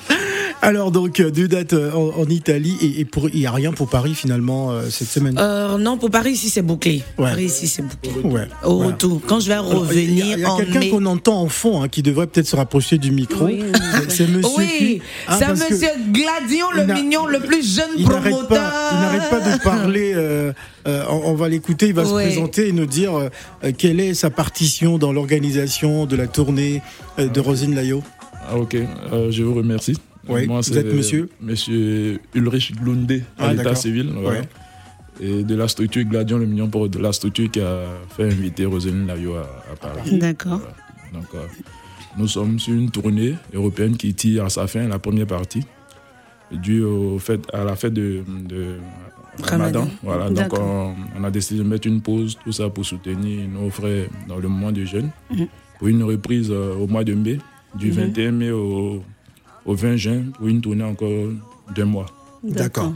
Alors 0.62 0.92
donc 0.92 1.20
euh, 1.20 1.30
deux 1.30 1.48
dates 1.48 1.74
euh, 1.74 1.92
en, 1.92 2.22
en 2.22 2.26
Italie 2.26 2.78
et, 2.82 3.02
et 3.02 3.06
pour 3.06 3.28
il 3.30 3.40
y 3.40 3.46
a 3.46 3.52
rien 3.52 3.72
pour 3.74 3.90
Paris 3.90 4.14
finalement 4.16 4.72
euh, 4.72 4.84
cette 4.90 5.10
semaine? 5.10 5.38
Euh, 5.38 5.78
non, 5.78 5.98
pour 5.98 6.10
Paris, 6.10 6.32
ici, 6.32 6.50
c'est 6.50 6.62
bouclé. 6.62 7.04
Ouais. 7.18 7.30
Paris, 7.32 7.46
ici, 7.46 7.68
c'est 7.68 7.82
bouclé. 7.82 8.12
ouais. 8.24 8.48
Au 8.64 8.76
voilà. 8.78 8.92
retour. 8.92 9.22
Quand 9.28 9.40
je 9.42 9.48
vais 9.48 9.54
Alors, 9.54 9.86
Il 9.92 10.18
y 10.18 10.22
a, 10.22 10.26
il 10.26 10.36
revenir 10.36 10.40
y 10.40 10.46
a 10.46 10.56
quelqu'un 10.58 10.80
mai. 10.80 10.90
qu'on 10.90 11.06
entend 11.06 11.42
en 11.42 11.50
fond 11.50 11.82
hein, 11.84 11.90
qui 11.90 12.02
devrait 12.02 12.28
peut-être 12.28 12.48
se 12.48 12.56
rapprocher 12.56 12.98
du 12.98 13.12
micro. 13.12 13.46
Oui. 13.46 13.62
C'est- 14.10 14.10
C'est 14.24 14.28
Monsieur. 14.28 14.52
Oui, 14.58 14.68
qui- 14.78 15.02
hein, 15.28 15.36
c'est 15.40 15.50
monsieur 15.50 15.90
Gladion, 16.12 16.68
le 16.76 16.94
mignon, 16.94 17.26
le 17.26 17.40
plus 17.40 17.76
jeune 17.76 17.90
Il 17.98 18.06
promoteur. 18.06 18.48
pas, 18.48 18.90
il 18.94 19.00
n'arrête 19.00 19.30
pas 19.30 19.40
de 19.58 19.62
parler. 19.64 20.14
euh, 20.16 20.54
euh, 20.88 21.04
on, 21.10 21.32
on 21.32 21.34
va 21.36 21.50
l'écouter. 21.50 21.88
Il 21.88 21.94
va 21.94 22.06
se 22.06 22.12
présenter 22.14 22.70
et 22.70 22.72
nous 22.72 22.86
dire 22.86 23.12
quelle 23.78 24.00
est 24.00 24.14
sa 24.14 24.30
partition 24.30 24.98
dans 24.98 25.12
l'organisation 25.12 26.06
de 26.06 26.16
la 26.16 26.28
tournée 26.28 26.82
euh, 27.20 27.28
de 27.28 27.40
Rosine 27.40 27.76
Layo. 27.76 28.02
Ah, 28.50 28.58
ok, 28.58 28.76
Euh, 29.12 29.32
je 29.32 29.44
vous 29.44 29.54
remercie. 29.56 29.98
Oui, 30.30 30.48
Moi, 30.48 30.62
vous 30.62 30.78
êtes 30.78 30.94
monsieur 30.94 31.30
Monsieur 31.42 32.20
Ulrich 32.34 32.74
Glundé, 32.76 33.24
Ah, 33.38 33.48
à 33.48 33.52
l'état 33.52 33.64
d'accord. 33.64 33.78
civil. 33.78 34.12
voilà. 34.16 34.40
Ouais. 34.42 34.46
Et 35.22 35.44
de 35.44 35.56
la 35.56 35.68
structure 35.68 36.04
Gladion 36.06 36.38
Le 36.40 36.46
Mignon 36.46 36.70
pour 36.70 36.90
de 36.90 36.98
la 37.00 37.12
structure 37.14 37.50
qui 37.52 37.60
a 37.62 37.84
fait 38.16 38.24
inviter 38.26 38.66
Roselyne 38.66 39.06
Layo 39.06 39.36
à, 39.36 39.42
à 39.72 39.76
Paris. 39.76 40.18
D'accord. 40.18 40.60
Voilà. 40.60 40.76
Donc, 41.14 41.26
euh, 41.36 41.46
nous 42.18 42.28
sommes 42.28 42.58
sur 42.60 42.74
une 42.74 42.90
tournée 42.90 43.36
européenne 43.54 43.96
qui 43.98 44.14
tire 44.14 44.46
à 44.46 44.50
sa 44.50 44.66
fin 44.66 44.88
la 44.88 44.98
première 44.98 45.28
partie, 45.28 45.64
due 46.52 46.84
au 46.84 47.20
fait, 47.20 47.42
à 47.54 47.64
la 47.64 47.76
fête 47.76 47.94
de, 47.94 48.24
de 48.48 48.78
Ramadan. 49.44 49.88
Voilà, 50.02 50.28
donc 50.30 50.36
D'accord. 50.38 50.62
on, 50.62 51.20
on 51.20 51.24
a 51.24 51.30
décidé 51.32 51.60
de 51.64 51.68
mettre 51.68 51.88
une 51.88 52.02
pause, 52.02 52.38
tout 52.44 52.52
ça 52.52 52.70
pour 52.70 52.86
soutenir 52.86 53.48
nos 53.50 53.70
frères 53.70 54.08
dans 54.28 54.38
le 54.38 54.48
mois 54.48 54.72
de 54.72 54.84
jeûne, 54.86 55.10
Mhm. 55.32 55.48
pour 55.80 55.88
une 55.90 56.04
reprise 56.04 56.50
euh, 56.52 56.76
au 56.76 56.88
mois 56.88 57.04
de 57.04 57.14
mai, 57.14 57.38
du 57.76 57.88
Mhm. 57.90 57.94
21 57.94 58.32
mai 58.32 58.52
au, 58.52 59.04
au 59.66 59.76
20 59.76 59.96
juin, 59.98 60.24
pour 60.38 60.48
une 60.48 60.62
tournée 60.62 60.84
encore 60.84 61.10
d'un 61.76 61.86
mois. 61.86 62.06
D'accord. 62.44 62.94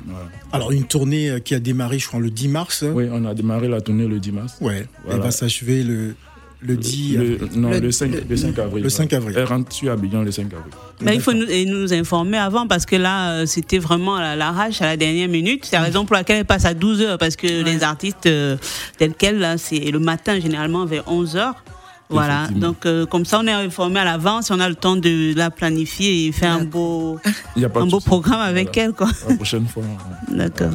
Alors 0.51 0.71
une 0.73 0.83
tournée 0.83 1.29
euh, 1.29 1.39
qui 1.39 1.55
a 1.55 1.59
démarré, 1.59 1.99
je 1.99 2.07
crois, 2.07 2.19
le 2.19 2.29
10 2.29 2.47
mars. 2.49 2.83
Oui, 2.93 3.05
on 3.11 3.23
a 3.25 3.33
démarré 3.33 3.69
la 3.69 3.79
tournée 3.79 4.05
le 4.05 4.19
10 4.19 4.31
mars. 4.33 4.57
Ouais. 4.59 4.85
Voilà. 5.03 5.17
Elle 5.17 5.23
va 5.23 5.31
s'achever 5.31 5.83
le 5.83 6.15
le 6.59 6.75
10 6.75 7.17
Le, 7.17 7.37
non, 7.55 7.69
Le- 7.69 7.79
le, 7.79 7.91
5, 7.91 8.11
le- 8.11 8.23
le 8.27 8.35
5 8.35 8.57
avril. 8.57 8.83
le 8.83 8.89
5 8.89 9.13
avril. 9.13 9.35
Elle 9.37 9.43
rentre 9.45 9.71
sur 9.71 9.91
Abidjan 9.91 10.23
le 10.23 10.31
5 10.31 10.45
avril. 10.53 10.73
Mais 11.01 11.13
il 11.13 11.21
faut 11.21 11.31
nous, 11.31 11.45
nous 11.67 11.93
informer 11.93 12.37
avant 12.37 12.65
parce 12.65 12.87
que 12.87 12.95
là, 12.95 13.29
euh, 13.33 13.45
c'était 13.45 13.77
vraiment 13.77 14.15
à 14.15 14.35
l'arrache 14.35 14.81
à 14.81 14.87
la 14.87 14.97
dernière 14.97 15.29
minute. 15.29 15.65
C'est 15.65 15.75
la 15.75 15.83
raison 15.83 16.03
pour 16.03 16.15
laquelle 16.15 16.37
elle 16.39 16.45
passe 16.45 16.65
à 16.65 16.73
12 16.73 17.01
heures 17.03 17.17
parce 17.19 17.35
que 17.35 17.45
les 17.63 17.83
artistes 17.83 18.25
euh, 18.25 18.57
tels 18.97 19.13
quels, 19.13 19.37
là, 19.37 19.59
c'est 19.59 19.79
le 19.91 19.99
matin 19.99 20.39
généralement 20.39 20.85
vers 20.87 21.07
11 21.07 21.35
heures. 21.37 21.63
Voilà, 22.09 22.47
donc 22.55 22.85
euh, 22.85 23.05
comme 23.05 23.25
ça 23.25 23.39
on 23.43 23.47
est 23.47 23.51
informé 23.51 23.99
à 23.99 24.05
l'avance, 24.05 24.49
on 24.49 24.59
a 24.61 24.69
le 24.69 24.75
temps 24.75 24.95
de 24.95 25.33
la 25.35 25.49
planifier 25.51 26.27
et 26.27 26.31
faire 26.31 26.53
un 26.53 26.63
beau, 26.63 27.19
Il 27.55 27.61
y 27.61 27.65
a 27.65 27.69
pas 27.69 27.81
un 27.81 27.85
beau 27.87 27.99
programme 27.99 28.39
avec 28.39 28.69
Voilà. 28.75 28.83
elle. 28.89 28.93
Quoi. 28.93 29.09
La 29.27 29.35
prochaine 29.35 29.67
fois. 29.67 29.83
D'accord. 30.31 30.71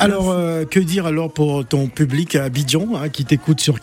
Alors, 0.00 0.30
euh, 0.30 0.64
que 0.64 0.78
dire 0.78 1.06
alors 1.06 1.32
pour 1.32 1.66
ton 1.66 1.88
public 1.88 2.36
à 2.36 2.44
Abidjan, 2.44 2.86
hein, 2.94 3.08
qui 3.08 3.24
t'écoute 3.24 3.60
sur 3.60 3.80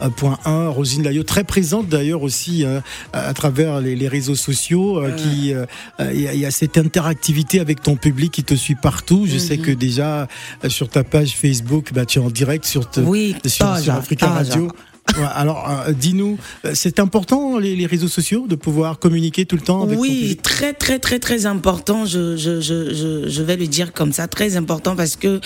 91.1, 0.00 0.68
Rosine 0.68 1.02
Layo, 1.02 1.22
très 1.24 1.44
présente 1.44 1.88
d'ailleurs 1.88 2.22
aussi 2.22 2.64
hein, 2.64 2.82
à, 3.12 3.34
travers 3.34 3.80
les, 3.82 3.96
les 3.96 4.08
réseaux 4.08 4.34
sociaux, 4.34 4.98
euh, 4.98 5.10
qui 5.10 5.52
euh, 5.52 5.66
euh, 6.00 6.10
il 6.14 6.20
y, 6.22 6.28
a- 6.28 6.32
il 6.34 6.40
y 6.40 6.46
a 6.46 6.50
cette 6.50 6.78
interactivité 6.78 7.60
avec 7.60 7.82
ton 7.82 7.96
public 7.96 8.32
qui 8.32 8.44
te 8.44 8.54
suit 8.54 8.76
partout. 8.76 9.26
Je 9.26 9.36
sais 9.36 9.58
que 9.58 9.70
déjà 9.72 10.26
euh, 10.64 10.68
sur 10.70 10.88
ta 10.88 11.04
page 11.04 11.32
Facebook, 11.36 11.90
bah, 11.92 12.06
tu 12.06 12.18
es 12.18 12.22
en 12.22 12.30
direct 12.30 12.64
sur, 12.64 12.88
te- 12.88 13.00
Oui, 13.00 13.36
sur, 13.44 13.76
sur 13.78 13.92
Africa. 13.94 14.28
Radio. 14.28 14.68
Ouais, 15.16 15.24
alors, 15.34 15.68
euh, 15.68 15.92
dis-nous, 15.92 16.38
euh, 16.64 16.72
c'est 16.74 17.00
important 17.00 17.58
les, 17.58 17.74
les 17.74 17.86
réseaux 17.86 18.08
sociaux 18.08 18.46
de 18.46 18.54
pouvoir 18.54 18.98
communiquer 18.98 19.46
tout 19.46 19.56
le 19.56 19.62
temps 19.62 19.82
avec 19.82 19.98
Oui, 19.98 20.38
très 20.42 20.72
très 20.72 20.98
très 20.98 21.18
très 21.18 21.46
important. 21.46 22.04
Je, 22.04 22.36
je, 22.36 22.60
je, 22.60 22.94
je, 22.94 23.28
je 23.28 23.42
vais 23.42 23.56
le 23.56 23.66
dire 23.66 23.92
comme 23.92 24.12
ça, 24.12 24.28
très 24.28 24.56
important 24.56 24.96
parce 24.96 25.16
que 25.16 25.40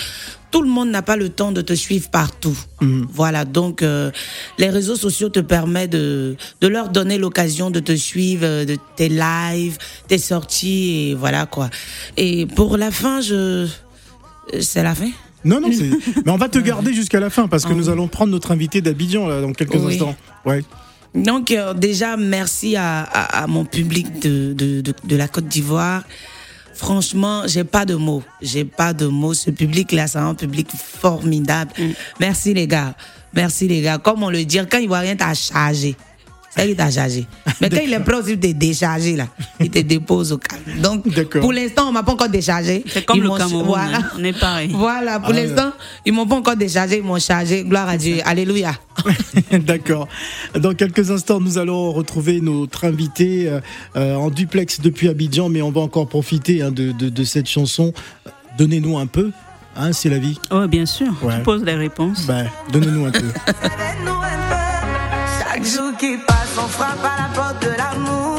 tout 0.51 0.61
le 0.61 0.69
monde 0.69 0.89
n'a 0.89 1.01
pas 1.01 1.15
le 1.15 1.29
temps 1.29 1.51
de 1.51 1.61
te 1.61 1.73
suivre 1.73 2.09
partout. 2.09 2.57
Mhm. 2.81 3.07
Voilà, 3.11 3.45
donc 3.45 3.81
euh, 3.81 4.11
les 4.59 4.69
réseaux 4.69 4.95
sociaux 4.95 5.29
te 5.29 5.39
permettent 5.39 5.91
de, 5.93 6.35
de 6.61 6.67
leur 6.67 6.89
donner 6.89 7.17
l'occasion 7.17 7.71
de 7.71 7.79
te 7.79 7.95
suivre, 7.95 8.45
euh, 8.45 8.65
de 8.65 8.77
tes 8.95 9.09
lives, 9.09 9.77
tes 10.07 10.19
sorties 10.19 11.09
et 11.09 11.15
voilà 11.15 11.45
quoi. 11.47 11.69
Et 12.17 12.45
pour 12.45 12.77
la 12.77 12.91
fin, 12.91 13.21
je 13.21 13.67
c'est 14.59 14.83
la 14.83 14.93
fin? 14.93 15.09
Non, 15.45 15.59
non, 15.61 15.69
c'est. 15.71 15.89
Mais 16.25 16.31
on 16.31 16.37
va 16.37 16.49
te 16.49 16.59
garder 16.59 16.93
jusqu'à 16.93 17.19
la 17.19 17.29
fin 17.29 17.47
parce 17.47 17.65
que 17.65 17.73
nous 17.73 17.89
allons 17.89 18.07
prendre 18.07 18.31
notre 18.31 18.51
invité 18.51 18.81
d'Abidjan 18.81 19.27
là 19.27 19.41
dans 19.41 19.51
quelques 19.53 19.75
Oui. 19.75 19.93
instants. 19.93 20.15
Ouais. 20.45 20.63
Donc 21.15 21.51
euh, 21.51 21.73
déjà 21.73 22.17
merci 22.17 22.75
à, 22.75 23.01
à, 23.03 23.43
à 23.43 23.47
mon 23.47 23.65
public 23.65 24.19
de, 24.19 24.53
de, 24.53 24.81
de, 24.81 24.93
de 25.03 25.15
la 25.15 25.27
Côte 25.27 25.47
d'Ivoire. 25.47 26.03
Franchement, 26.73 27.43
j'ai 27.45 27.63
pas 27.63 27.85
de 27.85 27.93
mots. 27.95 28.23
J'ai 28.41 28.65
pas 28.65 28.93
de 28.93 29.05
mots. 29.05 29.33
Ce 29.35 29.51
public-là, 29.51 30.07
c'est 30.07 30.17
un 30.17 30.33
public 30.33 30.69
formidable. 30.75 31.71
Merci 32.19 32.53
les 32.53 32.67
gars. 32.67 32.95
Merci 33.33 33.67
les 33.67 33.81
gars. 33.81 33.99
Comme 33.99 34.23
on 34.23 34.29
le 34.31 34.43
dit, 34.43 34.57
quand 34.69 34.79
il 34.79 34.87
voit 34.87 34.99
rien 34.99 35.15
t'a 35.15 35.33
chargé. 35.35 35.95
C'est 36.55 36.67
qu'il 36.67 36.75
t'a 36.75 36.91
chargé. 36.91 37.25
Mais 37.61 37.69
quand 37.69 37.79
il 37.83 37.91
est 37.93 37.99
prêt 37.99 38.15
aussi 38.15 38.37
de 38.37 38.47
te 38.47 38.53
décharger, 38.53 39.15
là, 39.15 39.27
il 39.59 39.69
te 39.71 39.79
dépose 39.79 40.31
au 40.33 40.37
calme. 40.37 40.61
Donc, 40.81 41.03
pour 41.41 41.51
l'instant, 41.51 41.89
on 41.89 41.91
m'a 41.91 42.03
pas 42.03 42.11
encore 42.13 42.29
déchargé. 42.29 42.83
C'est 42.87 43.03
comme 43.05 43.17
Ils 43.17 43.23
le 43.23 43.29
Cameroun, 43.35 43.63
Voilà. 43.65 43.97
hein. 43.97 44.03
On 44.19 44.23
est 44.23 44.39
pareil. 44.39 44.69
Voilà, 44.71 45.19
pour 45.19 45.29
Ah, 45.31 45.33
l'instant, 45.33 45.71
ils 46.05 46.13
m'ont 46.13 46.27
pas 46.27 46.35
encore 46.35 46.55
déchargé, 46.55 46.97
ils 46.97 47.03
m'ont 47.03 47.17
chargé. 47.19 47.63
Gloire 47.63 47.89
à 47.89 47.97
Dieu. 47.97 48.17
Alléluia. 48.25 48.73
D'accord. 49.51 50.07
Dans 50.55 50.73
quelques 50.75 51.09
instants, 51.09 51.39
nous 51.39 51.57
allons 51.57 51.91
retrouver 51.91 52.39
notre 52.41 52.85
invité 52.85 53.49
euh, 53.49 53.59
euh, 53.95 54.15
en 54.15 54.29
duplex 54.29 54.79
depuis 54.79 55.09
Abidjan, 55.09 55.49
mais 55.49 55.61
on 55.63 55.71
va 55.71 55.81
encore 55.81 56.07
profiter 56.07 56.61
hein, 56.61 56.71
de, 56.71 56.91
de- 56.91 57.09
de 57.09 57.23
cette 57.23 57.49
chanson. 57.49 57.93
Donnez-nous 58.59 58.97
un 58.99 59.07
peu, 59.07 59.31
hein, 59.75 59.91
c'est 59.93 60.09
la 60.09 60.19
vie. 60.19 60.37
Oui, 60.51 60.67
bien 60.67 60.85
sûr. 60.85 61.07
Ouais. 61.23 61.37
Tu 61.37 61.41
poses 61.41 61.63
les 61.63 61.73
réponses. 61.75 62.27
Ben, 62.27 62.45
donnez-nous 62.71 63.05
un 63.07 63.11
peu. 63.11 63.25
Chaque 65.39 65.65
jour 65.65 65.95
qui 65.97 66.17
passe, 66.27 66.42
on 66.57 66.67
frappe 66.67 67.03
à 67.03 67.21
la 67.21 67.29
porte 67.33 67.63
de 67.63 67.69
l'amour. 67.77 68.32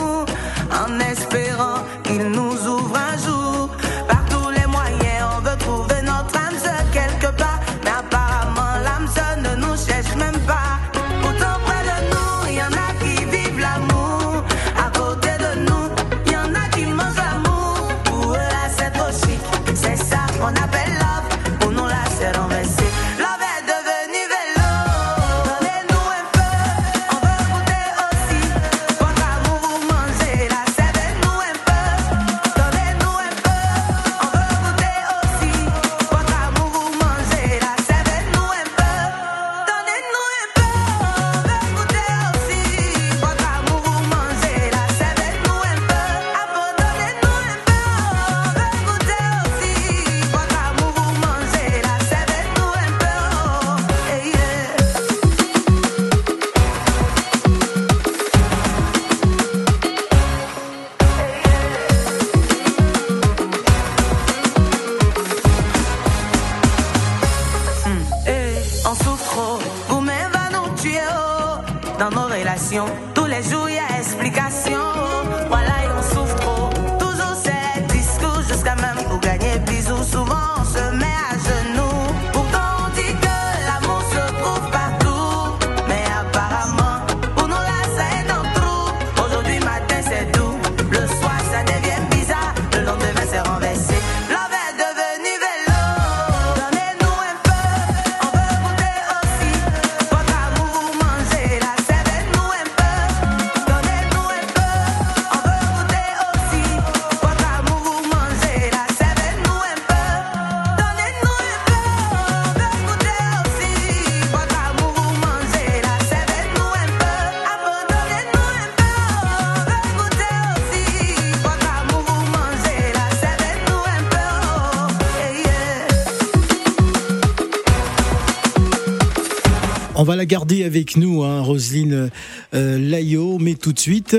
On 129.97 130.03
va 130.03 130.17
la 130.17 130.27
garder 130.27 130.65
avec 130.65 130.97
nous, 130.97 131.23
hein, 131.23 131.41
Roselyne 131.41 132.11
euh, 132.53 132.79
Layo, 132.79 133.39
mais 133.39 133.55
tout 133.55 133.73
de 133.73 133.79
suite. 133.79 134.17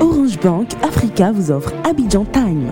Orange 0.00 0.38
Bank 0.38 0.68
Africa 0.82 1.32
vous 1.32 1.50
offre 1.50 1.72
Abidjan 1.82 2.26
Time. 2.26 2.70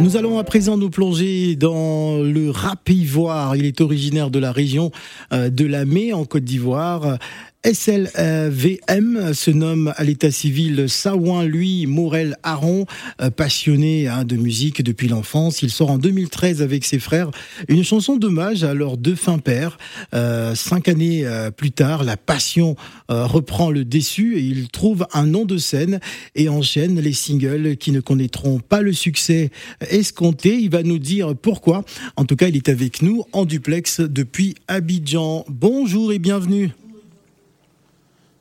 Nous 0.00 0.18
allons 0.18 0.38
à 0.38 0.44
présent 0.44 0.76
nous 0.76 0.90
plonger 0.90 1.56
dans 1.56 2.18
le 2.18 2.50
rap 2.50 2.90
ivoire. 2.90 3.56
Il 3.56 3.64
est 3.64 3.80
originaire 3.80 4.30
de 4.30 4.38
la 4.38 4.52
région 4.52 4.90
euh, 5.32 5.48
de 5.48 5.64
la 5.64 5.86
Mé 5.86 6.12
en 6.12 6.26
Côte 6.26 6.44
d'Ivoire. 6.44 7.18
SLVM 7.64 9.32
se 9.34 9.50
nomme 9.52 9.94
à 9.96 10.02
l'état 10.02 10.32
civil 10.32 10.88
Saouin, 10.88 11.44
lui, 11.44 11.86
Morel 11.86 12.36
Aron, 12.42 12.86
euh, 13.20 13.30
passionné 13.30 14.08
hein, 14.08 14.24
de 14.24 14.34
musique 14.34 14.82
depuis 14.82 15.06
l'enfance. 15.06 15.62
Il 15.62 15.70
sort 15.70 15.92
en 15.92 15.98
2013 15.98 16.60
avec 16.60 16.84
ses 16.84 16.98
frères 16.98 17.30
une 17.68 17.84
chanson 17.84 18.16
d'hommage 18.16 18.64
à 18.64 18.74
leurs 18.74 18.96
deux 18.96 19.14
fins 19.14 19.38
pères. 19.38 19.78
Euh, 20.12 20.56
cinq 20.56 20.88
années 20.88 21.24
euh, 21.24 21.52
plus 21.52 21.70
tard, 21.70 22.02
la 22.02 22.16
passion 22.16 22.74
reprend 23.08 23.70
le 23.70 23.84
déçu 23.84 24.38
et 24.38 24.40
il 24.40 24.68
trouve 24.68 25.06
un 25.12 25.26
nom 25.26 25.44
de 25.44 25.58
scène 25.58 26.00
et 26.34 26.48
enchaîne 26.48 26.98
les 26.98 27.12
singles 27.12 27.76
qui 27.76 27.92
ne 27.92 28.00
connaîtront 28.00 28.58
pas 28.58 28.80
le 28.80 28.94
succès 28.94 29.50
escompté. 29.90 30.58
Il 30.58 30.70
va 30.70 30.82
nous 30.82 30.98
dire 30.98 31.36
pourquoi. 31.36 31.84
En 32.16 32.24
tout 32.24 32.36
cas, 32.36 32.48
il 32.48 32.56
est 32.56 32.70
avec 32.70 33.02
nous 33.02 33.24
en 33.32 33.44
duplex 33.44 34.00
depuis 34.00 34.54
Abidjan. 34.66 35.44
Bonjour 35.48 36.10
et 36.12 36.18
bienvenue. 36.18 36.72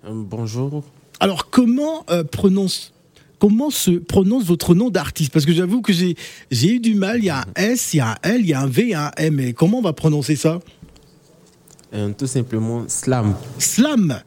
Euh, 0.06 0.10
Bonjour. 0.14 0.84
Alors, 1.20 1.50
comment 1.50 2.06
euh, 2.10 2.24
prononce 2.24 2.94
Comment 3.40 3.72
se 3.72 3.92
prononce 3.92 4.44
votre 4.46 4.76
nom 4.76 4.90
d'artiste? 4.90 5.34
Parce 5.34 5.46
que 5.46 5.54
j'avoue 5.54 5.82
que 5.82 5.94
j'ai 5.94 6.16
j'ai 6.52 6.76
eu 6.76 6.80
du 6.80 6.94
mal. 6.94 7.18
Il 7.20 7.26
y 7.26 7.30
a 7.30 7.42
un 7.42 7.46
S, 7.56 7.94
il 7.94 7.98
y 7.98 8.00
a 8.00 8.12
un 8.12 8.16
L, 8.24 8.42
il 8.42 8.48
y 8.48 8.54
a 8.54 8.62
un 8.62 8.68
V, 8.68 8.84
il 8.84 8.90
y 8.90 8.94
a 8.94 9.08
un 9.08 9.12
M. 9.18 9.40
Et 9.40 9.54
comment 9.54 9.80
on 9.80 9.82
va 9.82 9.94
prononcer 9.94 10.36
ça? 10.36 10.60
Euh, 11.94 12.12
tout 12.18 12.28
simplement 12.28 12.86
Slam. 12.88 13.36
Slam. 13.58 14.22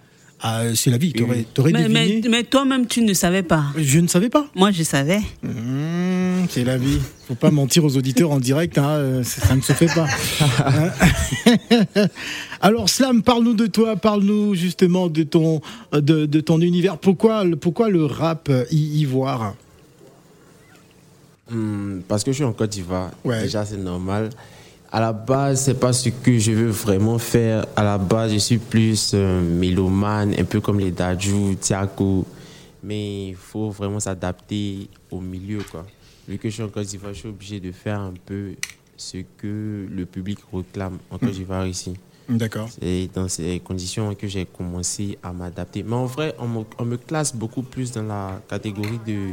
Ah, 0.47 0.75
c'est 0.75 0.91
la 0.91 0.99
vie. 0.99 1.15
T'aurais 1.15 1.47
t'aurais 1.55 1.73
Mais, 1.73 1.89
mais, 1.89 2.07
deviné 2.07 2.29
mais 2.29 2.45
toi-même, 2.45 2.87
tu 2.87 3.01
ne 3.01 3.15
savais 3.15 3.43
pas. 3.43 3.65
Je 3.79 3.99
ne 3.99 4.07
savais 4.07 4.29
pas. 4.29 4.47
Moi, 4.55 4.73
je 4.73 4.83
savais. 4.83 5.21
Mmh, 5.43 6.45
c'est 6.51 6.65
la 6.65 6.77
vie. 6.77 6.99
Faut 7.27 7.35
pas 7.35 7.51
mentir 7.51 7.83
aux 7.83 7.97
auditeurs 7.97 8.31
en 8.31 8.41
direct, 8.41 8.77
hein, 8.77 8.91
euh, 8.91 9.23
ça 9.23 9.41
ça 9.47 9.57
ne 9.57 9.63
se 9.63 9.73
fait 9.73 9.87
pas. 9.87 10.07
Alors 12.61 12.91
Slam, 12.91 13.23
parle-nous 13.23 13.55
de 13.55 13.67
toi, 13.67 13.97
parle-nous 13.97 14.55
justement 14.55 15.09
de 15.09 15.23
ton 15.23 15.63
de, 15.93 16.27
de 16.27 16.41
ton 16.41 16.61
univers. 16.61 16.99
Pourquoi 16.99 17.45
le- 17.45 17.57
pourquoi 17.57 17.89
le 17.89 18.05
rap 18.05 18.49
euh, 18.51 18.65
ivoire? 18.71 19.55
Hum, 21.51 22.03
parce 22.09 22.25
que 22.25 22.33
je 22.33 22.37
suis 22.37 22.45
en 22.45 22.53
Côte 22.53 22.71
d'Ivoire. 22.71 23.11
Ouais. 23.25 23.43
Déjà, 23.43 23.65
c'est 23.65 23.77
normal. 23.77 24.31
À 24.95 25.01
la 25.01 25.13
base, 25.13 25.63
c'est 25.63 25.75
pas 25.75 25.93
ce 25.93 26.09
que 26.09 26.39
je 26.39 26.53
veux 26.53 26.71
vraiment 26.71 27.19
faire. 27.19 27.67
À 27.75 27.83
la 27.83 27.99
base, 27.99 28.33
je 28.33 28.39
suis 28.39 28.59
plus 28.59 29.11
euh, 29.13 29.41
mélomane, 29.43 30.33
un 30.39 30.45
peu 30.45 30.61
comme 30.61 30.79
les 30.79 30.93
Dajou, 30.93 31.57
Tiako. 31.57 32.25
Mais 32.81 33.31
il 33.31 33.35
faut 33.35 33.71
vraiment 33.71 33.99
s'adapter 33.99 34.89
au 35.11 35.21
milieu, 35.21 35.65
quoi. 35.69 35.85
Vu 36.29 36.39
que 36.39 36.49
je 36.49 36.55
suis 36.55 36.63
en 36.63 36.69
Côte 36.69 36.87
d'Ivoire, 36.87 37.13
je 37.13 37.19
suis 37.19 37.29
obligé 37.29 37.59
de 37.59 37.73
faire 37.73 37.99
un 37.99 38.15
peu 38.25 38.53
ce 38.97 39.17
que 39.37 39.89
le 39.91 40.07
public 40.07 40.39
réclame 40.53 40.99
en 41.11 41.19
Côte 41.19 41.33
d'Ivoire 41.33 41.67
ici. 41.67 41.95
D'accord. 42.29 42.69
C'est 42.81 43.09
dans 43.13 43.27
ces 43.27 43.59
conditions 43.59 44.15
que 44.15 44.29
j'ai 44.29 44.47
commencé 44.47 45.19
à 45.25 45.33
m'adapter. 45.33 45.83
Mais 45.83 45.97
en 45.97 46.07
vrai, 46.07 46.37
on 46.39 46.47
me, 46.47 46.65
on 46.79 46.85
me 46.85 46.99
classe 46.99 47.35
beaucoup 47.35 47.63
plus 47.63 47.91
dans 47.91 48.05
la 48.05 48.41
catégorie 48.49 49.01
de 49.05 49.31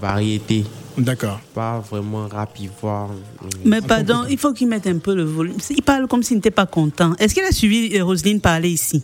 variété. 0.00 0.64
D'accord. 0.98 1.40
Pas 1.54 1.78
vraiment 1.90 2.26
rap 2.28 2.58
ivoire. 2.58 3.10
Mais 3.64 3.80
pardon, 3.80 4.24
il 4.28 4.38
faut 4.38 4.52
qu'il 4.52 4.68
mette 4.68 4.86
un 4.86 4.98
peu 4.98 5.14
le 5.14 5.24
volume. 5.24 5.56
Il 5.70 5.82
parle 5.82 6.06
comme 6.08 6.22
s'il 6.22 6.36
n'était 6.36 6.50
pas 6.50 6.66
content. 6.66 7.12
Est-ce 7.18 7.34
qu'il 7.34 7.44
a 7.44 7.52
suivi 7.52 7.96
euh, 7.96 8.04
Roselyne 8.04 8.40
parler 8.40 8.70
ici? 8.70 9.02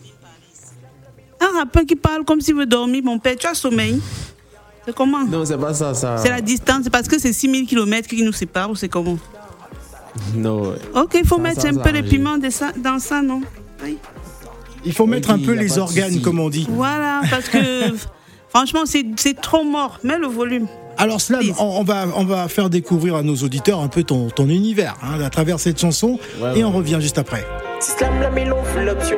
Un 1.39 1.59
rappeur 1.59 1.85
qui 1.85 1.95
parle 1.95 2.23
comme 2.25 2.41
s'il 2.41 2.55
veut 2.55 2.65
dormir, 2.65 3.03
mon 3.03 3.19
père, 3.19 3.35
tu 3.37 3.47
as 3.47 3.53
sommeil? 3.53 3.99
C'est 4.85 4.95
comment? 4.95 5.23
Non, 5.25 5.45
c'est 5.45 5.57
pas 5.57 5.73
ça. 5.73 5.93
ça... 5.93 6.17
C'est 6.17 6.29
la 6.29 6.41
distance, 6.41 6.81
c'est 6.83 6.89
parce 6.89 7.07
que 7.07 7.19
c'est 7.19 7.33
6000 7.33 7.65
km 7.67 8.07
qui 8.07 8.23
nous 8.23 8.31
séparent 8.33 8.71
ou 8.71 8.75
c'est 8.75 8.89
comment? 8.89 9.17
Non. 10.35 10.73
Ok, 10.95 11.15
il 11.15 11.27
faut 11.27 11.35
Ça, 11.37 11.41
mettre 11.41 11.61
ça, 11.61 11.67
un 11.69 11.73
ça 11.73 11.79
peu 11.81 11.91
de 11.91 11.97
arrive. 11.97 12.09
piment 12.09 12.37
de 12.37 12.49
ça- 12.49 12.71
dans 12.83 12.97
ça, 12.99 13.21
non? 13.21 13.41
Oui. 13.83 13.97
Il 14.85 14.93
faut 14.93 15.05
mettre 15.05 15.29
un 15.31 15.39
peu 15.39 15.53
les 15.53 15.77
organes, 15.77 16.21
comme 16.21 16.39
on 16.39 16.49
dit. 16.49 16.65
Voilà, 16.69 17.21
parce 17.29 17.49
que 17.49 17.59
franchement, 18.49 18.83
c'est 18.85 19.05
trop 19.41 19.63
mort. 19.63 19.99
Mets 20.03 20.17
le 20.17 20.27
volume. 20.27 20.67
Alors 20.97 21.21
Slam, 21.21 21.43
on, 21.59 21.63
on 21.63 21.83
va, 21.83 22.05
on 22.15 22.23
va 22.25 22.47
faire 22.47 22.69
découvrir 22.69 23.15
à 23.15 23.21
nos 23.23 23.35
auditeurs 23.35 23.79
un 23.81 23.87
peu 23.87 24.03
ton, 24.03 24.29
ton 24.29 24.47
univers 24.49 24.95
hein, 25.03 25.21
à 25.21 25.29
travers 25.29 25.59
cette 25.59 25.79
chanson 25.79 26.17
Ouais, 26.39 26.51
et 26.51 26.57
ouais. 26.57 26.63
on 26.63 26.71
revient 26.71 26.97
juste 26.99 27.17
après. 27.19 27.45
Slam 27.79 28.19
la 28.19 28.29
mélon 28.31 28.63
fait 28.63 28.83
l'option. 28.83 29.17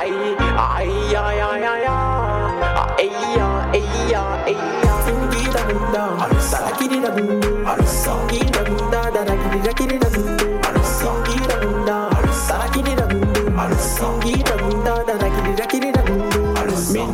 Aïe, 0.00 0.10
aïe, 0.40 0.86
aïe, 0.86 1.16
aïe, 1.16 1.40
aïe, 1.40 1.64
aïe. 1.64 1.88
Aïe, 2.98 3.08
aïe, 3.72 3.82
aïe, 3.82 4.14
aïe. 4.46 4.56
Tingi 5.06 5.44
da 5.52 5.62
bunda, 5.66 6.04
salakiri 6.40 7.00
da 7.00 7.10
bundu. 7.10 7.48
Sangi 7.86 8.38
da 8.38 8.44
bunda, 8.44 8.47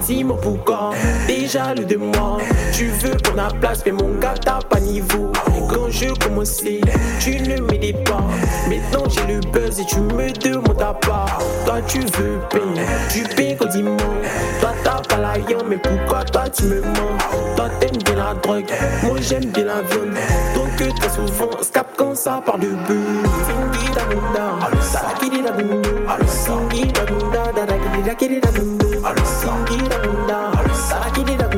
Mais 0.09 0.15
dis-moi 0.15 0.39
pourquoi, 0.41 0.91
déjà 1.27 1.75
le 1.75 1.85
de 1.85 1.97
moi. 1.97 2.39
Tu 2.73 2.87
veux 2.87 3.17
qu'on 3.25 3.39
a 3.39 3.49
place, 3.61 3.83
mais 3.87 3.93
mon 3.93 4.19
gars 4.19 4.35
t'as 4.41 4.61
pas 4.61 4.81
niveau. 4.81 5.33
Quand 5.69 5.89
je 5.91 6.13
commençais, 6.15 6.81
tu 7.21 7.41
ne 7.41 7.61
m'aidais 7.61 7.95
pas. 8.05 8.25
Maintenant 8.69 9.05
j'ai 9.09 9.35
le 9.35 9.41
buzz 9.51 9.81
et 9.81 9.87
tu 9.87 10.01
me 10.01 10.31
demandes 10.33 10.83
à 10.83 10.95
part. 10.95 11.39
Toi 11.65 11.81
tu 11.87 12.01
veux 12.01 12.39
payer, 12.51 12.87
tu 13.11 13.23
payes 13.35 13.57
quasiment. 13.57 13.97
Toi 14.61 14.73
t'as 14.83 15.01
pas 15.01 15.21
la 15.21 15.39
viande, 15.39 15.67
mais 15.69 15.79
pourquoi 15.79 16.25
toi 16.25 16.49
tu 16.51 16.65
me 16.65 16.81
mens? 16.81 17.57
Toi 17.57 17.71
t'aimes 17.81 18.03
bien 18.05 18.17
la 18.17 18.35
drogue, 18.35 18.71
moi 19.05 19.17
j'aime 19.21 19.47
bien 19.47 19.65
la 19.65 19.83
viande. 19.83 20.17
Donc 20.79 20.95
très 20.97 21.09
souvent, 21.09 21.51
on 21.59 21.63
se 21.63 21.71
quand 21.97 22.15
ça 22.17 22.43
parle 22.45 22.61
de 22.61 22.69
bœuf. 22.69 22.99
Singi 23.47 23.95
da 23.95 24.05
bunda, 24.11 24.83
salakiri 24.83 25.43
da 25.43 25.53
bundu. 25.53 25.89
Singi 26.27 26.93
da 26.93 27.05
bunda, 27.05 27.53
darakiri 27.55 28.03
da 28.05 28.15
kiri 28.15 28.41
da 28.41 28.51
bundu. 28.51 28.87
Singi 29.25 29.89
da 29.89 29.99
bunda, 29.99 30.51
salakiri 30.89 31.37
da. 31.37 31.49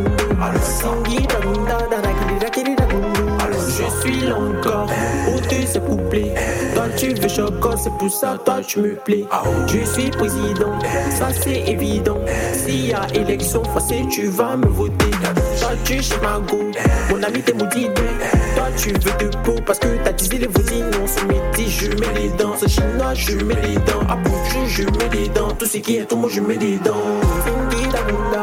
Singi 0.61 1.27
da 1.27 1.41
bunda, 1.41 1.79
darakiri 1.91 2.39
da 2.41 2.49
kiri 2.51 2.75
da. 2.77 2.87
Je 3.77 3.85
suis 4.01 4.21
là 4.21 4.37
encore, 4.37 4.89
au 5.29 5.41
deuxième 5.51 5.85
couplet. 5.85 6.35
Toi 6.75 6.85
tu 6.97 7.13
veux 7.15 7.29
choco, 7.29 7.77
c'est 7.77 7.93
pour 7.99 8.11
ça, 8.11 8.39
toi 8.45 8.61
tu 8.67 8.81
me 8.81 8.95
plais. 8.97 9.25
Je 9.67 9.85
suis 9.85 10.11
président, 10.11 10.79
ça 11.11 11.29
c'est 11.33 11.63
évident. 11.69 12.19
S'il 12.53 12.87
y 12.87 12.95
a 12.95 13.07
élection, 13.15 13.63
forcée, 13.65 14.07
tu 14.11 14.29
vas 14.29 14.57
me 14.57 14.67
voter. 14.67 15.11
Toi 15.61 15.71
tu 15.85 16.03
chez 16.03 16.17
Mago, 16.23 16.59
mon 17.11 17.23
ami 17.23 17.43
t'es 17.43 17.53
maudit. 17.53 17.89
Toi 18.57 18.69
tu 18.77 18.89
veux 18.89 19.29
de 19.29 19.37
peau 19.45 19.55
parce 19.65 19.79
que 19.79 19.89
t'as 20.03 20.13
disé 20.13 20.39
les 20.39 20.47
voisines. 20.47 20.91
On 21.03 21.07
se 21.07 21.25
métis, 21.27 21.71
je 21.79 21.91
mets 22.01 22.21
les 22.21 22.29
dents. 22.31 22.55
C'est 22.59 22.69
chinois, 22.69 23.15
je 23.15 23.37
mets 23.45 23.63
les 23.63 23.75
dents. 23.75 24.05
À 24.09 24.17
Bouchou, 24.17 24.67
je 24.67 24.83
mets 24.83 25.11
les 25.13 25.29
dents. 25.29 25.53
Tout 25.59 25.67
ce 25.67 25.79
qui 25.79 25.99
est 25.99 26.07
tout, 26.07 26.17
moi 26.17 26.31
je 26.33 26.41
mets 26.41 26.57
les 26.57 26.79
dents. 26.79 27.05
Bunda, 27.71 28.03
bunda, 28.09 28.37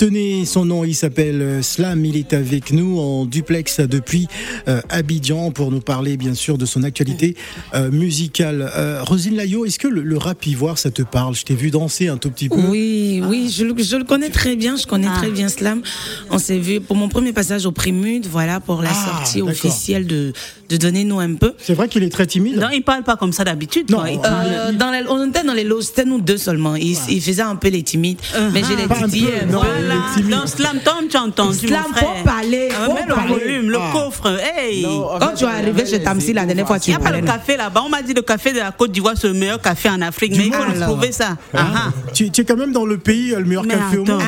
Retenez 0.00 0.46
son 0.46 0.64
nom, 0.64 0.82
il 0.82 0.94
s'appelle 0.94 1.42
euh, 1.42 1.60
Slam, 1.60 2.02
il 2.06 2.16
est 2.16 2.32
avec 2.32 2.72
nous 2.72 2.98
en 2.98 3.26
duplex 3.26 3.80
depuis 3.80 4.28
euh, 4.66 4.80
Abidjan 4.88 5.50
pour 5.50 5.70
nous 5.70 5.82
parler 5.82 6.16
bien 6.16 6.32
sûr 6.32 6.56
de 6.56 6.64
son 6.64 6.84
actualité 6.84 7.36
euh, 7.74 7.90
musicale. 7.90 8.70
Euh, 8.74 9.02
Rosine 9.02 9.36
Layo, 9.36 9.66
est-ce 9.66 9.78
que 9.78 9.88
le, 9.88 10.00
le 10.00 10.16
rap 10.16 10.46
ivoire 10.46 10.78
ça 10.78 10.90
te 10.90 11.02
parle? 11.02 11.34
Je 11.34 11.44
t'ai 11.44 11.54
vu 11.54 11.70
danser 11.70 12.08
un 12.08 12.16
tout 12.16 12.30
petit 12.30 12.48
peu. 12.48 12.56
Oui, 12.56 13.20
oui, 13.28 13.50
je, 13.54 13.62
le- 13.62 13.74
je 13.82 13.96
le 13.96 14.04
connais 14.04 14.30
très 14.30 14.56
bien, 14.56 14.76
je 14.76 14.86
connais 14.86 15.08
Ah. 15.10 15.18
très 15.18 15.30
bien 15.30 15.48
Slam. 15.50 15.82
On 16.30 16.38
s'est 16.38 16.58
vu 16.58 16.80
pour 16.80 16.96
mon 16.96 17.10
premier 17.10 17.34
passage 17.34 17.66
au 17.66 17.72
Prémude, 17.72 18.26
voilà, 18.26 18.58
pour 18.58 18.80
la 18.80 18.88
Ah, 18.90 19.04
sortie 19.24 19.42
officielle 19.42 20.06
de, 20.06 20.32
de 20.70 20.76
Donnez-nous 20.76 21.20
un 21.20 21.34
peu. 21.34 21.52
C'est 21.58 21.74
vrai 21.74 21.88
qu'il 21.88 22.02
est 22.04 22.08
très 22.10 22.26
timide. 22.26 22.56
Non, 22.56 22.68
il 22.72 22.82
parle 22.82 23.02
pas 23.02 23.16
comme 23.16 23.32
ça 23.32 23.44
d'habitude. 23.44 23.90
Non, 23.90 23.98
quoi. 23.98 24.08
Il 24.10 24.18
euh, 24.18 24.68
Euh, 24.68 24.72
dans 24.72 24.90
les- 24.90 25.04
on 25.08 25.28
était 25.28 25.42
dans 25.42 25.52
les 25.52 25.64
loges, 25.64 25.84
c'était 25.84 26.04
nous 26.04 26.20
deux 26.20 26.38
seulement. 26.38 26.74
Il, 26.76 26.96
il 27.08 27.20
faisait 27.20 27.42
un 27.42 27.56
peu 27.56 27.68
les 27.68 27.82
timides, 27.82 28.18
mais 28.52 28.62
je 28.62 28.74
l'ai 28.76 28.86
Pas 28.86 29.06
dit 29.06 29.20
peu, 29.24 29.32
hier. 29.32 29.46
non. 29.46 29.58
voilà. 29.60 29.94
il. 30.16 30.28
Dans 30.28 30.46
Slam 30.46 30.78
Tom, 30.84 31.08
tu 31.10 31.16
as 31.16 31.22
entendu 31.22 31.66
Slam, 31.68 31.82
mon 31.88 31.94
frère. 31.94 32.08
faut 32.18 32.24
parler, 32.24 32.68
faut 32.70 32.94
mets 32.94 33.00
le 33.06 33.14
parler. 33.14 33.32
volume, 33.34 33.70
le 33.70 33.78
Ah. 33.78 33.90
coffre. 33.92 34.38
Hey. 34.56 34.86
Quand 35.20 35.34
tu 35.36 35.44
es 35.44 35.48
arrivé 35.48 35.84
chez 35.86 36.02
Tamsi 36.02 36.32
la 36.32 36.46
dernière 36.46 36.66
fois, 36.66 36.76
Il 36.76 36.82
tu 36.82 36.90
n'y 36.90 36.96
a 36.96 37.00
pas 37.00 37.10
le 37.10 37.22
café 37.26 37.56
là-bas. 37.56 37.82
On 37.84 37.88
m'a 37.88 38.02
dit 38.02 38.14
le 38.14 38.22
café 38.22 38.52
de 38.52 38.58
la 38.58 38.70
Côte 38.72 38.92
d'Ivoire, 38.92 39.14
c'est 39.20 39.28
le 39.28 39.34
meilleur 39.34 39.60
café 39.60 39.88
en 39.90 40.00
Afrique. 40.02 40.34
Mais 40.36 40.46
il 40.46 40.52
faut 40.52 40.64
le 40.64 40.70
Alors. 40.76 40.88
prouver 40.90 41.12
ça. 41.12 41.36
Ah, 41.54 41.66
ah. 41.74 41.92
Tu, 42.14 42.26
es 42.26 42.44
quand 42.44 42.56
même 42.56 42.72
dans 42.72 42.84
le 42.86 42.98
pays, 42.98 43.32
euh, 43.34 43.38
le 43.40 43.44
meilleur 43.44 43.64
Mais 43.64 43.74
café 43.74 43.98
au 43.98 44.04
monde. 44.04 44.22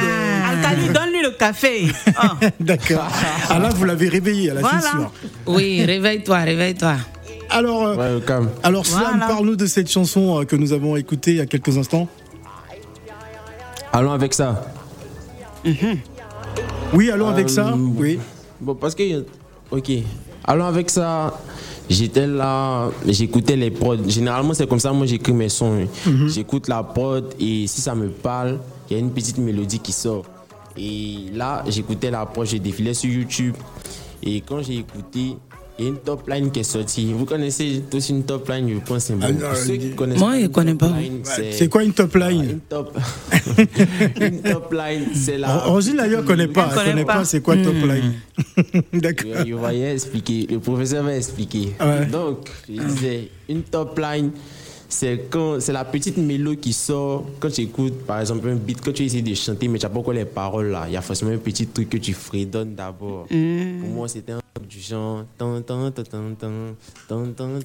Alcali, 0.50 0.88
donne-lui 0.92 1.22
le 1.22 1.30
café. 1.30 1.86
D'accord. 2.60 3.08
Ah 3.48 3.58
là, 3.58 3.70
vous 3.74 3.84
l'avez 3.84 4.08
réveillé, 4.08 4.50
Voilà. 4.60 4.80
c'est 4.80 4.88
sûr. 4.90 5.10
Oui, 5.46 5.84
réveille-toi, 5.84 6.31
réveille-toi. 6.40 6.94
Alors, 7.50 7.86
euh, 7.86 8.18
alors 8.62 8.86
Slam, 8.86 9.02
Voilà. 9.10 9.26
parle-nous 9.26 9.56
de 9.56 9.66
cette 9.66 9.90
chanson 9.90 10.40
euh, 10.40 10.44
que 10.44 10.56
nous 10.56 10.72
avons 10.72 10.96
écoutée 10.96 11.32
il 11.32 11.36
y 11.36 11.40
a 11.40 11.46
quelques 11.46 11.76
instants. 11.76 12.08
Allons 13.92 14.12
avec 14.12 14.32
ça. 14.32 14.64
Oui, 16.94 17.10
allons 17.10 17.28
avec 17.28 17.50
ça. 17.50 17.74
Oui. 17.76 18.18
Bon, 18.60 18.74
parce 18.74 18.94
que. 18.94 19.24
Ok. 19.70 19.90
Allons 20.44 20.64
avec 20.66 20.90
ça. 20.90 21.38
J'étais 21.90 22.26
là, 22.26 22.88
j'écoutais 23.06 23.56
les 23.56 23.70
prods. 23.70 24.08
Généralement, 24.08 24.54
c'est 24.54 24.66
comme 24.68 24.78
ça, 24.78 24.92
moi, 24.92 25.04
j'écris 25.04 25.32
mes 25.34 25.48
sons. 25.50 25.86
J'écoute 26.28 26.68
la 26.68 26.82
prod 26.82 27.34
et 27.38 27.66
si 27.66 27.80
ça 27.80 27.94
me 27.94 28.08
parle, 28.08 28.60
il 28.88 28.94
y 28.94 28.96
a 28.96 28.98
une 29.00 29.10
petite 29.10 29.36
mélodie 29.38 29.78
qui 29.78 29.92
sort. 29.92 30.24
Et 30.76 31.26
là, 31.34 31.62
j'écoutais 31.68 32.10
la 32.10 32.24
prod, 32.24 32.46
je 32.46 32.56
défilais 32.56 32.94
sur 32.94 33.10
YouTube. 33.10 33.54
Et 34.22 34.40
quand 34.40 34.62
j'ai 34.62 34.76
écouté, 34.78 35.36
il 35.78 35.84
y 35.84 35.88
a 35.88 35.90
une 35.90 35.98
top 35.98 36.28
line 36.28 36.50
qui 36.50 36.60
est 36.60 36.64
sortie. 36.64 37.12
Vous 37.12 37.24
connaissez 37.24 37.82
tous 37.90 38.10
une 38.10 38.24
top 38.24 38.48
line, 38.48 38.68
je 38.68 38.78
pense. 38.86 39.10
Ah, 39.10 39.32
non, 39.32 39.38
ceux 39.54 39.76
qui 39.76 39.86
il- 39.88 39.94
connaissent 39.96 40.18
Moi, 40.18 40.34
je 40.36 40.40
une 40.42 40.48
connais 40.50 40.74
pas. 40.74 40.90
C'est 41.50 41.68
quoi 41.68 41.82
une 41.82 41.92
top 41.92 42.10
Ah, 42.20 42.30
line 42.30 42.42
une 42.50 42.60
top. 42.60 42.96
une 44.20 44.42
top 44.42 44.72
line, 44.72 45.06
c'est 45.14 45.38
la. 45.38 45.56
Ro- 45.58 45.72
Rosine 45.72 45.96
d'ailleurs 45.96 46.24
connaît 46.24 46.48
pas, 46.48 46.68
Elle 46.72 46.78
elle 46.78 46.90
connaît 46.92 47.04
pas, 47.04 47.14
pas. 47.14 47.24
c'est 47.24 47.40
quoi 47.40 47.56
top 47.56 47.74
line. 47.74 48.14
D'accord. 48.92 49.30
Je, 49.46 49.54
vais 49.54 49.92
expliquer. 49.92 50.46
Le 50.50 50.58
professeur 50.58 51.04
va 51.04 51.16
expliquer. 51.16 51.72
Ouais. 51.80 52.06
Donc, 52.06 52.48
je 52.68 52.80
disais, 52.82 53.28
une 53.48 53.62
top 53.62 53.98
line, 53.98 54.30
c'est 54.92 55.24
quand 55.30 55.58
c'est 55.58 55.72
la 55.72 55.84
petite 55.86 56.18
mélodie 56.18 56.58
qui 56.58 56.72
sort 56.74 57.24
quand 57.40 57.50
tu 57.50 57.62
écoutes, 57.62 58.04
par 58.04 58.20
exemple, 58.20 58.46
un 58.48 58.56
beat, 58.56 58.80
quand 58.84 58.92
tu 58.92 59.04
essaies 59.04 59.22
de 59.22 59.34
chanter, 59.34 59.66
mais 59.66 59.78
tu 59.78 59.86
n'as 59.86 59.90
pas 59.90 59.98
encore 59.98 60.12
les 60.12 60.26
paroles 60.26 60.68
là. 60.68 60.84
Il 60.86 60.92
y 60.92 60.96
a 60.98 61.00
forcément 61.00 61.30
un 61.30 61.38
petit 61.38 61.66
truc 61.66 61.88
que 61.88 61.96
tu 61.96 62.12
fredonnes 62.12 62.74
d'abord. 62.74 63.26
Pour 63.26 63.88
moi, 63.90 64.06
c'était 64.06 64.32
un 64.32 64.40
truc 64.54 64.68
du 64.68 64.80
genre. 64.80 65.24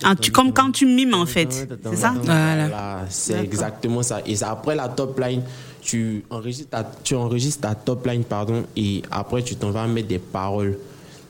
Ah, 0.04 0.16
tu- 0.16 0.32
comme 0.32 0.54
quand 0.54 0.72
tu 0.72 0.86
mimes, 0.86 1.13
en 1.16 1.26
fait. 1.26 1.52
C'est 1.52 1.96
ça? 1.98 2.13
Voilà. 2.24 3.06
c'est 3.10 3.44
exactement 3.44 4.04
ça. 4.04 4.22
Et 4.26 4.36
c'est 4.38 4.46
après 4.46 4.76
la 4.76 4.88
top 4.88 5.20
line, 5.20 5.42
tu 5.82 6.24
enregistres 6.30 6.70
ta, 6.70 6.90
tu 7.04 7.16
enregistres 7.16 7.62
ta 7.62 7.76
top 7.76 8.06
line, 8.08 8.24
pardon, 8.24 8.63
et 8.78 9.02
après 9.12 9.44
tu 9.44 9.56
t'en 9.58 9.72
vas 9.72 9.86
mettre 9.88 10.08
des 10.08 10.20
paroles. 10.20 10.78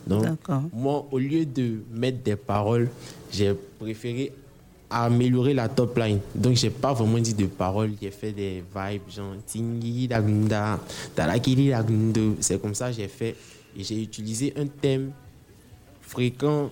Donc, 0.06 0.24
D'accord. 0.24 0.62
moi, 0.72 1.06
au 1.12 1.18
lieu 1.18 1.44
de 1.46 1.80
mettre 1.92 2.24
des 2.24 2.36
paroles, 2.38 2.90
j'ai 3.32 3.54
préféré 3.80 4.32
améliorer 4.90 5.54
la 5.54 5.68
top 5.70 5.98
line. 5.98 6.20
Donc, 6.36 6.56
j'ai 6.56 6.70
pas 6.70 6.94
vraiment 6.94 7.20
dit 7.20 7.34
de 7.34 7.46
paroles, 7.46 7.92
j'ai 8.02 8.12
fait 8.12 8.32
des 8.32 8.64
vibes 8.76 9.10
genre 9.10 9.34
tingi 9.46 10.08
dagunda, 10.08 10.80
tarakiri 11.16 11.70
dagundo. 11.70 12.36
C'est 12.40 12.62
comme 12.62 12.76
ça 12.76 12.90
que 12.90 12.96
j'ai 12.96 13.08
fait. 13.08 13.36
Et 13.78 13.84
j'ai 13.84 14.02
utilisé 14.02 14.54
un 14.58 14.68
thème 14.68 15.12
fréquent 16.02 16.70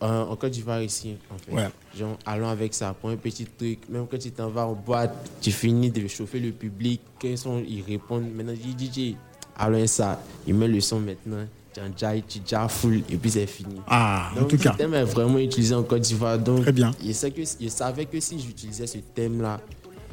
Euh, 0.00 0.26
en 0.26 0.36
Côte 0.36 0.52
d'Ivoire 0.52 0.80
ici, 0.80 1.16
en 1.28 1.36
fait. 1.38 1.52
Ouais. 1.52 1.68
Genre, 1.98 2.16
allons 2.24 2.46
avec 2.46 2.72
ça 2.72 2.94
pour 2.94 3.10
un 3.10 3.16
petit 3.16 3.44
truc. 3.46 3.80
Même 3.88 4.06
quand 4.08 4.16
tu 4.16 4.30
t'en 4.30 4.48
vas 4.48 4.64
en 4.64 4.74
boîte, 4.74 5.12
tu 5.40 5.50
finis 5.50 5.90
de 5.90 6.06
chauffer 6.06 6.38
le 6.38 6.52
public. 6.52 7.00
Quels 7.18 7.36
sont, 7.36 7.60
ils 7.66 7.82
répondent. 7.82 8.30
Maintenant, 8.32 8.54
je 8.54 8.70
dis 8.70 8.86
DJ, 9.12 9.16
allons 9.56 9.84
ça. 9.88 10.22
Il 10.46 10.54
met 10.54 10.68
le 10.68 10.80
son 10.80 11.00
maintenant. 11.00 11.44
En 11.80 11.90
tu 12.26 12.38
déjà 12.40 12.68
full 12.68 13.02
et 13.10 13.16
puis 13.16 13.30
c'est 13.30 13.46
fini. 13.46 13.76
Ah, 13.86 14.30
en 14.36 14.40
Donc, 14.40 14.48
tout 14.50 14.56
ce 14.58 14.62
cas. 14.64 14.74
thème 14.76 14.94
est 14.94 15.04
vraiment 15.04 15.38
utilisé 15.38 15.74
en 15.74 15.82
Côte 15.82 16.02
d'Ivoire. 16.02 16.38
Donc, 16.38 16.62
Très 16.62 16.72
bien. 16.72 16.90
Je, 17.04 17.12
sais 17.12 17.30
que, 17.30 17.42
je 17.42 17.68
savais 17.68 18.04
que 18.06 18.18
si 18.20 18.38
j'utilisais 18.40 18.86
ce 18.86 18.98
thème-là, 19.14 19.60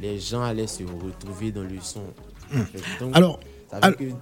les 0.01 0.19
gens 0.19 0.43
allaient 0.43 0.67
se 0.67 0.84
retrouver 0.84 1.51
dans 1.51 1.63
le 1.63 1.80
son. 1.82 2.01
en. 2.54 2.58
Donc, 2.99 3.12
Hmm. 3.12 3.15
Alors, 3.15 3.39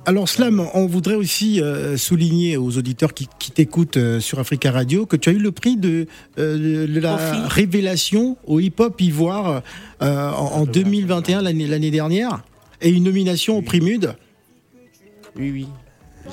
alors 0.06 0.29
Slam, 0.29 0.65
on 0.73 0.88
voudrait 0.88 1.15
aussi 1.15 1.62
euh, 1.62 1.97
souligner 1.97 2.58
aux 2.58 2.77
auditeurs 2.77 3.13
qui, 3.13 3.27
qui 3.39 3.51
t'écoutent 3.51 3.97
euh, 3.97 4.19
sur 4.19 4.39
Africa 4.39 4.71
Radio 4.71 5.06
que 5.06 5.15
tu 5.15 5.29
as 5.29 5.34
eu 5.34 5.38
le 5.38 5.51
prix 5.51 5.75
de, 5.77 6.08
euh, 6.39 6.88
de 6.88 6.99
la 6.99 7.17
Profi. 7.17 7.41
révélation 7.53 8.38
au 8.47 8.60
hip-hop 8.60 8.99
ivoire 9.01 9.62
euh, 10.01 10.32
en, 10.32 10.62
en 10.62 10.65
2021, 10.65 11.41
l'année 11.41 11.67
l'année 11.67 11.91
dernière, 11.91 12.41
et 12.82 12.89
une 12.89 13.03
nomination 13.03 13.58
au 13.58 13.62
prix 13.62 13.82
Mud. 13.82 14.15
Oui, 15.36 15.51
oui. 15.51 15.67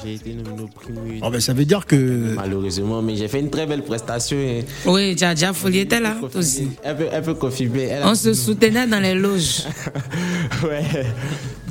J'ai 0.04 0.14
été 0.14 0.32
nominé 0.34 0.62
au 0.62 0.68
prix. 0.68 0.92
Oh, 1.22 1.30
ben, 1.30 1.40
ça 1.40 1.52
veut 1.52 1.64
dire 1.64 1.84
que 1.84 2.34
Malheureusement, 2.36 3.02
mais 3.02 3.16
j'ai 3.16 3.26
fait 3.28 3.40
une 3.40 3.50
très 3.50 3.66
belle 3.66 3.82
prestation. 3.82 4.36
et- 4.36 4.64
Oui, 4.86 5.16
Dja 5.16 5.52
Folie 5.52 5.80
était 5.80 5.98
là 6.00 6.14
aussi. 6.34 6.68
Elle 6.82 6.96
peut, 6.96 7.06
elle 7.12 7.22
peut 7.22 7.34
confirmer. 7.34 7.82
Elle 7.84 8.02
a- 8.04 8.08
On 8.10 8.14
se 8.14 8.32
soutenait 8.32 8.86
dans 8.86 9.00
les 9.00 9.14
loges. 9.14 9.64
ouais. 10.64 10.84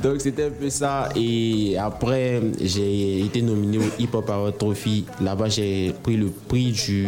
Donc 0.02 0.20
c'était 0.20 0.44
un 0.44 0.50
peu 0.50 0.68
ça. 0.70 1.08
Et 1.16 1.76
après, 1.78 2.42
j'ai 2.60 3.20
été 3.24 3.42
nominé 3.42 3.78
au 3.78 3.90
Hip 3.98 4.10
Hop 4.12 4.28
Award 4.28 4.58
Trophy. 4.58 5.06
Là-bas, 5.22 5.48
j'ai 5.48 5.94
pris 6.02 6.16
le 6.16 6.26
prix 6.48 6.72
du, 6.72 7.06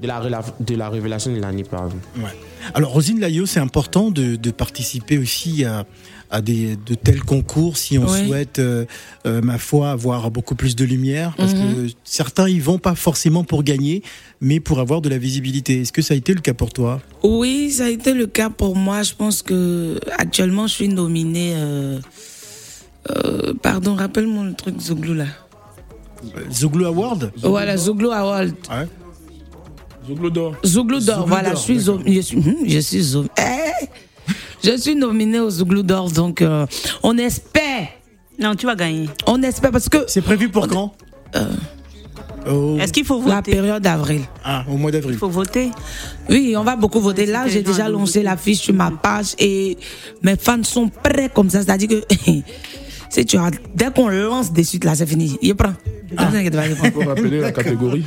de, 0.00 0.06
la, 0.06 0.20
de 0.60 0.74
la 0.76 0.88
révélation 0.88 1.32
de 1.34 1.40
l'année, 1.40 1.64
pardon. 1.64 1.96
Ouais. 2.16 2.30
Alors, 2.74 2.90
Rosine 2.92 3.18
Layo, 3.20 3.46
c'est 3.46 3.60
important 3.60 4.10
de, 4.10 4.36
de 4.36 4.50
participer 4.50 5.18
aussi 5.18 5.64
à, 5.64 5.84
à 6.30 6.40
des, 6.42 6.76
de 6.76 6.94
tels 6.94 7.22
concours 7.22 7.76
si 7.76 7.98
on 7.98 8.06
Oui. 8.06 8.26
souhaite, 8.26 8.58
euh, 8.58 8.84
euh, 9.26 9.40
ma 9.40 9.58
foi, 9.58 9.90
avoir 9.90 10.30
beaucoup 10.30 10.54
plus 10.54 10.76
de 10.76 10.84
lumière. 10.84 11.34
Parce 11.36 11.54
que 11.54 11.86
certains 12.04 12.48
y 12.48 12.58
vont 12.58 12.78
pas 12.78 12.94
forcément 12.94 13.44
pour 13.44 13.62
gagner, 13.62 14.02
mais 14.40 14.60
pour 14.60 14.78
avoir 14.80 15.00
de 15.00 15.08
la 15.08 15.18
visibilité. 15.18 15.80
Est-ce 15.80 15.92
que 15.92 16.02
ça 16.02 16.14
a 16.14 16.16
été 16.16 16.34
le 16.34 16.40
cas 16.40 16.54
pour 16.54 16.72
toi? 16.72 17.00
Oui, 17.22 17.70
ça 17.70 17.86
a 17.86 17.88
été 17.88 18.12
le 18.12 18.26
cas 18.26 18.50
pour 18.50 18.76
moi. 18.76 19.02
Je 19.02 19.14
pense 19.14 19.42
que 19.42 19.98
actuellement, 20.18 20.66
je 20.66 20.74
suis 20.74 20.88
nominée. 20.88 21.52
euh, 21.56 21.98
euh, 23.10 23.54
pardon, 23.62 23.94
rappelle-moi 23.94 24.44
le 24.44 24.54
truc 24.54 24.78
Zouglou 24.80 25.14
là. 25.14 25.26
Zouglou 26.52 26.84
Award? 26.84 27.32
Voilà, 27.42 27.76
Zouglou 27.76 28.10
Award. 28.10 28.52
Ouais. 28.70 28.86
Zouglou 30.06 30.30
d'or. 30.30 30.56
Zouglou 30.64 31.00
d'or, 31.00 31.26
voilà, 31.26 31.50
je 31.54 31.60
suis, 31.60 31.78
je 31.80 32.20
suis, 32.20 32.36
hum, 32.38 32.56
je 32.66 32.78
suis, 32.78 33.02
zo- 33.02 33.26
Eh 33.38 33.86
je 34.62 34.76
suis 34.76 34.94
nominée 34.94 35.40
au 35.40 35.50
Zouglou 35.50 35.82
d'or, 35.82 36.10
donc 36.10 36.42
euh, 36.42 36.66
on 37.02 37.16
espère, 37.18 37.88
Non, 38.38 38.54
tu 38.54 38.66
vas 38.66 38.74
gagner. 38.74 39.08
on 39.26 39.42
espère 39.42 39.70
parce 39.70 39.88
que 39.88 39.98
C'est 40.06 40.22
prévu 40.22 40.48
pour 40.48 40.66
quand? 40.68 40.94
Au- 42.48 42.78
Est-ce 42.78 42.92
qu'il 42.92 43.04
faut 43.04 43.20
la 43.26 43.36
voter? 43.36 43.50
période 43.52 43.82
d'avril. 43.82 44.22
Ah, 44.44 44.64
au 44.70 44.76
mois 44.76 44.90
d'avril. 44.90 45.12
Il 45.14 45.18
faut 45.18 45.28
voter? 45.28 45.70
Oui, 46.30 46.54
on 46.56 46.64
va 46.64 46.76
beaucoup 46.76 47.00
voter. 47.00 47.26
Là, 47.26 47.46
j'ai 47.46 47.62
déjà 47.62 47.88
lancé 47.88 48.22
l'affiche 48.22 48.60
sur 48.60 48.74
ma 48.74 48.90
page 48.90 49.34
et 49.38 49.76
mes 50.22 50.36
fans 50.36 50.62
sont 50.62 50.88
prêts 50.88 51.30
comme 51.34 51.50
ça. 51.50 51.62
C'est-à-dire 51.62 51.88
que 51.88 52.02
si 53.10 53.26
tu 53.26 53.36
as, 53.36 53.50
dès 53.74 53.90
qu'on 53.90 54.08
lance 54.08 54.52
des 54.52 54.64
suites, 54.64 54.84
là, 54.84 54.94
c'est 54.94 55.06
fini. 55.06 55.36
Il 55.42 55.54
prend. 55.56 55.74
Ah. 56.16 56.30
Prend. 56.30 56.90
Pour 56.90 57.04
rappeler 57.06 57.40
la 57.40 57.52
catégorie. 57.52 58.04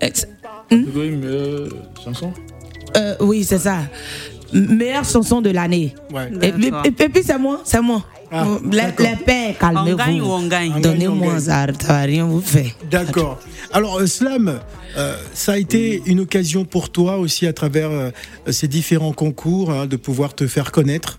Ex- 0.00 0.26
Catégorie 0.68 1.10
meilleure 1.12 1.68
chanson. 2.04 2.32
Euh, 2.96 3.14
oui, 3.20 3.44
c'est 3.44 3.58
ça. 3.60 3.78
Meilleure 4.52 5.04
chanson 5.04 5.40
de 5.40 5.50
l'année. 5.50 5.94
Ouais. 6.12 6.30
Et, 6.42 6.52
puis- 6.52 6.70
D'accord. 6.70 6.86
et 6.86 6.90
puis- 6.90 7.04
et 7.06 7.08
puis 7.08 7.22
c'est 7.24 7.38
moi, 7.38 7.60
c'est 7.64 7.80
moi. 7.80 8.04
Ah, 8.34 8.46
les, 8.64 8.70
d'accord. 8.78 9.06
les 9.06 9.16
pères, 9.24 9.56
On 9.60 9.72
gagne 9.84 9.92
ou 9.92 9.96
calmez-vous. 9.96 10.26
on 10.30 10.46
gagne 10.46 10.72
On 10.76 10.80
Donnez-moi 10.80 11.40
ça, 11.40 11.66
ça 11.78 11.98
rien 12.00 12.24
vous 12.24 12.40
faire. 12.40 12.70
D'accord. 12.90 13.38
Alors, 13.72 13.98
euh, 13.98 14.06
Slam, 14.06 14.58
euh, 14.96 15.16
ça 15.34 15.52
a 15.52 15.58
été 15.58 16.02
une 16.06 16.20
occasion 16.20 16.64
pour 16.64 16.88
toi 16.90 17.18
aussi 17.18 17.46
à 17.46 17.52
travers 17.52 17.90
euh, 17.90 18.10
ces 18.50 18.68
différents 18.68 19.12
concours 19.12 19.70
hein, 19.70 19.86
de 19.86 19.96
pouvoir 19.96 20.34
te 20.34 20.46
faire 20.46 20.72
connaître? 20.72 21.18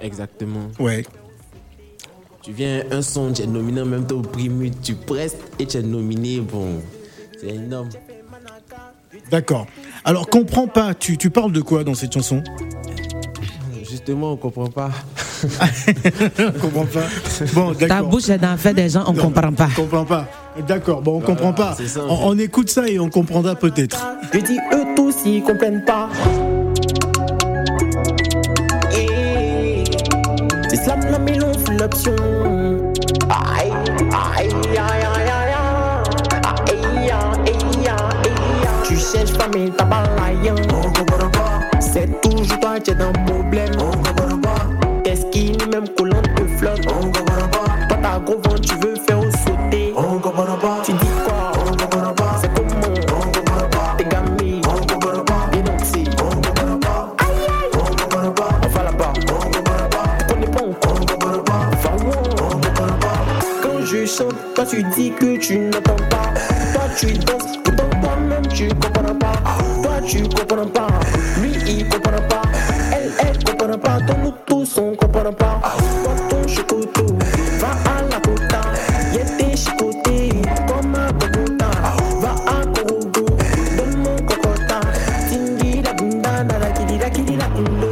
Exactement. 0.00 0.68
Ouais. 0.78 1.04
Tu 2.42 2.52
viens 2.52 2.82
un 2.90 3.02
son, 3.02 3.32
tu 3.32 3.42
es 3.42 3.46
nominé 3.46 3.80
en 3.82 3.86
même 3.86 4.06
temps 4.06 4.16
au 4.16 4.22
prix 4.22 4.48
Mud, 4.48 4.74
tu 4.82 4.94
prestes 4.94 5.38
et 5.58 5.66
tu 5.66 5.76
es 5.78 5.82
nominé. 5.82 6.40
Bon, 6.40 6.80
c'est 7.40 7.48
énorme. 7.54 7.88
D'accord. 9.30 9.66
Alors, 10.04 10.28
comprends 10.28 10.66
pas, 10.66 10.94
tu, 10.94 11.16
tu 11.16 11.30
parles 11.30 11.52
de 11.52 11.60
quoi 11.60 11.84
dans 11.84 11.94
cette 11.94 12.12
chanson? 12.12 12.42
Justement, 13.88 14.32
on 14.32 14.36
comprend 14.36 14.66
pas. 14.66 14.90
comprends 16.60 16.86
pas. 16.86 17.06
Bon, 17.52 17.74
Ta 17.74 18.02
bouche 18.02 18.28
est 18.28 18.38
dans 18.38 18.52
le 18.52 18.56
fait 18.56 18.74
des 18.74 18.88
gens, 18.88 19.04
on 19.06 19.14
comprend 19.14 19.52
pas. 19.52 19.68
comprend 19.76 20.04
pas. 20.04 20.26
D'accord, 20.66 21.02
bon, 21.02 21.18
on 21.18 21.20
comprend 21.20 21.52
pas. 21.52 21.74
ça, 21.74 22.00
on, 22.08 22.30
on 22.30 22.38
écoute 22.38 22.70
ça 22.70 22.88
et 22.88 22.98
on 22.98 23.08
comprendra 23.08 23.54
peut-être. 23.54 24.04
Je 24.32 24.38
dis 24.40 24.58
eux 24.72 24.84
tous 24.96 25.14
ils 25.24 25.42
comprennent 25.42 25.84
pas. 25.84 26.08
C'est 30.68 30.76
slam 30.76 31.00
la 31.10 31.18
mélon 31.18 31.52
l'option. 31.78 32.71
C'est 41.80 42.20
toujours 42.20 42.60
toi 42.60 42.78
qui 42.80 42.90
es 42.90 42.94
dans 42.94 43.08
le 43.08 43.24
problème. 43.26 43.70
Ni 45.34 45.56
même 45.70 45.88
collant 45.96 46.22
te 46.22 46.44
flotte? 46.56 46.82
Toi 46.82 47.98
t'as 48.02 48.18
gros 48.20 48.38
vent, 48.38 48.58
tu 48.60 48.74
veux 48.76 48.94
faire 48.96 49.20
sauter. 49.44 49.92
Tu 50.84 50.92
dis 50.92 50.98
quoi? 51.24 51.52
C'est 52.40 52.52
comment? 52.54 52.94
T'es 53.98 54.04
gamé 54.04 54.60
Aïe 57.18 57.46
On 58.14 58.68
va 58.68 58.82
là-bas. 58.82 59.12
On 60.30 60.34
Quand 63.62 63.80
je 63.84 64.06
chante, 64.06 64.34
toi 64.54 64.64
tu 64.64 64.82
dis 64.82 65.10
que 65.12 65.36
tu 65.36 65.58
n'entends 65.58 65.91
tu 70.12 70.28
comprends 70.28 70.66
pas. 70.66 70.88
Lui 71.40 71.52
il 71.66 71.88
comprend 71.88 72.20
pas. 72.28 72.42
Elle, 72.92 73.10
elle 73.18 73.44
comprend 73.44 73.78
pas. 73.78 73.98
Toi 74.06 74.16
nous 74.22 74.34
tous 74.44 74.78
on 74.78 74.94
comprend 74.94 75.32
pas. 75.32 75.58
Toi 76.04 76.12
ton 76.28 76.46
chocoto 76.46 77.06
Va 77.58 77.70
à 77.90 78.02
la 78.10 78.20
kota 78.20 78.60
Y'a 79.14 79.24
tes 79.24 79.56
chicotés 79.56 80.28
Comme 80.68 80.94
un 80.94 81.12
bogota 81.12 81.70
Va 82.20 82.34
à 82.46 82.66
Korogo 82.74 83.24
Donne 83.76 83.96
mon 84.04 84.16
cocota. 84.26 84.80
Tingi 85.30 85.80
la 85.82 85.92
bunda 85.94 86.44
Nala 86.44 86.70
kili 86.72 86.98
la 86.98 87.08
kili 87.08 87.36
la 87.36 87.46
kundo 87.46 87.88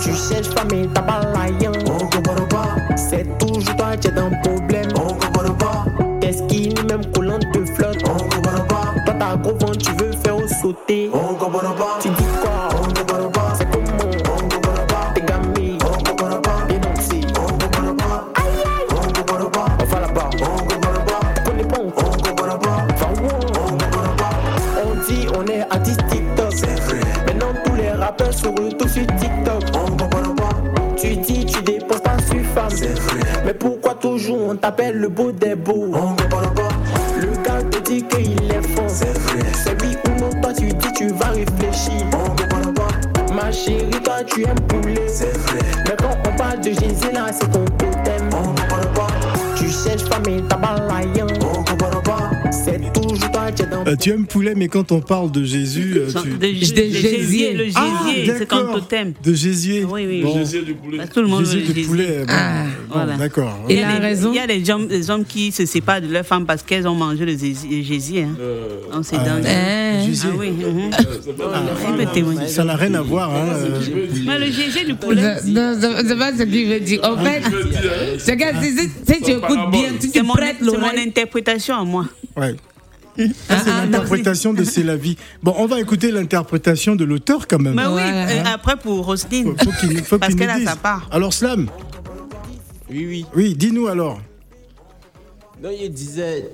Tu 0.00 0.10
cherches 0.14 0.54
pas 0.54 0.64
mais 0.70 0.86
t'as 0.94 1.02
pas 1.02 1.22
la 1.34 1.48
yan 1.60 1.72
C'est 2.96 3.26
toujours 3.38 3.76
toi 3.76 3.96
qui 3.96 4.08
es 4.08 4.10
dans 4.12 4.30
problème. 4.42 4.90
Qu'est-ce 6.20 6.42
qui 6.44 6.72
même 6.88 7.04
collant 7.12 7.40
te 7.52 7.64
flotte. 7.64 7.98
Toi 8.04 9.14
t'as 9.18 9.36
gros 9.36 9.56
vent 9.58 9.72
tu 9.72 9.90
veux 9.92 10.13
t'appelle 34.64 34.96
le 34.96 35.08
beau 35.08 35.30
des 35.30 35.54
beaux. 35.54 35.92
Le 37.20 37.26
gars 37.44 37.62
te 37.70 37.78
dit 37.80 38.02
qu'il 38.04 38.50
est 38.50 38.66
fort. 38.74 38.88
C'est 38.88 39.82
oui 39.82 39.94
ou 40.06 40.10
non 40.18 40.30
toi 40.40 40.54
tu 40.54 40.68
dis 40.68 40.92
tu 40.96 41.08
vas 41.08 41.26
réfléchir. 41.26 42.06
Ma 43.34 43.52
chérie 43.52 43.90
toi 44.02 44.24
tu 44.24 44.44
aimes 44.44 44.60
poulet. 44.66 45.04
Mais 45.84 45.96
quand 45.98 46.16
on 46.26 46.36
parle 46.38 46.60
de 46.60 46.70
Jésus 46.70 47.12
là 47.12 47.26
c'est 47.30 47.50
ton 47.50 47.66
totem 47.76 47.93
Euh, 53.94 53.96
tu 53.96 54.10
aimes 54.10 54.26
poulet, 54.26 54.54
mais 54.56 54.68
quand 54.68 54.92
on 54.92 55.00
parle 55.00 55.30
de 55.30 55.44
Jésus, 55.44 55.94
euh, 55.96 56.08
tu... 56.22 56.30
De, 56.30 56.36
de, 56.36 56.94
gésier, 56.94 57.52
le 57.52 57.66
Ah, 57.74 58.02
c'est 58.38 58.46
quand 58.46 58.72
totem. 58.72 59.12
De 59.22 59.32
Jésus. 59.34 59.84
Oui, 59.88 60.04
oui. 60.06 60.22
Bon. 60.22 60.38
Jésus 60.38 60.62
du 60.62 60.74
poulet. 60.74 60.98
Bah, 60.98 61.06
tout 61.06 61.20
le 61.20 61.28
monde 61.28 61.44
Jésus 61.44 61.64
gésier. 61.66 61.84
poulet. 61.84 62.18
bon, 62.26 62.32
Ah, 62.32 62.64
bon, 62.88 62.94
voilà. 62.94 63.16
D'accord. 63.16 63.58
Et 63.68 63.74
Il 63.74 63.80
y 63.80 63.82
a 63.82 63.88
la 63.88 63.94
des- 64.00 64.06
raison 64.06 64.30
Il 64.32 64.36
y 64.36 64.40
a 64.40 64.46
des 64.46 64.70
hommes, 64.70 64.86
des 64.88 65.10
hommes 65.10 65.24
qui 65.24 65.52
se 65.52 65.64
séparent 65.66 66.00
de 66.00 66.08
leur 66.08 66.26
femme 66.26 66.44
parce 66.46 66.62
qu'elles 66.62 66.86
ont 66.88 66.94
mangé 66.94 67.24
le 67.24 67.36
gésier, 67.36 68.22
hein. 68.24 68.36
Donc 68.92 69.04
c'est 69.04 69.16
dingue. 69.16 69.44
Hein. 69.46 70.04
Jésus. 70.04 70.26
Ah 70.30 70.36
oui. 70.38 70.52
peut 71.96 72.06
témoigner. 72.12 72.48
Ça 72.48 72.64
n'a 72.64 72.76
rien 72.76 72.94
à 72.94 73.02
voir. 73.02 73.30
Hein. 73.34 73.46
euh, 73.54 73.80
Mais 74.26 74.38
le 74.38 74.46
gésier 74.46 74.84
du 74.84 74.94
poulet, 74.94 75.36
Non, 75.46 75.76
c'est 75.80 76.18
pas 76.18 76.32
ce 76.36 76.42
qu'il 76.42 76.68
veut 76.68 76.80
dire. 76.80 77.00
En 77.04 77.16
fait, 77.22 77.42
c'est 78.18 78.36
que 78.36 78.44
si, 78.62 79.22
tu 79.22 79.30
écoutes 79.32 79.70
bien, 79.70 79.90
tu 80.00 80.22
mon, 80.22 80.32
prêtes 80.34 80.56
c'est 80.60 80.66
mon 80.78 80.98
interprétation 81.06 81.76
à 81.76 81.84
moi. 81.84 82.06
Ouais. 82.36 82.54
Ça, 83.16 83.58
c'est 83.64 83.70
l'interprétation 83.70 84.52
de 84.52 84.64
C'est 84.64 84.82
la 84.82 84.96
vie. 84.96 85.16
Bon, 85.42 85.54
on 85.58 85.66
va 85.66 85.80
écouter 85.80 86.10
l'interprétation 86.10 86.96
de 86.96 87.04
l'auteur 87.04 87.46
quand 87.46 87.58
même. 87.60 87.74
Mais 87.74 87.86
oui, 87.86 87.92
Voilà. 87.92 88.52
après 88.54 88.76
pour 88.76 89.04
Roselyne. 89.06 89.54
Faut, 89.58 89.70
faut 89.70 89.86
qu'il 89.86 90.02
faut 90.02 90.18
Parce 90.18 90.32
qu'il 90.34 90.40
nous 90.40 90.46
qu'elle 90.46 90.56
a 90.56 90.58
dise. 90.58 90.68
sa 90.68 90.76
part. 90.76 91.08
Alors, 91.12 91.32
Slam, 91.32 91.68
Oui, 92.90 93.06
oui. 93.06 93.26
oui, 93.36 93.54
dis-nous 93.54 93.86
alors. 93.86 94.20
Non, 95.62 95.70
il 95.80 95.90
disait. 95.92 96.50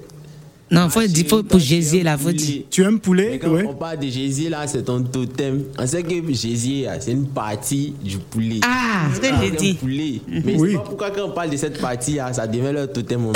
Non, 0.73 0.89
faut 0.89 1.03
dire, 1.03 1.27
faut 1.29 1.43
pour 1.43 1.59
Jésus, 1.59 2.03
là, 2.03 2.17
faut 2.17 2.31
dire. 2.31 2.63
Tu 2.71 2.83
aimes 2.85 2.93
Mais 2.95 2.99
poulet 3.01 3.39
quand 3.43 3.51
ouais. 3.51 3.65
on 3.67 3.75
parle 3.75 3.99
de 3.99 4.07
Jésus, 4.07 4.49
là, 4.49 4.69
c'est 4.69 4.85
ton 4.85 5.03
totem. 5.03 5.65
On 5.77 5.85
sait 5.85 6.05
que 6.05 6.33
Jésus, 6.33 6.83
là, 6.83 7.01
c'est 7.01 7.11
une 7.11 7.27
partie 7.27 7.93
du 8.05 8.19
poulet. 8.19 8.61
Ah, 8.63 9.09
C'est 9.13 9.17
ce 9.17 9.21
que 9.33 9.37
j'ai 9.43 9.51
Le 9.51 9.57
dit. 9.57 9.75
poulet. 9.75 10.21
Mais 10.29 10.55
Oui. 10.57 10.69
c'est 10.71 10.77
pas 10.77 10.83
pourquoi 10.85 11.11
quand 11.11 11.23
on 11.25 11.33
parle 11.33 11.51
de 11.51 11.57
cette 11.57 11.81
partie, 11.81 12.15
là, 12.15 12.33
ça 12.33 12.47
devient 12.47 12.71
leur 12.73 12.93
totem. 12.93 13.21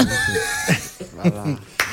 Voilà. 1.16 1.44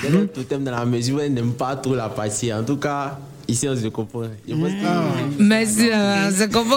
C'est 0.01 0.09
leur 0.09 0.31
totem 0.31 0.63
dans 0.63 0.71
la 0.71 0.85
mesure 0.85 1.17
où 1.17 1.19
elle 1.19 1.33
n'aime 1.33 1.53
pas 1.53 1.75
trop 1.75 1.95
la 1.95 2.09
partie. 2.09 2.51
En 2.53 2.63
tout 2.63 2.77
cas, 2.77 3.17
ici, 3.47 3.67
on 3.69 3.75
se 3.75 3.87
comprend. 3.87 4.23
Je 4.47 4.53
pense 4.55 4.71
que- 4.71 5.43
merci, 5.43 5.89
euh, 5.91 6.31
c'est 6.31 6.51
comment 6.51 6.75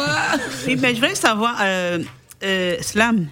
Oui, 0.66 0.76
mais 0.80 0.94
je 0.94 1.00
voulais 1.00 1.14
savoir, 1.14 1.56
euh, 1.62 1.98
euh, 2.42 2.76
Slam. 2.80 3.28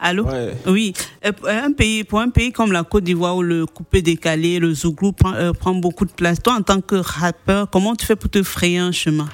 Allô? 0.00 0.26
Ouais. 0.26 0.54
Oui. 0.66 0.92
Euh, 1.24 1.32
Un 1.44 1.72
pays, 1.72 2.04
pour 2.04 2.20
un 2.20 2.28
pays 2.30 2.52
comme 2.52 2.70
la 2.70 2.84
Côte 2.84 3.02
d'Ivoire 3.04 3.34
où 3.36 3.42
le 3.42 3.66
coupé 3.66 4.00
décalé, 4.02 4.58
le 4.60 4.72
zouglou 4.72 5.10
prend, 5.12 5.32
euh, 5.34 5.52
prend 5.52 5.74
beaucoup 5.74 6.04
de 6.04 6.12
place, 6.12 6.40
toi 6.40 6.54
en 6.54 6.62
tant 6.62 6.80
que 6.80 6.94
rappeur, 6.96 7.68
comment 7.70 7.96
tu 7.96 8.06
fais 8.06 8.14
pour 8.14 8.30
te 8.30 8.42
frayer 8.44 8.78
un 8.78 8.92
chemin? 8.92 9.28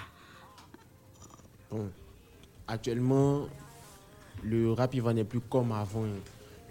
Bon. 1.71 1.89
Actuellement, 2.67 3.47
le 4.43 4.73
rap 4.73 4.95
ivoire 4.95 5.13
n'est 5.15 5.25
plus 5.25 5.41
comme 5.41 5.73
avant. 5.73 6.05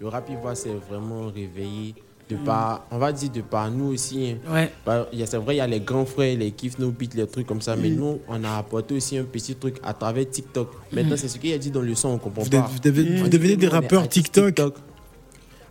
Le 0.00 0.08
rap 0.08 0.28
ivoire 0.28 0.56
s'est 0.56 0.74
vraiment 0.90 1.26
réveillé. 1.28 1.94
De 2.30 2.36
par, 2.36 2.86
on 2.90 2.96
va 2.96 3.12
dire 3.12 3.30
de 3.30 3.42
par 3.42 3.70
nous 3.70 3.92
aussi. 3.92 4.30
hein. 4.30 4.50
Ouais. 4.52 4.72
Bah, 4.86 5.06
il 5.12 5.18
y 5.18 5.22
a- 5.22 5.26
C'est 5.26 5.36
vrai, 5.36 5.56
il 5.56 5.58
y 5.58 5.60
a 5.60 5.66
les 5.66 5.80
grands 5.80 6.06
frères, 6.06 6.38
les 6.38 6.52
kiffs, 6.52 6.78
nos 6.78 6.90
beats, 6.90 7.08
les 7.14 7.26
trucs 7.26 7.46
comme 7.46 7.60
ça. 7.60 7.76
Mais 7.76 7.90
nous, 7.90 8.18
on 8.28 8.42
a 8.44 8.56
apporté 8.56 8.94
aussi 8.94 9.18
un 9.18 9.24
petit 9.24 9.54
truc 9.54 9.76
à 9.82 9.92
travers 9.92 10.28
TikTok. 10.30 10.70
Maintenant, 10.90 11.16
c'est 11.18 11.28
ce 11.28 11.36
qu'il 11.38 11.52
a 11.52 11.58
dit 11.58 11.70
dans 11.70 11.82
le 11.82 11.94
son, 11.94 12.08
on 12.08 12.18
comprend 12.18 12.42
Vous, 12.42 12.48
pas. 12.50 12.70
vous 12.72 12.78
devez- 12.78 13.18
vous 13.18 13.26
On 13.26 13.28
devenez 13.28 13.56
des 13.56 13.68
rappeurs 13.68 14.08
TikTok. 14.08 14.74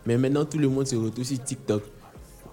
Mais 0.06 0.16
maintenant, 0.16 0.44
tout 0.44 0.58
le 0.58 0.68
monde 0.68 0.86
se 0.86 0.94
retrouve 0.96 1.24
sur 1.24 1.42
TikTok. 1.42 1.82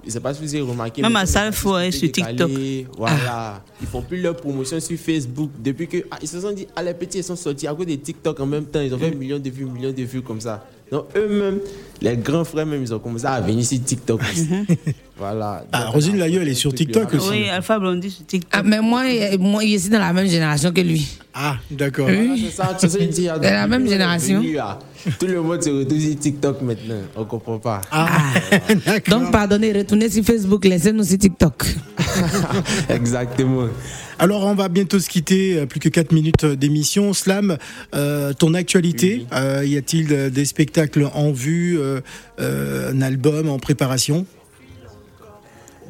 Je 0.03 0.09
sais 0.09 0.19
pas 0.19 0.33
si 0.33 0.41
vous 0.41 0.55
avez 0.55 0.63
remarqué. 0.63 1.03
Même 1.03 1.15
à 1.15 1.27
Salfo, 1.27 1.75
artistes 1.75 2.01
ouais, 2.01 2.09
sur 2.09 2.25
décalés, 2.33 2.87
Voilà. 2.97 3.63
Ils 3.81 3.87
font 3.87 4.01
plus 4.01 4.19
leur 4.19 4.35
promotion 4.35 4.79
sur 4.79 4.97
Facebook. 4.97 5.51
Depuis 5.63 5.87
que. 5.87 5.97
ah, 6.09 6.17
ils 6.23 6.27
se 6.27 6.41
sont 6.41 6.51
dit, 6.53 6.65
ah, 6.75 6.81
les 6.81 6.95
petits, 6.95 7.19
ils 7.19 7.23
sont 7.23 7.35
sortis 7.35 7.67
à 7.67 7.75
cause 7.75 7.85
des 7.85 7.99
TikTok 7.99 8.39
en 8.39 8.47
même 8.47 8.65
temps. 8.65 8.81
Ils 8.81 8.91
ont 8.95 8.97
fait 8.97 9.11
millions 9.13 9.37
de 9.37 9.49
vues, 9.51 9.65
millions 9.65 9.91
de 9.91 10.01
vues 10.01 10.23
comme 10.23 10.41
ça. 10.41 10.65
Donc, 10.91 11.05
eux-mêmes, 11.15 11.59
les 12.01 12.17
grands 12.17 12.43
frères, 12.43 12.65
même, 12.65 12.81
ils 12.81 12.93
ont 12.93 12.99
commencé 12.99 13.25
à 13.25 13.39
venir 13.39 13.63
sur 13.63 13.81
TikTok 13.81 14.21
aussi. 14.29 14.47
voilà. 15.17 15.63
Ah, 15.71 15.85
Rosine 15.85 16.15
on 16.17 16.21
a 16.21 16.27
Layo, 16.27 16.35
fait 16.39 16.41
elle 16.41 16.49
est 16.49 16.53
sur 16.53 16.73
TikTok 16.73 17.13
aussi. 17.13 17.29
Oui, 17.29 17.49
Alpha 17.49 17.79
Blondie 17.79 18.11
sur 18.11 18.25
TikTok. 18.25 18.49
Ah, 18.51 18.61
mais 18.61 18.81
moi, 18.81 19.03
moi, 19.39 19.61
je 19.63 19.77
suis 19.77 19.89
dans 19.89 19.99
la 19.99 20.11
même 20.11 20.27
génération 20.27 20.71
que 20.73 20.81
lui. 20.81 21.07
Ah, 21.33 21.55
d'accord. 21.69 22.07
Voilà, 22.09 22.35
c'est 22.35 22.51
ça, 22.51 22.75
c'est 22.77 22.89
ça, 22.89 22.97
il 22.99 23.23
la 23.25 23.39
même 23.39 23.41
tout 23.41 23.45
le 23.45 23.67
monde 23.69 23.87
est 23.87 23.89
génération. 23.91 24.43
là. 24.53 24.79
Tout 25.17 25.27
le 25.27 25.41
monde 25.41 25.63
se 25.63 25.69
retrouve 25.69 25.99
sur 25.99 26.19
TikTok 26.19 26.61
maintenant. 26.61 26.95
On 27.15 27.23
comprend 27.23 27.57
pas. 27.59 27.81
Ah, 27.89 28.09
d'accord. 28.85 29.19
Donc, 29.19 29.31
pardonnez, 29.31 29.71
retournez 29.71 30.09
sur 30.09 30.25
Facebook, 30.25 30.65
laissez-nous 30.65 31.03
sur 31.05 31.17
TikTok. 31.17 31.67
Exactement. 32.89 33.67
Alors, 34.21 34.45
on 34.45 34.53
va 34.53 34.69
bientôt 34.69 34.99
se 34.99 35.09
quitter, 35.09 35.57
euh, 35.57 35.65
plus 35.65 35.79
que 35.79 35.89
4 35.89 36.11
minutes 36.11 36.43
euh, 36.43 36.55
d'émission. 36.55 37.11
Slam, 37.11 37.57
euh, 37.95 38.33
ton 38.33 38.53
actualité, 38.53 39.25
euh, 39.33 39.65
y 39.65 39.77
a-t-il 39.77 40.29
des 40.29 40.45
spectacles 40.45 41.09
en 41.15 41.31
vue, 41.31 41.79
euh, 41.79 42.01
euh, 42.39 42.91
un 42.93 43.01
album 43.01 43.49
en 43.49 43.57
préparation? 43.57 44.27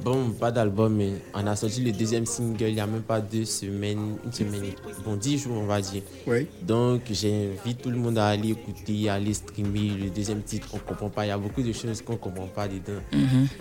Bon, 0.02 0.30
pas 0.30 0.50
d'album, 0.50 0.96
mais 0.96 1.12
on 1.34 1.46
a 1.46 1.58
sorti 1.58 1.84
le 1.84 1.92
deuxième 1.92 2.26
single 2.26 2.70
il 2.70 2.76
n'y 2.76 2.80
a 2.80 2.88
même 2.88 3.02
pas 3.02 3.20
deux 3.20 3.44
semaines, 3.44 4.16
une 4.26 4.32
semaine, 4.32 4.62
bon, 5.04 5.18
dix 5.18 5.38
jours, 5.38 5.58
on 5.58 5.66
va 5.66 5.82
dire. 5.82 6.04
Oui. 6.26 6.48
Donc, 6.66 7.02
j'invite 7.12 7.82
tout 7.82 7.90
le 7.92 7.98
monde 7.98 8.18
à 8.18 8.28
aller 8.28 8.52
écouter, 8.52 9.10
à 9.10 9.16
aller 9.16 9.34
streamer 9.34 9.92
le 10.02 10.10
deuxième 10.10 10.42
titre. 10.42 10.70
On 10.72 10.78
comprend 10.78 11.10
pas. 11.10 11.26
Il 11.26 11.28
y 11.28 11.32
a 11.32 11.38
beaucoup 11.38 11.64
de 11.64 11.74
choses 11.74 12.02
qu'on 12.02 12.16
comprend 12.16 12.48
pas 12.48 12.70
dedans. 12.70 13.02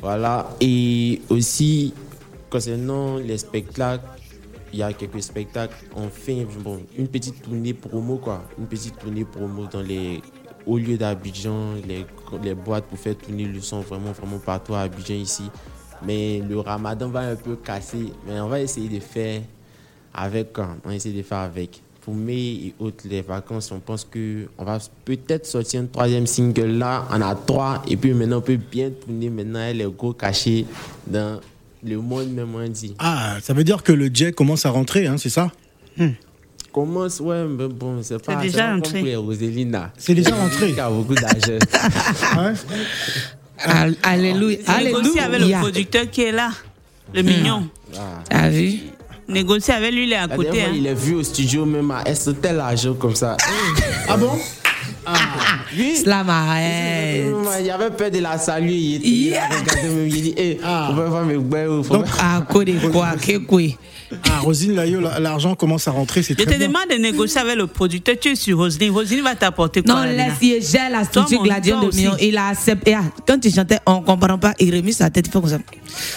Voilà. 0.01 0.49
Et 0.61 1.21
aussi, 1.29 1.93
concernant 2.49 3.17
les 3.17 3.39
spectacles, 3.39 4.05
il 4.73 4.79
y 4.79 4.83
a 4.83 4.93
quelques 4.93 5.23
spectacles. 5.23 5.75
On 5.97 6.09
fait 6.09 6.47
bon, 6.63 6.81
une 6.97 7.09
petite 7.09 7.43
tournée 7.43 7.75
promo, 7.75 8.17
quoi. 8.17 8.43
Une 8.59 8.67
petite 8.67 8.99
tournée 8.99 9.25
promo 9.25 9.67
dans 9.67 9.83
les 9.83 10.23
hauts 10.67 10.79
lieux 10.79 10.97
d'Abidjan, 10.97 11.75
les, 11.87 12.07
les 12.43 12.55
boîtes 12.55 12.85
pour 12.85 12.99
faire 12.99 13.17
tourner 13.17 13.45
le 13.45 13.61
son 13.61 13.81
vraiment, 13.81 14.13
vraiment 14.13 14.39
partout 14.39 14.75
à 14.75 14.83
Abidjan 14.83 15.15
ici. 15.15 15.45
Mais 16.07 16.41
le 16.49 16.59
ramadan 16.61 17.09
va 17.09 17.21
un 17.21 17.37
peu 17.37 17.57
casser. 17.57 18.13
Mais 18.27 18.41
on 18.41 18.49
va 18.49 18.61
essayer 18.61 18.89
de 18.89 19.01
faire 19.01 19.43
avec 20.15 20.53
quoi 20.53 20.77
On 20.85 20.89
va 20.89 20.95
essayer 20.95 21.17
de 21.17 21.23
faire 21.23 21.39
avec. 21.39 21.83
Pour 22.01 22.15
mai 22.15 22.33
et 22.35 22.75
autres, 22.79 23.05
les 23.07 23.21
vacances, 23.21 23.71
on 23.73 23.79
pense 23.79 24.05
que 24.05 24.49
on 24.57 24.65
va 24.65 24.79
peut-être 25.05 25.45
sortir 25.45 25.83
un 25.83 25.87
troisième 25.87 26.27
single 26.27 26.79
là. 26.79 27.07
On 27.11 27.21
a 27.21 27.35
trois. 27.35 27.83
Et 27.87 27.97
puis 27.97 28.15
maintenant, 28.15 28.39
on 28.39 28.43
peut 28.43 28.57
bien 28.57 28.91
tourner 28.91 29.29
maintenant 29.29 29.71
les 29.73 29.85
gros 29.85 30.15
cachés 30.15 30.65
dans 31.07 31.41
le 31.83 31.97
monde 31.99 32.29
même, 32.33 32.55
on 32.55 32.67
dit. 32.69 32.95
Ah, 32.99 33.37
ça 33.43 33.53
veut 33.55 33.65
dire 33.65 33.83
que 33.83 33.93
le 33.93 34.11
jet 34.13 34.33
commence 34.33 34.67
à 34.67 34.71
rentrer, 34.71 35.07
hein, 35.07 35.17
c'est 35.19 35.31
ça? 35.31 35.51
Commence, 36.73 37.19
ouais, 37.21 37.45
mais 37.47 37.67
bon, 37.69 37.99
c'est 38.03 38.23
pas 38.25 38.37
déjà 38.37 38.53
c'est 38.77 38.91
comme 38.91 38.99
rentré. 39.01 39.17
Roselina. 39.17 39.93
C'est 39.99 40.15
déjà 40.15 40.35
rentré. 40.37 40.69
Il 40.71 40.77
y 40.77 40.81
a 40.81 40.89
beaucoup 40.89 41.15
d'argent. 41.15 41.59
Ah 42.33 42.43
ouais 42.45 42.53
Al- 43.59 43.97
Alléluia. 44.05 44.59
Négocier 44.83 45.21
avec 45.21 45.39
le 45.41 45.45
Alléluia. 45.45 45.59
producteur 45.59 46.11
qui 46.11 46.23
est 46.23 46.33
là, 46.33 46.51
le 47.13 47.23
mignon. 47.23 47.69
Ah. 47.99 48.23
T'as 48.29 48.49
vu 48.51 48.75
Négocier 49.29 49.75
avec 49.75 49.93
lui, 49.93 50.05
il 50.07 50.13
est 50.13 50.17
à 50.17 50.29
côté. 50.29 50.63
hein. 50.63 50.73
il 50.75 50.87
est 50.87 50.95
vu 50.95 51.15
au 51.15 51.23
studio 51.23 51.65
même 51.67 51.91
à 51.91 52.03
Estelle 52.05 52.57
l'argent 52.57 52.95
comme 52.95 53.15
ça. 53.17 53.37
Ah 54.09 54.17
bon? 54.17 54.39
Oui. 55.77 55.97
Slam 55.97 56.29
arrête. 56.29 57.25
Il 57.61 57.67
y 57.67 57.71
avait 57.71 57.91
peur 57.91 58.11
de 58.11 58.19
la 58.19 58.39
saluer. 58.39 58.75
Il, 58.75 58.95
était, 58.99 59.07
il 59.29 59.35
regardé 59.35 60.21
dit, 60.21 60.35
hey, 60.37 60.59
Ah. 60.65 60.89
faut 60.91 61.01
pas 61.03 61.11
faire 61.11 61.25
mes 61.25 61.35
gbères, 61.37 61.69
faut 61.85 61.95
Donc, 61.97 62.07
À 62.21 62.41
quoi 62.43 62.65
de 62.65 62.73
quoi? 62.91 63.09
Que 63.27 63.39
quoi? 63.39 63.61
Ah, 64.31 64.39
Rosine 64.41 64.75
Layo, 64.75 65.01
la- 65.01 65.21
l'argent 65.21 65.55
commence 65.55 65.87
à 65.89 65.93
rentrer, 65.93 66.23
c'est 66.23 66.39
Je 66.39 66.43
très 66.45 66.53
te 66.55 66.59
bien. 66.59 66.67
demande 66.69 66.89
de 66.91 66.97
négocier 66.97 67.41
avec 67.41 67.57
le 67.57 67.67
producteur. 67.67 68.17
Tu 68.21 68.31
es 68.31 68.35
sur 68.35 68.59
Roselyne. 68.59 68.91
Roselyne 68.93 69.23
va 69.23 69.35
t'apporter 69.35 69.83
quoi 69.83 69.95
Non, 69.95 70.01
là, 70.03 70.29
laisse, 70.41 70.71
gère 70.73 70.91
la 70.91 71.05
structure 71.05 71.39
mon 71.39 71.45
Gladion 71.45 71.77
de 71.81 71.97
Mion. 71.97 72.13
aussi. 72.15 72.27
Il 72.29 72.37
a 72.37 72.49
accepté. 72.49 72.95
Ah, 72.95 73.03
Quand 73.27 73.45
il 73.45 73.55
chantait, 73.55 73.79
on 73.87 74.03
comprend 74.03 74.39
pas. 74.39 74.53
Il 74.59 74.75
remet 74.75 74.93
sa 74.93 75.11
tête. 75.11 75.27
Il 75.29 75.33
fait 75.33 75.41
comme 75.41 75.49
ça. 75.49 75.59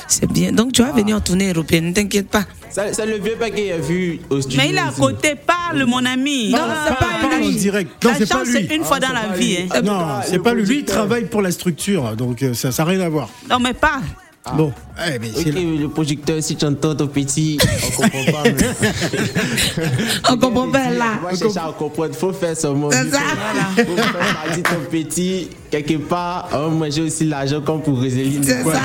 C'est 0.07 0.31
bien. 0.31 0.51
Donc, 0.51 0.71
tu 0.73 0.81
vas 0.81 0.91
venir 0.91 1.17
en 1.17 1.19
tournée 1.21 1.51
européenne. 1.51 1.87
Ne 1.89 1.93
t'inquiète 1.93 2.29
pas. 2.29 2.45
C'est 2.71 3.05
le 3.05 3.17
vieux 3.19 3.37
qui 3.55 3.71
a 3.71 3.77
vu 3.77 4.19
au 4.29 4.41
studio. 4.41 4.59
Mais 4.63 4.69
il 4.69 4.75
est 4.75 4.79
à 4.79 4.91
côté. 4.97 5.35
Parle, 5.35 5.85
mon 5.85 6.03
ami. 6.05 6.49
Non, 6.49 6.57
Ah, 6.61 6.85
c'est 6.87 6.95
pas 6.95 7.27
parle 7.29 7.33
en 7.43 7.47
lui. 7.47 7.55
direct. 7.55 8.03
Non, 8.03 8.09
La 8.11 8.17
c'est 8.17 8.27
pas 8.29 8.35
chance, 8.39 8.47
lui. 8.47 8.65
c'est 8.67 8.75
une 8.75 8.83
fois 8.83 8.99
dans 8.99 9.13
la 9.13 9.35
vie. 9.37 9.57
hein. 9.71 9.81
Non, 9.83 9.93
Ah, 9.99 10.21
c'est 10.27 10.39
pas 10.39 10.53
lui. 10.55 10.65
Lui, 10.65 10.79
il 10.79 10.85
travaille 10.85 11.25
pour 11.25 11.41
la 11.43 11.51
structure, 11.51 12.15
donc 12.15 12.41
euh, 12.41 12.53
ça 12.55 12.69
n'a 12.75 12.83
rien 12.85 13.01
à 13.01 13.09
voir. 13.09 13.29
Non, 13.49 13.59
mais 13.59 13.73
parle. 14.43 14.57
Bon, 14.57 14.73
eh, 15.07 15.17
le 15.19 15.87
projecteur, 15.87 16.41
si 16.43 16.55
tu 16.55 16.65
entends 16.65 16.95
ton 16.95 17.07
petit, 17.07 17.57
on 17.97 18.01
comprend 18.01 18.25
pas. 18.31 18.43
mais- 18.43 18.53
On 20.31 20.37
comprend 20.37 20.69
pas 20.69 20.89
là. 20.91 21.05
On 21.21 21.25
va 21.29 21.35
chercher 21.35 21.59
à 21.59 21.73
comprendre. 21.77 22.13
faut 22.15 22.33
faire 22.33 22.55
son 22.57 22.75
mot. 22.75 22.91
C'est 22.91 23.09
ça. 23.11 23.19
Faut 23.77 23.95
faire 23.95 24.11
partie 24.43 24.61
de 24.61 24.67
ton 24.67 24.81
petit. 24.91 25.47
Quelque 25.71 25.97
part, 25.97 26.49
on 26.53 26.57
va 26.57 26.69
manger 26.69 27.01
aussi 27.01 27.25
l'argent 27.25 27.61
comme 27.61 27.81
pour 27.81 27.99
Roséline. 27.99 28.43
C'est 28.43 28.63
ça. 28.63 28.81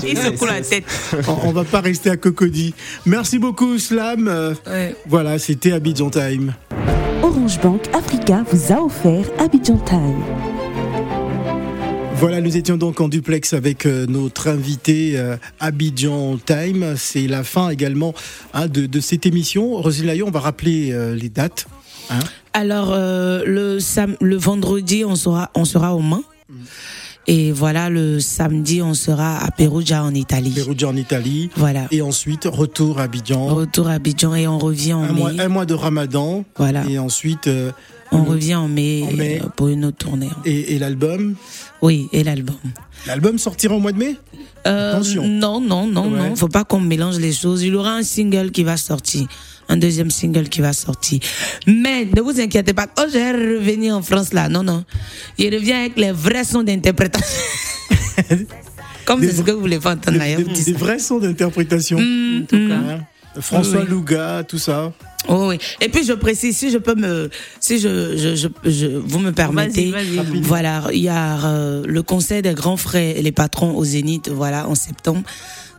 Il 0.06 0.16
secoue 0.16 0.46
la 0.46 0.60
tête. 0.62 0.84
on, 1.28 1.48
on 1.48 1.52
va 1.52 1.64
pas 1.64 1.80
rester 1.80 2.10
à 2.10 2.16
Cocody. 2.16 2.74
Merci 3.06 3.38
beaucoup, 3.38 3.78
Slam. 3.78 4.26
Euh, 4.28 4.54
Ouais. 4.66 4.94
Voilà, 5.08 5.38
c'était 5.38 5.72
Abidjan 5.72 6.10
Time. 6.10 6.54
Orange 7.22 7.60
Bank 7.60 7.82
Africa 7.96 8.42
vous 8.50 8.72
a 8.72 8.80
offert 8.82 9.24
Abidjan 9.38 9.76
Time. 9.78 10.22
Voilà, 12.20 12.42
nous 12.42 12.54
étions 12.58 12.76
donc 12.76 13.00
en 13.00 13.08
duplex 13.08 13.54
avec 13.54 13.86
euh, 13.86 14.04
notre 14.06 14.48
invité 14.48 15.12
euh, 15.16 15.36
Abidjan 15.58 16.36
Time. 16.44 16.94
C'est 16.96 17.26
la 17.26 17.44
fin 17.44 17.70
également 17.70 18.12
hein, 18.52 18.68
de, 18.68 18.84
de 18.84 19.00
cette 19.00 19.24
émission. 19.24 19.76
Rosine 19.76 20.10
on 20.26 20.30
va 20.30 20.40
rappeler 20.40 20.92
euh, 20.92 21.14
les 21.14 21.30
dates. 21.30 21.66
hein. 22.10 22.18
Alors, 22.52 22.90
euh, 22.92 23.42
le, 23.46 24.36
vendredi, 24.36 25.02
on 25.06 25.16
sera, 25.16 25.50
on 25.54 25.64
sera 25.64 25.94
au 25.94 26.00
Mans. 26.00 26.22
Et 27.26 27.52
voilà, 27.52 27.88
le 27.88 28.20
samedi, 28.20 28.82
on 28.82 28.92
sera 28.92 29.38
à 29.38 29.50
Perugia 29.50 30.04
en 30.04 30.12
Italie. 30.14 30.50
Perugia 30.50 30.88
en 30.88 30.96
Italie. 30.96 31.48
Voilà. 31.56 31.86
Et 31.90 32.02
ensuite, 32.02 32.44
retour 32.44 32.98
à 32.98 33.04
Abidjan. 33.04 33.46
Retour 33.46 33.88
à 33.88 33.92
Abidjan 33.92 34.34
et 34.34 34.46
on 34.46 34.58
revient 34.58 34.92
en 34.92 35.04
un, 35.04 35.12
mai. 35.12 35.20
mois, 35.20 35.30
un 35.38 35.48
mois 35.48 35.64
de 35.64 35.74
ramadan. 35.74 36.44
Voilà. 36.56 36.84
Et 36.86 36.98
ensuite. 36.98 37.48
On 38.12 38.24
revient 38.24 38.56
en 38.56 38.66
mai, 38.68 39.04
En 39.08 39.12
mai. 39.12 39.40
euh, 39.42 39.48
pour 39.56 39.68
une 39.68 39.84
autre 39.84 39.98
tournée. 39.98 40.28
et, 40.44 40.74
et 40.74 40.78
l'album 40.78 41.34
Oui, 41.80 42.08
et 42.12 42.24
l'album. 42.24 42.56
L'album 43.06 43.38
sortira 43.38 43.74
au 43.74 43.80
mois 43.80 43.92
de 43.92 43.98
mai 43.98 44.16
Euh, 44.66 44.92
Attention. 44.94 45.26
Non, 45.26 45.60
non, 45.60 45.86
non, 45.86 46.10
Ouais. 46.10 46.28
non. 46.30 46.36
Faut 46.36 46.48
pas 46.48 46.64
qu'on 46.64 46.80
mélange 46.80 47.18
les 47.18 47.32
choses. 47.32 47.62
Il 47.62 47.72
y 47.72 47.76
aura 47.76 47.94
un 47.94 48.02
single 48.02 48.50
qui 48.50 48.62
va 48.64 48.76
sortir. 48.76 49.26
Un 49.68 49.76
deuxième 49.76 50.10
single 50.10 50.48
qui 50.48 50.60
va 50.60 50.72
sortir. 50.72 51.20
Mais 51.66 52.04
ne 52.04 52.20
vous 52.20 52.40
inquiétez 52.40 52.74
pas. 52.74 52.86
Quand 52.88 53.06
je 53.06 53.12
vais 53.14 53.30
revenir 53.58 53.96
en 53.96 54.02
France 54.02 54.32
là, 54.32 54.48
non, 54.48 54.62
non. 54.64 54.84
Il 55.38 55.54
revient 55.54 55.72
avec 55.72 55.96
les 55.96 56.10
vrais 56.12 56.44
sons 56.44 56.62
d'interprétation. 56.64 57.40
Comme 59.06 59.22
c'est 59.22 59.32
ce 59.32 59.42
que 59.42 59.50
vous 59.52 59.60
voulez 59.60 59.78
pas 59.78 59.92
entendre 59.94 60.18
Des, 60.18 60.36
des- 60.64 60.72
vrais 60.72 60.98
sons 60.98 61.18
d'interprétation. 61.18 61.98
Mm, 61.98 62.46
mm. 62.52 62.72
Hein 62.72 63.00
François 63.40 63.80
oui. 63.82 63.86
Louga, 63.88 64.42
tout 64.46 64.58
ça. 64.58 64.92
Oh, 65.28 65.48
oui. 65.50 65.58
Et 65.80 65.88
puis 65.88 66.04
je 66.04 66.12
précise, 66.14 66.56
si 66.56 66.70
je 66.70 66.78
peux 66.78 66.94
me, 66.94 67.28
si 67.60 67.78
je, 67.78 68.16
je, 68.16 68.34
je, 68.34 68.48
je- 68.70 68.86
vous 68.96 69.18
me 69.18 69.32
permettez, 69.32 69.92
voilà, 70.42 70.84
il 70.92 71.00
y 71.00 71.08
a 71.08 71.44
euh, 71.46 71.84
le 71.86 72.02
conseil 72.02 72.42
des 72.42 72.54
grands 72.54 72.76
frères 72.78 73.16
et 73.16 73.22
les 73.22 73.32
patrons 73.32 73.76
au 73.76 73.84
Zénith, 73.84 74.28
voilà, 74.30 74.68
en 74.68 74.74
septembre. 74.74 75.22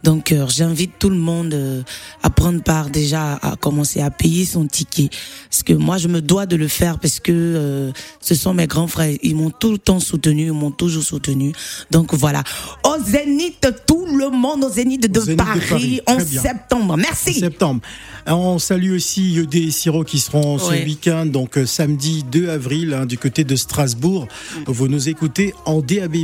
Donc 0.04 0.32
euh, 0.32 0.48
j'invite 0.48 0.94
tout 0.98 1.12
le 1.12 1.16
monde 1.18 1.54
euh, 1.54 1.84
à 2.24 2.32
prendre 2.32 2.64
part 2.64 2.90
déjà 2.90 3.36
à 3.36 3.56
commencer 3.56 4.02
à 4.02 4.10
payer 4.10 4.46
son 4.46 4.66
ticket, 4.66 5.10
parce 5.48 5.62
que 5.62 5.74
moi 5.74 6.00
je 6.00 6.08
me 6.08 6.22
dois 6.24 6.48
de 6.48 6.56
le 6.56 6.68
faire 6.68 6.98
parce 6.98 7.20
que 7.20 7.32
euh, 7.32 7.92
ce 8.20 8.34
sont 8.34 8.56
mes 8.56 8.66
grands 8.66 8.88
frères, 8.88 9.16
ils 9.22 9.36
m'ont 9.36 9.52
tout 9.52 9.72
le 9.72 9.78
temps 9.78 10.00
soutenu, 10.00 10.48
ils 10.48 10.54
m'ont 10.54 10.72
toujours 10.72 11.04
soutenu. 11.04 11.54
Donc 11.92 12.16
voilà, 12.16 12.42
au 12.84 12.96
Zénith, 13.06 13.68
tout 13.86 14.08
le 14.08 14.32
monde 14.32 14.64
au 14.64 14.70
Zénith 14.72 15.08
de, 15.12 15.20
Au 15.20 15.24
Zénith 15.24 15.38
de 15.40 15.44
Paris, 15.44 15.62
Paris. 15.70 16.02
en 16.08 16.20
septembre. 16.20 16.98
Merci. 16.98 17.34
septembre. 17.36 17.82
Alors, 18.26 18.40
on 18.40 18.60
salue 18.60 18.94
aussi 18.94 19.31
Yodé 19.32 19.60
et 19.64 19.72
Siro 19.72 20.04
qui 20.04 20.20
seront 20.20 20.58
ce 20.60 20.70
Ouais. 20.72 20.84
week-end, 20.84 21.26
donc 21.26 21.58
euh, 21.58 21.66
samedi 21.66 22.24
2 22.32 22.50
avril, 22.50 22.94
hein, 22.94 23.06
du 23.06 23.18
côté 23.18 23.44
de 23.44 23.56
Strasbourg. 23.56 24.28
Vous 24.66 24.88
nous 24.88 25.10
écoutez 25.10 25.54
en 25.66 25.82
DAB+. 25.82 26.18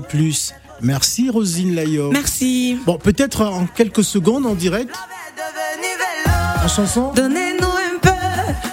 Merci 0.82 1.30
Rosine 1.30 1.74
Layo. 1.76 2.12
Merci. 2.12 2.78
Bon, 2.86 2.98
peut-être 2.98 3.42
en 3.42 3.66
quelques 3.68 4.04
secondes 4.04 4.46
en 4.46 4.54
direct, 4.54 4.94
en 6.64 6.68
chanson. 6.68 7.12
Donnez-nous 7.16 7.66
un 7.68 8.00
peu, 8.02 8.10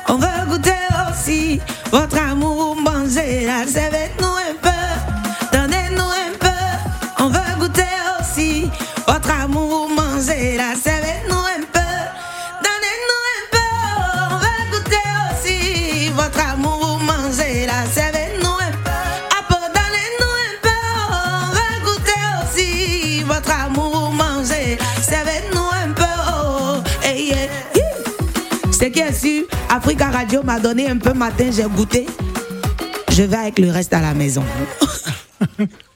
on 0.08 0.16
veut 0.18 0.46
goûter 0.50 0.70
aussi 1.10 1.60
votre 1.90 2.18
amour, 2.18 2.76
manger 2.76 3.46
la 3.46 3.64
nous 3.64 4.26
un 4.26 4.54
peu. 4.60 5.56
Donnez-nous 5.56 6.02
un 6.02 6.38
peu, 6.38 7.24
on 7.24 7.28
veut 7.28 7.58
goûter 7.58 7.82
aussi 8.20 8.64
votre 9.06 9.30
amour, 9.30 9.88
manger 9.90 10.56
la 10.56 10.74
Est 28.96 29.12
sûr, 29.12 29.44
Africa 29.68 30.08
Radio 30.08 30.42
m'a 30.44 30.60
donné 30.60 30.88
un 30.88 30.98
peu 30.98 31.12
matin, 31.12 31.50
j'ai 31.50 31.64
goûté. 31.64 32.06
Je 33.10 33.24
vais 33.24 33.36
avec 33.36 33.58
le 33.58 33.70
reste 33.70 33.92
à 33.92 34.00
la 34.00 34.14
maison. 34.14 34.44